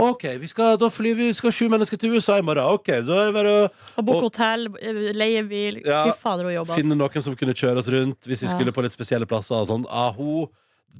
OK, 0.00 0.22
vi 0.38 0.46
skal, 0.46 0.76
da 0.78 0.86
flyr 0.88 1.16
vi 1.18 1.32
skal 1.34 1.50
sju 1.52 1.66
mennesker 1.68 1.98
til 1.98 2.14
USA 2.14 2.36
i 2.38 2.44
morgen. 2.46 2.62
Ok, 2.78 2.86
Da 2.86 3.16
er 3.24 3.26
det 3.26 3.34
bare 3.34 3.50
å 3.50 3.64
Og 3.98 4.04
booke 4.06 4.28
hotell, 4.28 4.68
eh, 4.80 5.10
leie 5.12 5.42
bil. 5.48 5.80
Ja, 5.84 6.04
Fy 6.06 6.14
fader, 6.16 6.46
å 6.46 6.52
jobbe, 6.54 6.76
finne 6.78 6.94
noen 6.96 7.20
som 7.26 7.34
kunne 7.36 7.52
kjøre 7.58 7.82
oss 7.82 7.88
rundt 7.90 8.22
hvis 8.22 8.40
vi 8.44 8.46
Ja. 8.46 8.54
skulle 8.54 8.72
på 8.72 8.82
litt 8.86 8.92
spesielle 8.94 9.26
plasser. 9.26 9.56
Og 9.56 9.66
sånn. 9.68 9.84
ah, 9.90 10.12
hun, 10.12 10.46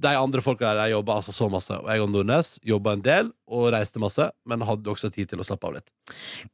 de 0.00 0.12
andre 0.16 0.40
folka 0.44 0.70
der 0.70 0.87
jeg 0.88 0.94
jobba 0.94 1.16
altså 1.20 1.33
så 1.35 1.48
masse. 1.53 1.74
Og 1.76 1.88
jeg 1.92 2.00
og 2.05 2.11
Nordnes 2.12 2.55
jobba 2.66 2.94
en 2.96 3.03
del 3.05 3.31
og 3.50 3.66
reiste 3.74 4.00
masse, 4.00 4.29
men 4.48 4.62
hadde 4.64 4.88
også 4.92 5.11
tid 5.12 5.29
til 5.33 5.42
å 5.42 5.46
slappe 5.46 5.66
av 5.68 5.74
litt. 5.76 5.90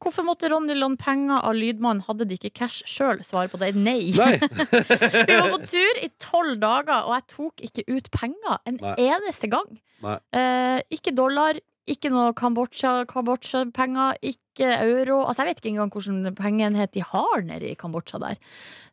Hvorfor 0.03 0.25
måtte 0.27 0.49
Ronny 0.51 0.75
låne 0.75 0.99
penger 0.99 1.39
av 1.45 1.55
lydmannen? 1.55 2.03
Hadde 2.07 2.27
de 2.27 2.35
ikke 2.39 2.51
cash 2.63 2.81
sjøl? 2.89 3.21
Svaret 3.25 3.53
på 3.53 3.59
det 3.61 3.71
er 3.71 3.79
nei. 3.79 4.11
Nei! 4.17 4.33
Vi 5.29 5.37
var 5.37 5.51
på 5.53 5.61
tur 5.69 6.01
i 6.03 6.09
tolv 6.21 6.57
dager, 6.63 7.05
og 7.07 7.13
jeg 7.15 7.27
tok 7.35 7.65
ikke 7.69 7.85
ut 7.93 8.11
penger 8.15 8.57
en 8.67 8.81
Nei. 8.83 8.95
eneste 9.11 9.49
gang. 9.53 9.77
Eh, 10.07 10.79
ikke 10.93 11.13
dollar, 11.17 11.57
ikke 11.87 12.09
noe 12.11 12.33
Kambodsja- 12.37 13.05
Kambodsja-penger, 13.09 14.17
ikke 14.21 14.69
euro. 14.83 15.21
Altså, 15.25 15.43
jeg 15.43 15.49
vet 15.51 15.61
ikke 15.61 15.71
engang 15.73 15.91
hvilken 15.93 16.35
pengeenhet 16.35 16.91
de 16.93 17.03
har 17.05 17.41
nede 17.45 17.69
i 17.71 17.75
Kambodsja 17.79 18.19
der. 18.19 18.39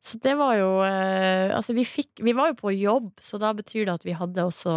Så 0.05 0.21
det 0.23 0.37
var 0.39 0.55
jo 0.59 0.69
eh, 0.87 1.51
Altså, 1.57 1.75
vi 1.75 1.85
fikk 1.89 2.21
Vi 2.23 2.35
var 2.37 2.53
jo 2.53 2.59
på 2.61 2.73
jobb, 2.77 3.13
så 3.21 3.41
da 3.41 3.53
betyr 3.57 3.87
det 3.89 3.95
at 3.95 4.05
vi 4.05 4.13
hadde 4.19 4.45
også 4.45 4.77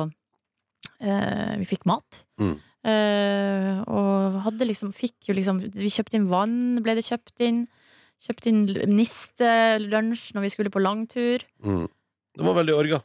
eh, 1.02 1.58
Vi 1.60 1.68
fikk 1.70 1.86
mat. 1.90 2.24
Mm. 2.40 2.56
Eh, 2.88 3.82
og 3.92 4.40
hadde 4.46 4.68
liksom 4.70 4.94
Fikk 4.96 5.28
jo 5.30 5.36
liksom 5.38 5.60
Vi 5.76 5.92
kjøpte 5.92 6.16
inn 6.20 6.30
vann, 6.32 6.80
ble 6.86 6.96
det 6.98 7.06
kjøpt 7.10 7.44
inn. 7.46 7.66
Kjøpte 8.24 8.50
inn 8.50 8.64
niste, 8.96 9.52
lunsj 9.84 10.32
når 10.34 10.48
vi 10.48 10.50
skulle 10.56 10.74
på 10.74 10.82
langtur. 10.82 11.44
Mm. 11.62 11.86
Det 12.38 12.46
var 12.46 12.56
veldig 12.58 12.74
orga. 12.78 13.02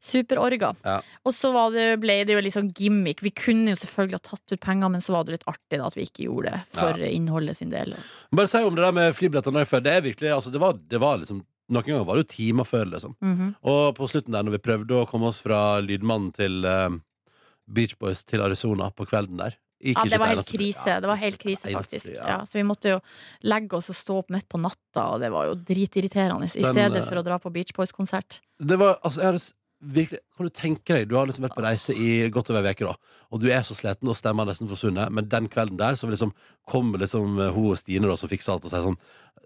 Superorga. 0.00 0.72
Ja. 0.84 0.98
Og 1.24 1.34
så 1.36 1.52
var 1.54 1.74
det, 1.74 1.86
ble 2.02 2.20
det 2.28 2.36
jo 2.36 2.44
litt 2.44 2.56
sånn 2.56 2.72
gimmick. 2.76 3.22
Vi 3.24 3.34
kunne 3.36 3.74
jo 3.74 3.80
selvfølgelig 3.80 4.20
ha 4.20 4.26
tatt 4.30 4.54
ut 4.54 4.64
penger, 4.64 4.94
men 4.94 5.04
så 5.04 5.16
var 5.16 5.26
det 5.26 5.38
litt 5.38 5.48
artig 5.50 5.80
da, 5.80 5.90
at 5.90 5.98
vi 5.98 6.08
ikke 6.08 6.26
gjorde 6.28 6.54
det 6.54 6.64
for 6.78 7.04
innholdet 7.08 7.60
sin 7.60 7.74
del. 7.74 7.94
Bare 8.34 8.50
si 8.50 8.64
om 8.64 8.76
det 8.76 8.84
der 8.86 8.96
med 8.96 9.16
flybillettene 9.16 9.66
før. 9.68 9.84
Det 9.84 9.94
er 9.94 10.04
virkelig, 10.08 10.34
altså 10.36 10.54
det 10.54 10.62
var, 10.62 10.80
det 10.80 11.02
var 11.02 11.22
liksom 11.22 11.44
Noen 11.68 11.84
ganger 11.84 12.06
var 12.08 12.16
det 12.16 12.22
jo 12.22 12.32
timer 12.32 12.64
før, 12.64 12.86
liksom. 12.94 13.12
Mhm. 13.20 13.48
Og 13.68 13.82
på 13.98 14.06
slutten 14.08 14.32
der, 14.32 14.46
når 14.46 14.54
vi 14.56 14.64
prøvde 14.64 15.02
å 15.02 15.08
komme 15.08 15.28
oss 15.28 15.42
fra 15.44 15.82
Lydmannen 15.84 16.30
til 16.32 16.64
uh, 16.64 16.94
Beach 17.68 17.98
Boys 18.00 18.24
til 18.24 18.40
Arizona 18.40 18.88
på 18.94 19.04
kvelden 19.08 19.40
der 19.40 19.58
Ja, 19.78 20.02
det 20.08 20.18
var 20.18 20.32
helt 20.32 20.48
krise. 20.48 20.96
Det 21.00 21.06
var 21.06 21.18
helt 21.20 21.38
krise, 21.38 21.70
faktisk. 21.70 22.08
Ja. 22.16 22.24
ja. 22.28 22.38
så 22.46 22.58
vi 22.58 22.64
måtte 22.66 22.96
jo 22.96 23.02
legge 23.46 23.76
oss 23.78 23.92
og 23.92 23.94
stå 23.94 24.16
opp 24.24 24.32
midt 24.34 24.48
på 24.50 24.58
natta, 24.58 25.04
og 25.12 25.20
det 25.22 25.28
var 25.30 25.46
jo 25.46 25.54
dritirriterende. 25.54 26.48
I 26.48 26.64
Den, 26.64 26.72
stedet 26.72 26.98
eh, 26.98 27.06
for 27.06 27.20
å 27.20 27.22
dra 27.22 27.38
på 27.38 27.52
Beach 27.54 27.70
Boys-konsert. 27.76 28.40
Det 28.58 28.78
var, 28.80 28.96
altså, 29.06 29.22
jeg 29.22 29.36
virkelig 29.80 30.20
Kan 30.36 30.46
du 30.46 30.52
tenke 30.54 30.96
deg, 30.96 31.08
du 31.10 31.16
har 31.18 31.28
liksom 31.28 31.44
vært 31.46 31.56
på 31.56 31.62
reise 31.64 31.94
i 31.94 32.10
godt 32.34 32.50
over 32.50 32.66
ei 32.66 32.74
uke, 32.74 32.90
og 33.30 33.40
du 33.42 33.48
er 33.50 33.62
så 33.66 33.76
sliten 33.76 34.10
og 34.10 34.16
stemmer 34.18 34.46
nesten 34.48 34.70
forsvunnet, 34.70 35.12
men 35.14 35.28
den 35.30 35.48
kvelden 35.50 35.78
der 35.78 35.98
så 35.98 36.08
liksom 36.10 36.32
kommer 36.68 37.02
liksom 37.02 37.38
eh, 37.38 37.50
hun 37.54 37.72
og 37.72 37.78
Stine 37.80 38.10
da, 38.10 38.16
som 38.18 38.30
fikser 38.30 38.54
alt, 38.54 38.66
og 38.66 38.72
sier 38.72 38.84
sånn 38.86 38.98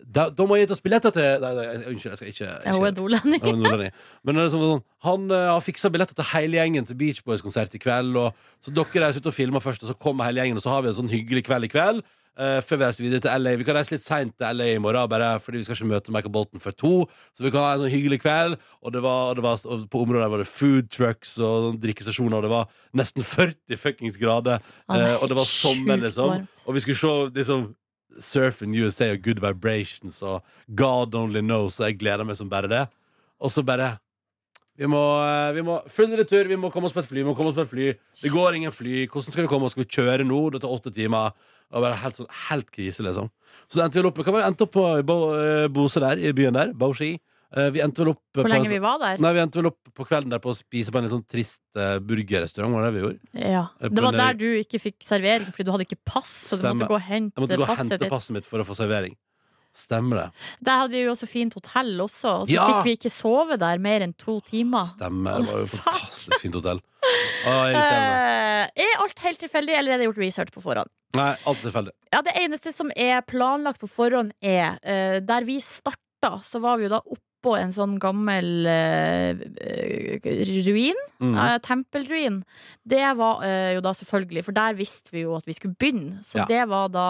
Da, 0.02 0.28
da 0.32 0.46
må 0.48 0.56
jeg 0.56 0.66
gi 0.66 0.76
oss 0.76 0.84
billetter 0.84 1.14
til 1.14 1.44
Nei, 1.44 1.52
nei, 1.58 1.66
unnskyld, 1.92 2.14
jeg 2.14 2.20
skal 2.20 2.32
ikke, 2.32 2.48
ikke 2.62 3.52
hun 3.52 3.52
er 3.52 3.68
nordlending. 3.68 4.00
Men 4.24 4.40
sånn, 4.44 4.64
sånn, 4.64 4.84
han 5.06 5.28
uh, 5.32 5.52
har 5.52 5.64
fiksa 5.64 5.92
billetter 5.92 6.18
til 6.18 6.30
hele 6.32 6.60
gjengen 6.60 6.88
til 6.88 6.98
Beach 6.98 7.22
Boys-konsert 7.26 7.76
i 7.76 7.82
kveld. 7.82 8.18
Og, 8.18 8.48
så 8.64 8.74
dere 8.74 9.04
reiser 9.06 9.22
ut 9.22 9.30
og 9.30 9.36
filmer 9.36 9.64
først, 9.64 9.84
og 9.84 9.92
så 9.92 9.98
kommer 9.98 10.28
hele 10.28 10.42
gjengen, 10.42 10.58
og 10.58 10.64
så 10.64 10.74
har 10.74 10.84
vi 10.84 10.92
en 10.92 10.98
sånn 11.02 11.12
hyggelig 11.12 11.44
kveld 11.48 11.68
i 11.68 11.72
kveld. 11.72 12.02
Eh, 12.38 12.60
før 12.64 12.78
vi 12.80 12.86
reiser 12.86 13.04
videre 13.04 13.22
til 13.24 13.42
LA. 13.44 13.54
Vi 13.60 13.66
kan 13.66 13.76
reise 13.76 13.94
litt 13.94 14.04
seint 14.04 14.34
til 14.38 14.58
LA 14.58 14.68
i 14.74 14.80
morgen, 14.82 15.10
bare 15.10 15.34
fordi 15.42 15.60
vi 15.60 15.66
skal 15.66 15.78
ikke 15.78 15.90
møte 15.90 16.14
Michael 16.14 16.34
Bolton 16.34 16.62
før 16.62 16.76
to. 16.76 16.92
Så 17.36 17.46
vi 17.46 17.52
kan 17.52 17.66
ha 17.66 17.74
en 17.74 17.84
sånn 17.84 17.92
hyggelig 17.92 18.22
kveld. 18.24 18.56
Og, 18.80 18.94
det 18.94 19.02
var, 19.04 19.30
og, 19.30 19.36
det 19.38 19.46
var, 19.46 19.60
og 19.66 19.84
på 19.92 20.04
området 20.04 20.24
der 20.24 20.32
var 20.34 20.44
det 20.44 20.50
food 20.50 20.90
trucks 20.94 21.36
og 21.40 21.68
sånn 21.68 21.82
drikkestasjoner, 21.82 22.38
og 22.38 22.46
det 22.46 22.54
var 22.54 22.72
nesten 23.02 23.26
40 23.26 23.80
fuckings 23.80 24.18
grader. 24.20 24.64
Er 24.88 25.06
eh, 25.06 25.18
og 25.18 25.30
det 25.32 25.38
var 25.40 25.50
sommer, 25.50 26.00
liksom. 26.06 26.48
Og 26.66 26.78
vi 26.78 26.84
skulle 26.84 27.00
se 27.02 27.14
liksom 27.42 27.70
Surf 28.20 28.60
in 28.60 28.74
USA 28.76 29.14
og 29.14 29.22
Good 29.24 29.40
Vibrations 29.40 30.18
og 30.26 30.42
God 30.76 31.14
Only 31.16 31.40
Knows, 31.40 31.80
og 31.80 31.88
jeg 31.88 32.02
gleder 32.02 32.28
meg 32.28 32.36
som 32.36 32.50
bare 32.52 32.68
det. 32.68 32.86
Og 33.42 33.50
så 33.50 33.64
bare 33.66 33.94
vi 34.78 34.88
må, 34.88 35.00
eh, 35.20 35.52
vi 35.52 35.62
må 35.64 35.80
Full 35.92 36.14
retur, 36.16 36.48
vi 36.48 36.56
må 36.56 36.70
komme 36.72 36.88
oss 36.88 36.94
på 36.96 37.02
et 37.02 37.08
fly. 37.08 37.20
Vi 37.20 37.28
må 37.28 37.36
komme 37.36 37.52
oss 37.52 37.58
på 37.58 37.66
et 37.66 37.72
fly 37.72 37.88
Det 38.22 38.30
går 38.32 38.56
ingen 38.56 38.72
fly. 38.72 39.06
Hvordan 39.06 39.32
skal 39.32 39.44
vi 39.44 39.50
komme 39.50 39.68
oss? 39.68 39.76
Skal 39.76 39.84
vi 39.84 39.92
kjøre 39.92 40.24
nå? 40.24 40.50
Det 40.52 40.62
tar 40.62 40.72
åtte 40.72 40.92
timer. 40.94 41.36
Og 41.72 41.82
bare 41.82 41.96
helt, 42.02 42.16
sånn, 42.20 42.28
helt 42.50 42.70
krise, 42.70 43.00
liksom. 43.06 43.30
Så 43.72 43.80
endte 43.84 44.00
vi 44.00 44.08
opp 44.08 44.18
Hva 44.20 44.32
var 44.32 44.42
det 44.42 44.48
endte 44.52 44.66
opp 44.66 44.72
på 44.76 44.86
Bo, 45.08 45.18
eh, 45.36 45.68
Bose 45.72 46.00
der, 46.00 46.18
i 46.20 46.32
byen 46.36 46.52
der? 46.56 46.72
Bauchi. 46.76 47.14
Eh, 47.54 47.68
vi 47.72 47.80
endte 47.84 48.00
vel 48.00 48.12
opp 48.14 48.20
Hvor 48.32 48.46
lenge 48.48 48.62
lenge 48.64 48.70
vi 48.72 48.78
var 48.80 48.98
der? 49.00 49.18
Nei, 49.20 49.32
vi 49.36 49.40
endte 49.42 49.58
vel 49.60 49.66
opp 49.68 49.78
på 49.92 50.06
kvelden 50.08 50.30
der 50.32 50.38
på 50.40 50.52
å 50.52 50.56
spise 50.56 50.92
på 50.92 50.96
en 51.00 51.04
litt 51.04 51.12
sånn 51.12 51.24
trist 51.28 51.60
eh, 51.76 51.98
burgerrestaurant. 52.00 52.72
Var 52.72 52.86
det 52.86 52.92
vi 52.94 53.02
gjorde? 53.02 53.18
Ja. 53.40 53.66
Det 53.80 54.02
var 54.06 54.12
der- 54.16 54.38
du 54.40 54.46
ikke 54.62 54.80
fikk 54.80 55.00
servering 55.04 55.48
fordi 55.52 55.64
du 55.68 55.72
hadde 55.72 55.84
ikke 55.88 56.00
pass. 56.04 56.30
Så 56.48 56.60
du 56.60 56.68
måtte 56.68 56.88
gå 56.88 56.96
og 56.96 57.02
hente 57.08 57.36
Jeg 57.36 57.44
måtte 57.44 57.56
gå 57.60 57.62
og 57.62 57.68
passet 57.68 57.84
hente 57.90 57.98
ditt. 58.00 58.10
passet 58.12 58.32
mitt 58.38 58.46
for 58.48 58.58
å 58.60 58.64
få 58.64 58.76
servering. 58.76 59.16
Stemmer 59.72 60.18
det. 60.18 60.24
Der 60.60 60.82
hadde 60.82 60.92
vi 60.92 61.00
jo 61.06 61.12
også 61.14 61.26
fint 61.30 61.54
hotell 61.56 61.94
også, 62.04 62.32
og 62.42 62.46
så 62.46 62.52
Ja! 62.52 62.66
fikk 62.68 62.84
vi 62.84 62.92
ikke 62.98 63.10
sove 63.12 63.56
der 63.56 63.78
mer 63.80 64.04
enn 64.04 64.12
to 64.20 64.40
timer. 64.44 64.84
Stemmer. 64.84 65.40
Det 65.40 65.48
var 65.48 65.62
jo 65.62 65.66
fantastisk 65.72 66.40
fint 66.44 66.54
hotell. 66.60 66.82
Å. 67.48 67.54
Eh, 67.72 68.66
er 68.84 69.00
alt 69.02 69.18
helt 69.24 69.40
tilfeldig, 69.40 69.74
eller 69.78 69.94
er 69.94 69.98
det 70.02 70.06
gjort 70.10 70.20
research 70.22 70.52
på 70.54 70.62
forhånd? 70.62 70.90
Nei, 71.16 71.32
alt 71.48 71.60
tilfeldig. 71.64 71.92
Ja, 72.12 72.20
Det 72.22 72.32
eneste 72.40 72.72
som 72.72 72.92
er 72.96 73.20
planlagt 73.22 73.80
på 73.80 73.88
forhånd, 73.90 74.32
er 74.42 74.78
uh, 74.84 75.20
Der 75.20 75.44
vi 75.44 75.58
starta, 75.60 76.38
så 76.44 76.60
var 76.60 76.76
vi 76.78 76.84
jo 76.86 76.92
da 76.94 77.00
oppå 77.02 77.56
en 77.58 77.72
sånn 77.74 77.98
gammel 77.98 78.66
eh, 78.70 79.34
ruin. 80.68 81.00
Mm. 81.20 81.34
Uh, 81.34 81.56
tempelruin. 81.64 82.42
Det 82.86 83.02
var 83.18 83.42
jo 83.74 83.80
da 83.84 83.92
selvfølgelig, 83.98 84.44
for 84.46 84.52
der 84.56 84.76
visste 84.78 85.10
vi 85.12 85.24
jo 85.26 85.34
at 85.36 85.48
vi 85.48 85.52
skulle 85.58 85.74
begynne. 85.76 86.20
Så 86.24 86.38
Ja. 86.38 86.46
det 86.46 86.68
var 86.68 86.88
da 86.88 87.08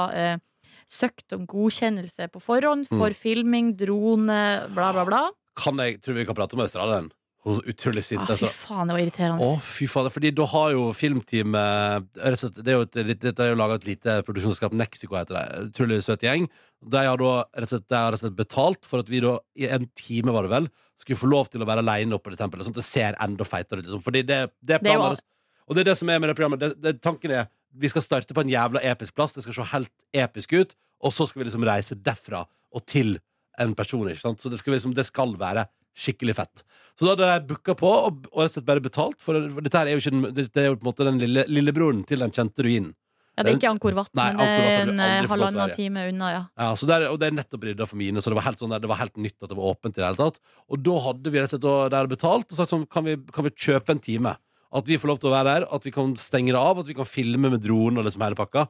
søkt 0.93 1.33
om 1.37 1.47
godkjennelse 1.49 2.29
på 2.35 2.43
forhånd 2.45 2.87
for 2.93 3.09
Mm. 3.09 3.17
filming, 3.17 3.73
drone, 3.81 4.39
bla, 4.77 4.93
bla, 4.93 5.05
bla. 5.09 5.23
Kan 5.57 5.77
jeg, 5.81 6.01
tror 6.05 6.15
vi 6.21 6.25
kan 6.29 6.37
prate 6.37 6.55
om 6.57 6.61
Australien? 6.65 7.11
Hun 7.43 7.57
er 7.59 7.73
utrolig 7.73 8.05
sint. 8.07 8.23
Ah, 8.23 8.37
fy 8.39 8.45
altså. 8.47 8.53
faen, 8.55 8.87
det 8.87 8.95
var 8.95 9.03
irriterende. 9.03 9.43
Å, 9.43 9.57
fy 9.67 9.89
faen, 9.91 10.07
Fordi 10.15 10.31
da 10.33 10.45
har 10.47 10.71
jo 10.77 10.85
filmteamet 10.95 12.07
rett 12.23 12.37
og 12.37 12.39
slett- 12.39 12.63
Det 12.63 12.69
er 12.69 12.77
jo 12.79 12.83
et, 12.83 13.19
Dette 13.21 13.41
er 13.43 13.51
jo 13.51 13.57
laga 13.59 13.75
et 13.81 13.85
lite 13.89 14.23
produksjonsselskap, 14.23 14.73
Mexico 14.73 15.17
heter 15.17 15.35
det. 15.35 15.73
Utrolig 15.73 16.03
søt 16.05 16.21
gjeng. 16.23 16.49
De 16.89 16.97
har 16.99 17.17
da 17.17 17.45
rett 17.57 17.73
og 17.73 18.19
slett, 18.19 18.37
betalt 18.37 18.85
for 18.85 19.01
at 19.01 19.09
vi 19.09 19.19
da, 19.21 19.39
i 19.59 19.67
en 19.69 19.89
time 19.97 20.31
var 20.33 20.43
det 20.43 20.51
vel, 20.51 20.69
skulle 20.99 21.19
få 21.19 21.29
lov 21.31 21.49
til 21.51 21.61
å 21.63 21.67
være 21.67 21.83
aleine 21.83 22.15
oppe 22.15 22.29
i 22.31 22.37
det 22.37 22.39
tempelet. 22.39 22.65
Sånn 22.67 22.77
at 22.77 22.83
det 22.83 22.85
ser 22.85 23.15
enda 23.21 23.45
feitere 23.45 23.81
ut. 23.83 23.87
Liksom. 23.87 24.03
Fordi 24.05 24.23
det, 24.23 24.51
det, 24.63 24.67
Det 24.67 24.75
er 24.77 24.79
planen 24.79 25.11
deres- 25.11 25.23
Og 25.69 25.75
det 25.77 25.81
er 25.87 25.91
det 25.91 25.99
som 25.99 26.09
er 26.11 26.19
med 26.21 26.29
det 26.31 26.37
programmet. 26.37 26.59
Det, 26.61 26.81
det, 26.83 27.01
tanken 27.03 27.31
er 27.31 27.49
vi 27.75 27.91
skal 27.93 28.05
starte 28.05 28.35
på 28.37 28.45
en 28.45 28.53
jævla 28.53 28.83
episk 28.93 29.17
plass. 29.17 29.37
Det 29.37 29.45
skal 29.47 29.57
se 29.59 29.69
helt 29.73 29.93
episk 30.25 30.57
ut. 30.57 30.75
Og 31.03 31.15
så 31.15 31.27
skal 31.29 31.43
vi 31.43 31.49
liksom 31.49 31.67
reise 31.67 31.99
derfra 31.99 32.45
og 32.47 32.87
til 32.89 33.17
en 33.61 33.75
person. 33.77 34.09
Ikke 34.11 34.25
sant? 34.25 34.43
Så 34.43 34.53
det 34.53 34.61
skal, 34.61 34.77
liksom, 34.77 34.95
det 34.97 35.07
skal 35.09 35.35
være 35.41 35.67
skikkelig 35.93 36.37
fett. 36.39 36.65
Så 36.97 37.05
da 37.05 37.13
hadde 37.13 37.29
jeg 37.29 37.47
booka 37.51 37.77
på 37.77 37.91
og, 37.91 38.27
og 38.33 38.45
rett 38.45 38.53
og 38.53 38.57
slett 38.57 38.69
bare 38.69 38.85
betalt. 38.85 39.21
For, 39.21 39.37
for 39.53 39.65
dette 39.65 39.81
her 39.81 39.91
er 39.91 39.97
jo 39.97 40.03
ikke 40.03 40.15
den, 40.15 40.51
er 40.63 40.69
jo 40.71 40.77
på 40.79 40.87
en 40.87 40.91
måte 40.91 41.09
den 41.09 41.21
lille, 41.21 41.47
lillebroren 41.51 42.05
til 42.09 42.25
den 42.25 42.33
kjente 42.35 42.65
ruinen. 42.65 42.95
Ja, 43.33 43.47
det 43.47 43.55
er 43.55 43.57
ikke 43.57 43.69
Angkor 43.71 43.95
men 43.97 44.09
det 44.13 45.05
er 45.07 45.23
en 45.23 45.29
halvannen 45.31 45.71
time 45.73 46.03
unna, 46.11 46.27
ja. 46.35 46.41
Ja, 46.61 46.67
så 46.77 46.85
der, 46.89 47.07
og 47.09 47.17
det 47.21 47.31
er 47.31 47.37
nettopp 47.39 47.63
rydda 47.65 47.87
for 47.89 47.97
mine, 47.97 48.21
så 48.21 48.29
det 48.29 48.37
var 48.37 48.45
helt 48.45 48.61
sånn 48.61 48.75
der, 48.75 48.83
det 48.85 48.91
var 48.91 49.01
helt 49.01 49.17
nytt 49.17 49.39
at 49.39 49.49
det 49.49 49.57
var 49.57 49.71
åpent. 49.71 49.97
i 49.97 50.03
det 50.03 50.05
hele 50.05 50.21
tatt 50.21 50.37
Og 50.69 50.83
da 50.85 50.97
hadde 51.07 51.33
vi 51.33 51.41
rett 51.41 51.55
og 51.57 51.63
slett 51.65 51.95
der 51.95 52.11
betalt 52.11 52.53
og 52.53 52.59
sagt 52.59 52.73
sånn, 52.75 52.85
kan 52.93 53.07
vi, 53.09 53.17
kan 53.33 53.47
vi 53.49 53.55
kjøpe 53.57 53.97
en 53.97 54.03
time? 54.05 54.35
At 54.73 54.89
vi 54.89 54.99
får 55.01 55.13
lov 55.13 55.21
til 55.21 55.31
å 55.31 55.35
være 55.35 55.51
der, 55.51 55.67
at 55.77 55.87
vi 55.87 55.93
kan 55.95 56.15
stenge 56.21 56.55
det 56.55 56.61
av, 56.61 56.81
at 56.81 56.89
vi 56.89 56.97
kan 56.97 57.09
filme 57.09 57.53
med 57.53 57.61
dronen 57.65 58.01
og 58.01 58.07
liksom 58.09 58.25
hele 58.25 58.39
pakka. 58.39 58.67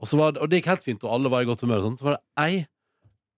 Og, 0.00 0.08
så 0.08 0.18
var 0.18 0.34
det, 0.34 0.42
og 0.42 0.50
det 0.50 0.60
gikk 0.60 0.70
helt 0.72 0.86
fint, 0.86 1.04
og 1.04 1.14
alle 1.14 1.32
var 1.32 1.44
i 1.44 1.48
godt 1.48 1.64
humør. 1.66 1.82
Og 1.82 1.90
sånt. 1.90 2.00
så 2.00 2.08
var 2.08 2.18
det 2.18 2.24
ei 2.44 2.62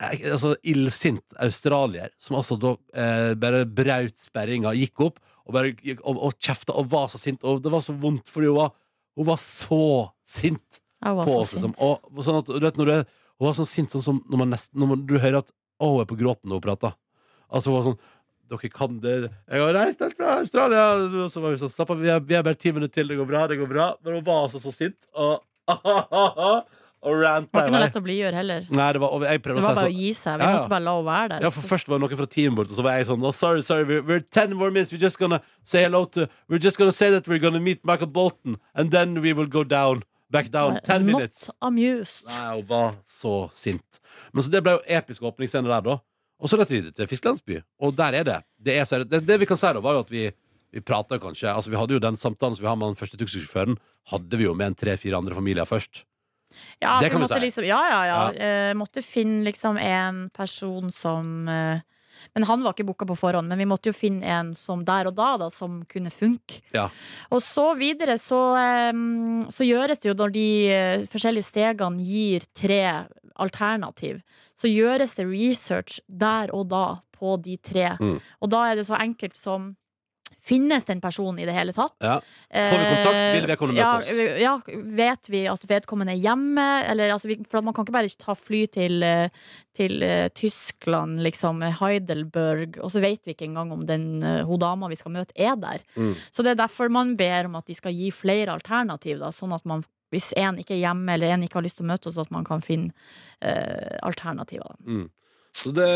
altså 0.02 0.56
illsint 0.66 1.36
australier 1.42 2.10
som 2.20 2.34
altså 2.38 2.56
da 2.60 2.72
eh, 2.98 3.32
bare 3.38 3.62
braut 3.64 4.16
sperringa, 4.18 4.72
gikk 4.74 5.04
opp 5.06 5.20
og 5.44 5.54
bare 5.54 5.74
gikk, 5.74 6.00
og, 6.02 6.18
og 6.18 6.38
kjefta 6.42 6.74
og 6.78 6.88
var 6.92 7.10
så 7.12 7.20
sint. 7.20 7.44
Og 7.44 7.62
det 7.62 7.72
var 7.72 7.84
så 7.84 7.94
vondt, 8.00 8.30
fordi 8.32 8.50
hun 8.50 8.58
var, 8.58 8.72
hun 9.18 9.28
var 9.28 9.40
så 9.42 9.84
sint 10.26 10.80
var 11.04 11.28
på 11.28 11.34
så 11.34 11.40
oss. 11.42 11.54
Liksom. 11.58 11.74
Og 11.78 12.24
sånn 12.24 12.40
at, 12.40 12.50
du 12.50 12.64
vet, 12.64 12.80
når 12.80 12.90
du, 12.90 13.16
hun 13.38 13.48
var 13.50 13.56
så 13.58 13.66
sint 13.68 13.92
sånn 13.92 14.04
som 14.04 14.22
når, 14.24 14.40
man 14.40 14.54
nesten, 14.56 14.78
når 14.80 14.92
man, 14.94 15.06
du 15.08 15.18
hører 15.18 15.42
at 15.42 15.52
å, 15.52 15.90
hun 15.90 16.04
er 16.04 16.08
på 16.08 16.18
gråten 16.18 16.48
når 16.48 16.62
hun 16.62 16.66
prater. 16.70 16.96
Altså 17.54 17.70
hun 17.70 17.78
var 17.78 17.88
sånn 17.90 18.00
dere 18.50 18.68
kan 18.72 18.98
det 19.00 19.14
Jeg 19.48 19.60
har 19.62 19.74
reist 19.76 20.00
helt 20.04 20.16
fra 20.18 20.38
Australia! 20.42 20.84
Og 21.24 21.30
så 21.32 21.40
var 21.42 21.54
vi 21.54 21.60
sånn 21.62 21.72
Slapp 21.72 21.90
av, 21.94 22.00
vi 22.02 22.10
er, 22.12 22.20
vi 22.20 22.36
er 22.38 22.44
bare 22.46 22.58
ti 22.60 22.72
minutter 22.76 23.00
til, 23.00 23.08
det 23.12 23.16
går 23.20 23.28
bra. 23.30 23.46
det 23.50 23.56
går 23.60 23.70
bra 23.70 23.86
Men 24.04 24.18
hun 24.18 24.24
var 24.26 24.44
altså 24.46 24.60
så 24.62 24.72
sint. 24.74 24.98
Og, 25.16 25.40
og 27.04 27.20
Det 27.20 27.20
var 27.20 27.42
ikke 27.44 27.72
noe 27.74 27.80
lett 27.82 27.96
å 27.98 28.02
blidgjøre 28.04 28.38
heller. 28.38 28.68
Nei, 28.72 28.86
det 28.96 29.00
var, 29.02 29.10
Det 29.20 29.40
å 29.52 29.56
var 29.58 29.64
bare 29.64 29.72
å 29.74 29.88
sånn 29.90 29.98
gi 29.98 30.12
seg. 30.16 30.38
Vi 30.40 30.44
Ja, 30.44 30.50
ja. 30.54 30.56
måtte 30.58 30.72
bare 30.72 30.84
la 30.86 30.94
henne 30.96 31.08
være 31.10 31.28
der. 31.34 31.42
ja, 31.44 31.50
for 31.52 31.68
Først 31.68 31.88
var 31.88 31.98
det 32.00 32.04
noen 32.06 32.20
fra 32.22 32.28
teamet 32.36 32.58
vårt, 32.62 32.70
og 32.72 32.78
så 32.78 32.84
var 32.86 32.96
jeg 32.96 33.08
sånn 33.10 33.24
oh, 33.28 33.34
Sorry, 33.36 33.62
sorry, 33.62 33.84
we're, 33.84 34.02
we're 34.08 34.24
ten 34.24 34.54
more 34.56 34.70
minutes. 34.70 34.92
We're 34.92 35.02
just 35.04 35.18
gonna 35.20 35.40
say 35.62 35.82
hello 35.84 36.04
to 36.16 36.28
We're 36.48 36.62
just 36.64 36.78
gonna 36.80 36.92
say 36.96 37.10
that 37.10 37.28
we're 37.28 37.38
gonna 37.42 37.60
meet 37.60 37.84
Michael 37.84 38.08
Bolton, 38.08 38.56
and 38.74 38.90
then 38.90 39.20
we 39.20 39.32
will 39.34 39.46
go 39.48 39.64
down. 39.64 40.02
Back 40.30 40.48
down. 40.50 40.80
Ten 40.82 41.04
Not 41.06 41.12
minutes. 41.14 41.50
amused. 41.62 42.26
Nei, 42.32 42.56
hun 42.56 42.64
var 42.66 42.94
så 43.06 43.50
sint. 43.52 44.00
Men 44.32 44.42
så 44.42 44.50
det 44.50 44.62
ble 44.64 44.72
jo 44.78 44.80
episk 44.88 45.22
åpningsscene 45.22 45.68
der, 45.68 45.84
da. 45.84 45.98
Og 46.44 46.50
så 46.52 46.60
reiste 46.60 46.76
vi 46.76 46.92
til 46.92 47.08
Fiskelandsby. 47.08 47.60
Og 47.80 47.94
der 47.96 48.20
er 48.20 48.26
det. 48.28 48.40
Det, 48.60 48.76
er, 48.76 49.04
det, 49.08 49.22
det 49.24 49.38
vi 49.40 49.48
kan 49.48 49.56
si, 49.60 49.70
da, 49.72 49.80
var 49.80 49.96
jo 49.96 50.02
at 50.04 50.12
vi, 50.12 50.26
vi 50.76 50.82
prata 50.84 51.16
kanskje 51.22 51.48
Altså, 51.48 51.72
vi 51.72 51.80
hadde 51.80 51.96
jo 51.96 52.02
den 52.04 52.20
samtalen 52.20 52.56
som 52.56 52.66
vi 52.66 52.68
har 52.68 52.76
med 52.76 52.92
den 52.92 52.98
første 53.00 53.20
taxisjåføren, 53.20 53.78
hadde 54.12 54.40
vi 54.40 54.44
jo 54.44 54.52
med 54.58 54.74
en 54.74 54.76
tre-fire 54.84 55.16
andre 55.16 55.36
familier 55.38 55.64
først. 55.68 56.04
Ja, 56.78 57.00
Det 57.00 57.10
kan 57.10 57.24
vi 57.24 57.30
si. 57.32 57.40
liksom, 57.48 57.64
ja, 57.66 57.80
ja, 57.88 58.02
ja. 58.06 58.20
Eh, 58.30 58.74
måtte 58.78 59.02
finne 59.02 59.42
liksom 59.48 59.80
en 59.80 60.28
person 60.30 60.92
som 60.92 61.48
uh, 61.48 61.80
Men 62.36 62.46
han 62.46 62.62
var 62.62 62.76
ikke 62.76 62.86
booka 62.86 63.08
på 63.08 63.16
forhånd, 63.18 63.48
men 63.48 63.58
vi 63.58 63.66
måtte 63.66 63.90
jo 63.90 63.96
finne 63.96 64.22
en 64.22 64.52
som 64.54 64.84
der 64.86 65.08
og 65.10 65.16
da, 65.16 65.34
da 65.40 65.48
som 65.50 65.82
kunne 65.90 66.12
funke. 66.14 66.60
Ja. 66.72 66.86
Og 67.34 67.42
så 67.42 67.72
videre 67.76 68.14
så, 68.22 68.38
eh, 68.56 68.92
så 69.50 69.66
gjøres 69.66 70.00
det 70.00 70.12
jo 70.12 70.14
når 70.20 70.32
de 70.36 70.48
forskjellige 71.10 71.48
stegene 71.48 72.06
gir 72.06 72.46
tre 72.56 72.80
alternativ, 73.40 74.20
så 74.58 74.70
gjøres 74.70 75.16
det 75.18 75.28
research 75.30 76.00
der 76.08 76.52
og 76.54 76.68
da 76.72 76.86
på 77.14 77.36
de 77.42 77.56
tre. 77.62 77.94
Mm. 78.00 78.18
Og 78.40 78.52
da 78.52 78.66
er 78.70 78.78
det 78.78 78.86
så 78.88 78.98
enkelt 79.00 79.38
som 79.38 79.74
Finnes 80.44 80.84
den 80.84 81.00
personen 81.00 81.38
i 81.40 81.46
det 81.48 81.54
hele 81.56 81.72
tatt? 81.72 81.94
Ja. 82.04 82.18
Får 82.52 82.76
vi 82.76 82.88
kontakt, 82.90 83.20
vil 83.32 83.46
vedkommende 83.48 83.80
ja, 83.80 83.92
møte 83.96 84.10
oss? 84.12 84.40
Ja, 84.42 84.82
vet 84.98 85.30
vi 85.32 85.40
at 85.48 85.64
vedkommende 85.70 86.12
er 86.12 86.20
hjemme? 86.20 86.66
Eller, 86.84 87.14
altså, 87.14 87.32
for 87.48 87.64
man 87.64 87.72
kan 87.72 87.86
ikke 87.86 87.94
bare 87.96 88.10
ta 88.20 88.34
fly 88.36 88.60
til, 88.74 89.00
eh, 89.06 89.32
til 89.76 90.04
uh, 90.04 90.26
Tyskland, 90.36 91.22
liksom, 91.24 91.64
Heidelberg, 91.80 92.76
og 92.84 92.92
så 92.92 93.00
vet 93.00 93.24
vi 93.24 93.32
ikke 93.32 93.48
engang 93.48 93.72
om 93.72 93.86
den 93.88 94.20
uh, 94.20 94.42
hun 94.44 94.60
dama 94.60 94.92
vi 94.92 95.00
skal 95.00 95.16
møte, 95.16 95.32
er 95.32 95.56
der. 95.56 95.80
Mm. 95.96 96.12
Så 96.28 96.44
det 96.44 96.52
er 96.52 96.60
derfor 96.60 96.92
man 96.92 97.16
ber 97.16 97.48
om 97.48 97.56
at 97.62 97.70
de 97.70 97.80
skal 97.80 97.96
gi 97.96 98.12
flere 98.12 98.52
alternativ, 98.52 99.22
da, 99.24 99.32
sånn 99.32 99.56
at 99.56 99.64
man 99.64 99.86
hvis 100.14 100.30
en 100.40 100.58
ikke 100.62 100.76
er 100.78 100.82
hjemme 100.86 101.14
eller 101.18 101.34
en 101.34 101.44
ikke 101.46 101.58
har 101.60 101.66
lyst 101.66 101.80
til 101.80 101.86
å 101.86 101.90
møte 101.92 102.08
oss, 102.10 102.18
at 102.22 102.30
man 102.34 102.46
kan 102.46 102.62
finne 102.64 102.92
eh, 103.42 103.98
alternativer. 104.06 104.76
Mm. 104.86 105.08
Så 105.54 105.70
det, 105.74 105.88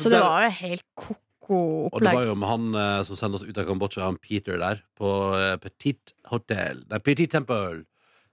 Så 0.00 0.08
det 0.12 0.18
der- 0.18 0.24
var 0.28 0.44
jo 0.46 0.52
helt 0.60 0.84
ko-ko 0.96 1.58
Og 1.92 1.98
det 2.00 2.12
var 2.16 2.24
jo 2.24 2.34
med 2.40 2.48
han 2.48 2.68
eh, 2.74 3.00
som 3.04 3.16
sendte 3.20 3.36
oss 3.40 3.44
ut 3.44 3.58
av 3.60 3.66
Kambodsja, 3.68 4.04
han 4.06 4.16
Peter 4.22 4.56
der, 4.60 4.78
på 4.96 5.10
eh, 5.36 5.56
Petit 5.60 6.14
Hotel 6.32 6.84
Nei, 6.88 6.98
Petit 7.04 7.28
Temple. 7.34 7.82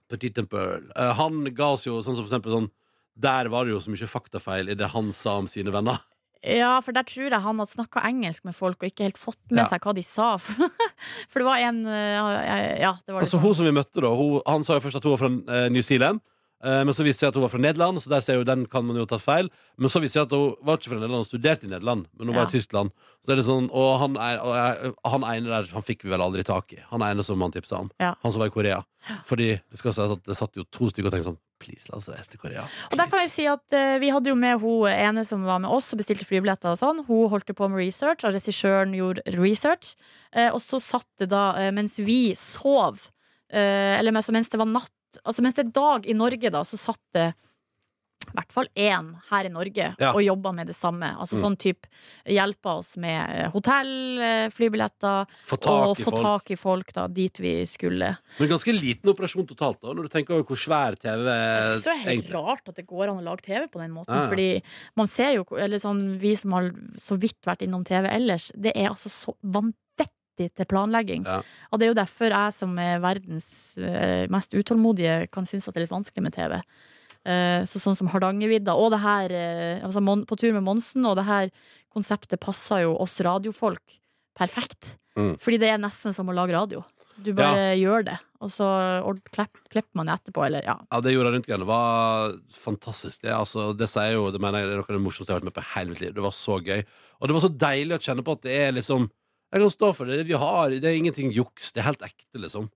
Petit 0.08 0.32
Temple. 0.36 0.80
Eh, 0.96 1.12
han 1.18 1.42
ga 1.56 1.72
oss 1.74 1.84
jo 1.88 1.98
sånn 2.00 2.16
som 2.16 2.24
for 2.24 2.30
eksempel 2.30 2.52
sånn 2.56 2.70
Der 3.20 3.48
var 3.52 3.64
det 3.68 3.74
jo 3.74 3.80
så 3.84 3.92
mye 3.92 4.08
faktafeil 4.08 4.70
i 4.72 4.74
det 4.80 4.88
han 4.94 5.10
sa 5.12 5.34
om 5.42 5.46
sine 5.48 5.68
venner. 5.74 6.00
Ja, 6.42 6.80
for 6.82 6.90
der 6.96 7.04
tror 7.06 7.28
jeg 7.30 7.38
han 7.44 7.58
hadde 7.62 7.70
snakka 7.70 8.02
engelsk 8.08 8.44
med 8.48 8.54
folk 8.56 8.80
og 8.82 8.88
ikke 8.88 9.04
helt 9.06 9.18
fått 9.20 9.38
med 9.50 9.60
Ja. 9.62 9.68
seg 9.70 9.84
hva 9.84 9.92
de 9.94 10.02
sa. 10.02 10.32
For 11.30 11.38
det 11.38 11.46
var 11.46 11.62
en 11.62 11.86
eh, 11.86 12.80
Ja, 12.82 12.92
det 13.06 13.14
var 13.14 13.20
Altså 13.22 13.36
liksom 13.38 13.44
Hun 13.46 13.54
som 13.54 13.66
vi 13.68 13.74
møtte, 13.76 14.02
da 14.02 14.10
hun, 14.10 14.40
han 14.46 14.64
sa 14.66 14.74
jo 14.74 14.82
først 14.82 14.98
at 14.98 15.06
hun 15.06 15.14
var 15.14 15.22
fra 15.22 15.30
eh, 15.30 15.68
New 15.70 15.82
Zealand. 15.86 16.18
Eh, 16.64 16.82
men 16.86 16.94
så 16.96 17.06
viste 17.06 17.22
det 17.22 17.26
seg 17.26 17.32
at 17.32 17.38
hun 17.38 17.46
var 17.46 17.52
fra 17.52 17.62
Nederland, 17.62 18.02
så 18.02 18.12
der 18.12 18.24
ser 18.24 18.40
jo 18.40 18.46
den 18.48 18.66
kan 18.70 18.86
man 18.86 18.98
jo 18.98 19.06
ha 19.06 19.10
tatt 19.12 19.24
feil. 19.24 19.50
Men 19.76 19.92
så 19.92 20.02
viste 20.02 20.20
det 20.20 20.22
seg 20.22 20.30
at 20.30 20.36
hun 20.38 20.68
var 20.68 20.80
ikke 20.80 20.92
fra 20.92 21.00
Nederland, 21.00 21.24
hun 21.24 21.30
studerte 21.30 21.68
i 21.68 21.72
Nederland, 21.72 22.06
men 22.18 22.30
hun 22.30 22.38
var 22.38 22.50
i 22.50 22.54
Tyskland. 22.54 22.94
Så 23.22 23.34
er 23.34 23.38
det 23.38 23.46
sånn, 23.46 23.68
og 23.70 23.90
han, 24.02 24.16
er, 24.18 24.40
og 24.42 24.56
jeg, 24.58 24.94
han 25.12 25.26
ene 25.30 25.52
der 25.52 25.68
Han 25.76 25.84
fikk 25.86 26.00
vi 26.02 26.10
vel 26.10 26.24
aldri 26.24 26.42
tak 26.46 26.72
i. 26.74 26.80
Han 26.90 27.04
ene 27.06 27.22
som 27.26 27.42
han 27.44 27.54
tipsa 27.54 27.84
om. 27.84 27.92
Han 28.00 28.34
som 28.34 28.42
var 28.42 28.50
i 28.50 28.54
Korea. 28.54 28.80
Fordi 29.26 29.54
det 29.58 29.78
skal 29.78 29.94
sies 29.94 30.14
at 30.14 30.26
det 30.26 30.36
satt 30.38 30.58
jo 30.58 30.64
to 30.70 30.88
stykker 30.90 31.10
og 31.10 31.14
tenkte 31.14 31.32
sånn 31.32 31.40
Please, 31.62 31.86
la 31.90 31.98
oss 32.00 32.08
reise 32.10 32.32
til 32.32 32.40
Korea. 32.42 32.64
Og 32.90 32.98
der 32.98 33.10
kan 33.10 33.22
jeg 33.22 33.30
si 33.30 33.44
at 33.46 33.76
uh, 33.76 33.98
Vi 34.02 34.10
hadde 34.10 34.32
jo 34.32 34.38
med 34.38 34.58
hun 34.62 34.88
ene 34.90 35.22
som 35.26 35.44
var 35.46 35.60
med 35.62 35.70
oss 35.70 35.92
og 35.94 36.00
bestilte 36.00 36.26
flybilletter. 36.26 36.74
og 36.74 36.80
sånn 36.80 37.04
Hun 37.06 37.30
holdt 37.30 37.54
på 37.54 37.68
med 37.70 37.78
research, 37.84 38.26
og 38.26 38.34
regissøren 38.34 38.96
gjorde 38.98 39.22
research. 39.36 39.94
Uh, 40.34 40.50
og 40.50 40.60
så 40.64 40.82
satt 40.82 41.08
det 41.22 41.30
da, 41.30 41.52
uh, 41.58 41.70
mens 41.74 41.98
vi 42.02 42.34
sov, 42.38 43.08
eller 43.52 44.14
mens, 44.16 44.30
mens 44.32 44.48
det 44.48 44.56
var 44.56 44.64
natt 44.64 44.94
Altså 45.24 45.42
mens 45.44 45.54
det 45.58 45.66
er 45.66 45.72
dag 45.76 46.06
i 46.06 46.14
Norge, 46.14 46.50
da, 46.50 46.62
så 46.64 46.78
satt 46.80 47.02
det 47.12 47.32
i 48.22 48.34
hvert 48.36 48.52
fall 48.54 48.68
én 48.78 49.08
her 49.32 49.44
i 49.48 49.50
Norge 49.50 49.88
Ja. 49.98 50.12
og 50.14 50.22
jobba 50.22 50.52
med 50.54 50.68
det 50.68 50.76
samme. 50.78 51.08
Altså 51.18 51.34
Mm. 51.34 51.42
sånn 51.42 51.56
type 51.58 51.88
hjelpa 52.24 52.78
oss 52.78 52.96
med 52.96 53.50
hotell, 53.50 54.48
flybilletter, 54.54 55.26
og 55.66 55.96
få 55.98 56.12
tak 56.22 56.50
i 56.52 56.54
folk 56.56 56.92
da, 56.94 57.08
dit 57.08 57.36
vi 57.42 57.64
skulle. 57.66 58.16
Men 58.38 58.48
ganske 58.48 58.72
liten 58.72 59.10
operasjon 59.10 59.46
totalt, 59.48 59.80
da 59.82 59.88
når 59.92 60.02
du 60.04 60.08
tenker 60.08 60.34
over 60.38 60.44
hvor 60.44 60.56
svær 60.56 60.94
TV 60.96 61.24
Det 61.26 61.86
er 61.86 61.96
helt 62.04 62.06
egentlig 62.06 62.32
rart 62.32 62.68
at 62.68 62.76
det 62.76 62.86
går 62.86 63.10
an 63.10 63.18
å 63.18 63.24
lage 63.26 63.42
TV 63.42 63.66
på 63.66 63.80
den 63.82 63.90
måten. 63.90 64.14
Ja. 64.14 64.28
Fordi 64.30 64.62
man 64.96 65.06
ser 65.08 65.34
jo, 65.34 65.44
eller 65.58 65.78
sånn, 65.78 66.16
vi 66.20 66.34
som 66.36 66.52
har 66.52 66.70
så 66.96 67.18
vidt 67.18 67.42
vært 67.44 67.66
innom 67.66 67.84
TV 67.84 68.06
ellers, 68.08 68.52
det 68.54 68.72
er 68.76 68.88
altså 68.88 69.10
så 69.10 69.34
vanvittig 69.44 69.74
til 70.38 70.68
planlegging. 70.68 71.26
Ja. 71.28 71.40
Og 71.70 71.80
det 71.80 71.86
er 71.86 71.92
jo 71.92 71.98
derfor 72.00 72.34
jeg 72.34 72.56
som 72.56 72.74
er 72.80 73.02
verdens 73.02 73.50
eh, 73.78 74.24
mest 74.32 74.54
utålmodige, 74.56 75.26
kan 75.32 75.48
synes 75.48 75.68
at 75.68 75.74
det 75.74 75.82
er 75.82 75.86
litt 75.86 75.94
vanskelig 75.94 76.24
med 76.24 76.36
TV. 76.36 76.58
Eh, 77.22 77.60
så 77.68 77.82
sånn 77.82 77.98
som 77.98 78.10
Hardangervidda, 78.10 78.74
og 78.74 78.90
det 78.94 79.02
her 79.04 79.36
eh, 79.36 79.84
altså 79.86 80.02
På 80.26 80.38
tur 80.38 80.56
med 80.56 80.64
Monsen, 80.66 81.06
og 81.06 81.14
det 81.20 81.28
her 81.28 81.52
konseptet 81.92 82.40
passer 82.42 82.86
jo 82.86 82.96
oss 82.96 83.20
radiofolk 83.22 84.00
perfekt. 84.38 84.96
Mm. 85.18 85.36
Fordi 85.40 85.60
det 85.60 85.70
er 85.70 85.80
nesten 85.80 86.14
som 86.16 86.30
å 86.32 86.34
lage 86.34 86.56
radio. 86.56 86.82
Du 87.22 87.30
bare 87.36 87.74
gjør 87.76 88.06
det, 88.06 88.14
og 88.42 88.50
så 88.50 88.66
klipper 89.30 89.90
man 89.98 90.08
det 90.08 90.16
etterpå, 90.16 90.46
eller 90.46 90.64
ja. 90.66 90.78
Ja, 90.88 91.00
det 91.04 91.12
jorda 91.12 91.34
rundt-greiene 91.34 91.68
var 91.68 92.32
fantastisk. 92.56 93.20
Det, 93.22 93.30
altså, 93.36 93.70
det 93.76 93.90
sier 93.92 94.16
jo, 94.16 94.30
det 94.32 94.40
mener 94.42 94.62
jeg 94.62 94.70
det 94.70 94.74
er 94.74 94.80
noe 94.80 94.88
av 94.88 94.96
det 94.96 95.04
morsomste 95.04 95.28
jeg 95.28 95.36
har 95.36 95.42
vært 95.42 95.50
med 95.50 95.56
på 95.58 95.62
i 95.62 95.72
hele 95.74 95.92
mitt 95.92 96.02
liv. 96.02 96.14
Det 96.16 96.24
var 96.24 96.34
så 96.34 96.56
gøy. 96.58 96.80
Og 97.20 97.28
det 97.28 97.36
var 97.36 97.44
så 97.44 97.52
deilig 97.66 97.98
å 97.98 98.02
kjenne 98.08 98.24
på 98.26 98.34
at 98.34 98.46
det 98.48 98.56
er 98.64 98.74
liksom 98.78 99.06
Jeg 99.52 99.60
kan 99.60 99.72
stå 99.72 99.90
for 99.96 100.08
det. 100.08 100.22
Vi 100.28 100.38
har, 100.38 100.72
det 100.72 100.88
er 100.88 100.98
ingenting 100.98 101.32
juks. 101.34 101.72
Det 101.72 101.82
er 101.82 101.90
helt 101.90 102.04
ekte, 102.06 102.40
liksom. 102.40 102.70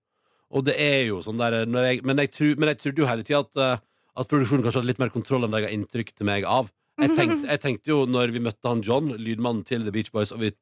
Og 0.52 0.64
det 0.66 0.76
er 0.78 1.06
jo 1.08 1.22
sånn 1.24 1.40
der 1.40 1.62
jeg, 1.64 2.02
men, 2.06 2.20
jeg 2.22 2.32
tru, 2.34 2.48
men 2.54 2.70
jeg 2.70 2.80
trodde 2.82 3.02
jo 3.02 3.08
hele 3.08 3.24
tida 3.26 3.40
at, 3.42 3.62
eh, 3.62 3.84
at 4.20 4.28
produksjonen 4.30 4.62
kanskje 4.62 4.82
hadde 4.82 4.90
litt 4.92 5.00
mer 5.02 5.14
kontroll 5.14 5.46
enn 5.46 5.54
det 5.54 5.64
jeg 5.64 5.68
har 5.70 5.76
inntrykk 5.78 6.12
til 6.12 6.28
meg 6.28 6.46
av. 6.46 6.68
Jeg 7.00 7.16
tenkte, 7.16 7.48
jeg 7.50 7.60
tenkte 7.60 7.92
jo 7.92 8.04
når 8.08 8.32
vi 8.32 8.40
møtte 8.44 8.70
han 8.70 8.84
John, 8.84 9.10
lydmannen 9.20 9.64
til 9.68 9.82
The 9.84 9.92
Beach 9.92 10.12
Boys, 10.14 10.32
og 10.32 10.44
vi 10.44 10.52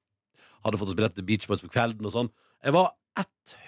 hadde 0.64 0.81
fått 0.81 0.90
oss 0.90 0.98
billett 0.98 1.14
til 1.18 1.27
Beach 1.29 1.46
Boys 1.50 1.62
på 1.62 1.70
kvelden 1.70 2.09
og 2.09 2.14
sånn 2.14 2.31
Jeg 2.64 2.74
var 2.74 2.94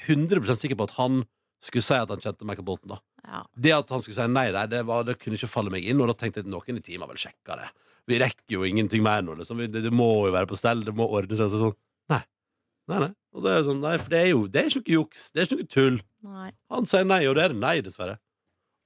100% 0.08 0.62
sikker 0.62 0.78
på 0.78 0.88
at 0.88 0.96
han 0.96 1.20
skulle 1.62 1.84
si 1.84 1.98
at 1.98 2.10
han 2.10 2.22
kjente 2.22 2.48
Michael 2.48 2.66
Bolton. 2.66 2.96
da 2.96 2.98
ja. 3.26 3.42
det 3.54 3.74
at 3.74 3.90
han 3.90 4.02
skulle 4.02 4.16
si 4.16 4.26
nei 4.30 4.48
nei 4.54 4.64
det, 4.70 4.82
var, 4.86 5.04
det 5.06 5.18
kunne 5.20 5.38
ikke 5.38 5.50
falle 5.50 5.72
meg 5.72 5.86
inn. 5.86 6.00
Og 6.00 6.10
da 6.10 6.16
tenkte 6.18 6.40
jeg 6.40 6.46
at 6.46 6.52
noen 6.52 6.78
i 6.78 6.84
teamet 6.84 7.06
har 7.06 7.12
vel 7.12 7.22
sjekka 7.22 7.58
det. 7.60 7.68
Vi 8.06 8.20
rekker 8.22 8.58
jo 8.58 8.66
ingenting 8.66 9.02
mer 9.06 9.24
nå. 9.26 9.34
Liksom. 9.40 9.64
Det, 9.66 9.82
det 9.82 9.94
må 9.94 10.08
jo 10.28 10.34
være 10.34 10.50
på 10.50 10.58
stell. 10.58 10.84
Det 10.86 10.94
må 10.96 11.08
ordne 11.10 11.38
seg. 11.38 11.50
Sånn, 11.52 11.74
nei. 12.12 12.22
Nei, 12.86 12.98
nei. 13.02 13.12
Og 13.36 13.44
det 13.44 13.52
er 13.52 13.64
sånn, 13.66 13.82
nei, 13.82 13.96
for 14.00 14.12
det 14.12 14.18
er 14.22 14.28
jo 14.30 14.42
det 14.48 14.62
er 14.62 14.70
ikke 14.70 14.82
noe 14.82 14.94
juks. 14.94 15.28
Det 15.32 15.42
er 15.42 15.48
ikke 15.48 15.58
noe 15.60 15.70
tull. 15.74 16.00
Nei. 16.26 16.50
Han 16.72 16.88
sier 16.88 17.06
nei, 17.08 17.22
og 17.28 17.36
det 17.36 17.44
er 17.44 17.54
det 17.54 17.60
nei, 17.60 17.76
dessverre. 17.84 18.16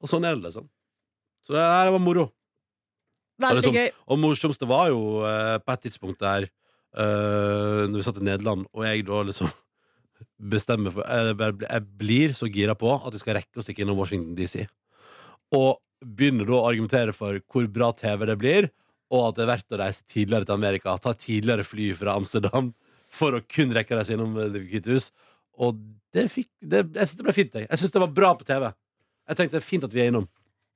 Og 0.01 0.11
sånn 0.11 0.27
er 0.27 0.37
det, 0.37 0.49
liksom. 0.49 0.69
Så 1.45 1.55
det 1.57 1.65
her 1.65 1.93
var 1.95 2.03
moro. 2.03 2.31
Veldig 3.41 3.63
liksom- 3.63 3.77
gøy. 3.77 3.91
Og 4.09 4.21
morsomste 4.21 4.69
var 4.69 4.89
jo 4.93 5.25
eh, 5.25 5.59
på 5.59 5.73
et 5.73 5.83
tidspunkt 5.87 6.21
der 6.21 6.49
uh, 6.97 7.87
Når 7.89 7.97
vi 7.97 8.03
satt 8.05 8.19
i 8.21 8.25
Nederland, 8.27 8.67
og 8.75 8.85
jeg 8.85 9.07
da 9.07 9.23
liksom 9.23 9.49
bestemmer 10.55 10.93
for 10.93 11.07
Jeg, 11.07 11.37
jeg, 11.39 11.57
jeg 11.65 11.87
blir 12.03 12.35
så 12.37 12.51
gira 12.53 12.75
på 12.77 12.91
at 12.93 13.15
vi 13.15 13.23
skal 13.23 13.39
rekke 13.39 13.61
å 13.61 13.65
stikke 13.65 13.85
innom 13.85 13.97
Washington 14.01 14.35
DC. 14.37 14.67
Og 15.57 15.79
begynner 16.01 16.49
da 16.49 16.59
å 16.59 16.69
argumentere 16.69 17.15
for 17.17 17.41
hvor 17.49 17.67
bra 17.69 17.93
TV 17.97 18.27
det 18.29 18.39
blir, 18.41 18.71
og 19.11 19.31
at 19.31 19.39
det 19.39 19.45
er 19.45 19.53
verdt 19.55 19.75
å 19.75 19.81
reise 19.81 20.05
tidligere 20.09 20.47
til 20.49 20.57
Amerika. 20.57 20.97
Ta 21.01 21.13
tidligere 21.17 21.67
fly 21.67 21.91
fra 21.97 22.15
Amsterdam 22.21 22.73
for 23.11 23.37
å 23.37 23.43
kun 23.51 23.73
rekke 23.75 23.95
å 23.97 24.01
reise 24.01 24.15
innom 24.15 24.37
eh, 24.39 24.51
Det 24.55 24.63
hvite 24.71 24.95
hus. 24.95 25.11
Og 25.61 25.79
det 26.15 26.27
fikk 26.33 26.49
det, 26.63 26.85
Jeg 26.95 27.11
syns 27.11 27.19
det 27.19 27.27
ble 27.27 27.35
fint. 27.37 27.57
Jeg, 27.59 27.69
jeg 27.69 27.83
syns 27.83 27.95
det 27.97 28.03
var 28.03 28.13
bra 28.15 28.35
på 28.39 28.47
TV. 28.49 28.69
Jeg 29.31 29.39
tenkte 29.39 29.59
det 29.59 29.63
er 29.63 29.67
fint 29.67 29.87
at 29.87 29.95
vi 29.95 30.05
er 30.05 30.13
innom. 30.13 30.29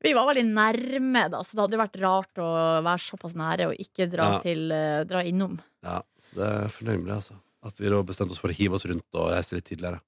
Vi 0.05 0.12
var 0.12 0.28
veldig 0.28 0.45
nærme, 0.51 1.22
da, 1.32 1.41
så 1.41 1.57
det 1.57 1.62
hadde 1.64 1.76
jo 1.78 1.80
vært 1.80 2.01
rart 2.03 2.41
å 2.45 2.49
være 2.85 3.01
såpass 3.01 3.32
nære 3.41 3.70
og 3.70 3.78
ikke 3.80 4.05
dra, 4.12 4.35
Ja. 4.35 4.41
til, 4.43 4.66
uh, 4.68 5.01
dra 5.09 5.22
innom. 5.24 5.55
Ja, 5.87 6.03
så 6.26 6.37
det 6.37 6.49
er 6.51 6.74
fornøyd 6.74 6.99
med 7.01 7.09
det, 7.09 7.16
altså. 7.22 7.39
At 7.64 7.80
vi 7.80 7.89
da 7.89 8.03
bestemte 8.05 8.37
oss 8.37 8.43
for 8.43 8.53
å 8.53 8.57
hive 8.59 8.76
oss 8.76 8.85
rundt 8.85 9.16
og 9.16 9.30
reise 9.32 9.57
litt 9.57 9.64
tidligere. 9.64 10.03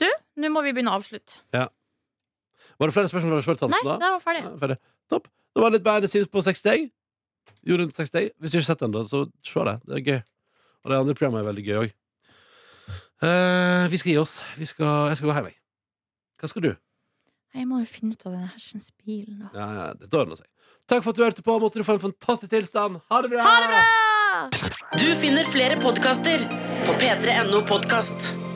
Du, 0.00 0.06
Nå 0.40 0.48
må 0.54 0.62
vi 0.64 0.72
begynne 0.72 0.94
å 0.94 0.96
avslutte. 0.96 1.42
Var 2.78 2.86
det 2.88 2.94
flere 2.94 3.10
spørsmål 3.10 3.42
Shorthansen 3.42 3.74
Nei, 3.74 3.84
da? 3.84 3.98
det 3.98 4.10
var 4.14 4.22
ferdig. 4.22 4.42
Ja, 4.46 4.54
ferdig. 4.62 4.78
Topp. 5.10 5.28
Det 5.54 5.62
var 5.64 5.74
litt 5.74 5.84
bedre 5.84 6.08
the 6.08 6.24
på 6.30 6.42
Sex 6.46 6.62
Day. 6.62 6.90
Gjorde 7.66 7.88
en 7.88 7.94
Sex 7.94 8.10
Day. 8.14 8.30
Hvis 8.38 8.52
du 8.52 8.58
ikke 8.58 8.64
har 8.64 8.70
sett 8.74 8.84
den, 8.84 8.92
da, 8.94 9.02
så 9.02 9.24
se 9.42 9.64
det. 9.66 9.74
Det 9.84 9.96
er 9.98 10.04
gøy. 10.06 10.20
Og 10.84 10.92
det 10.92 10.98
andre 10.98 11.14
programmet 11.18 11.42
er 11.42 11.48
veldig 11.50 11.64
gøy 11.66 11.78
òg. 11.84 11.94
vi 13.90 14.00
skal 14.00 14.12
gi 14.12 14.18
oss. 14.20 14.36
Vi 14.56 14.68
skal, 14.68 15.08
jeg 15.10 15.20
skal 15.20 15.30
gå 15.30 15.38
hjem, 15.38 15.50
jeg. 15.50 15.58
Hva 16.38 16.52
skal 16.52 16.64
du? 16.68 16.70
Jeg 17.56 17.66
må 17.66 17.80
jo 17.80 17.88
finne 17.88 18.14
ut 18.14 18.26
av 18.28 18.34
den 18.36 18.46
hersens 18.46 18.92
bilen, 19.02 19.40
da. 19.42 19.48
Ja, 19.56 19.68
ja, 19.78 19.86
det 19.98 20.12
ordner 20.14 20.38
seg. 20.38 20.46
Takk 20.88 21.04
for 21.04 21.12
at 21.12 21.18
du 21.18 21.24
hørte 21.24 21.44
på. 21.44 21.56
Måtte 21.60 21.80
du 21.80 21.84
få 21.84 21.96
en 21.98 22.04
fantastisk 22.06 22.52
tilstand. 22.52 23.00
Ha 23.10 23.22
det 23.24 23.32
bra! 23.32 23.44
Ha 23.44 23.56
det 23.64 23.70
bra! 23.72 23.82
Du 25.00 25.08
finner 25.20 25.48
flere 25.48 25.80
podkaster 25.82 26.44
på 26.86 26.94
p3.no 27.00 27.64
podkast. 27.68 28.47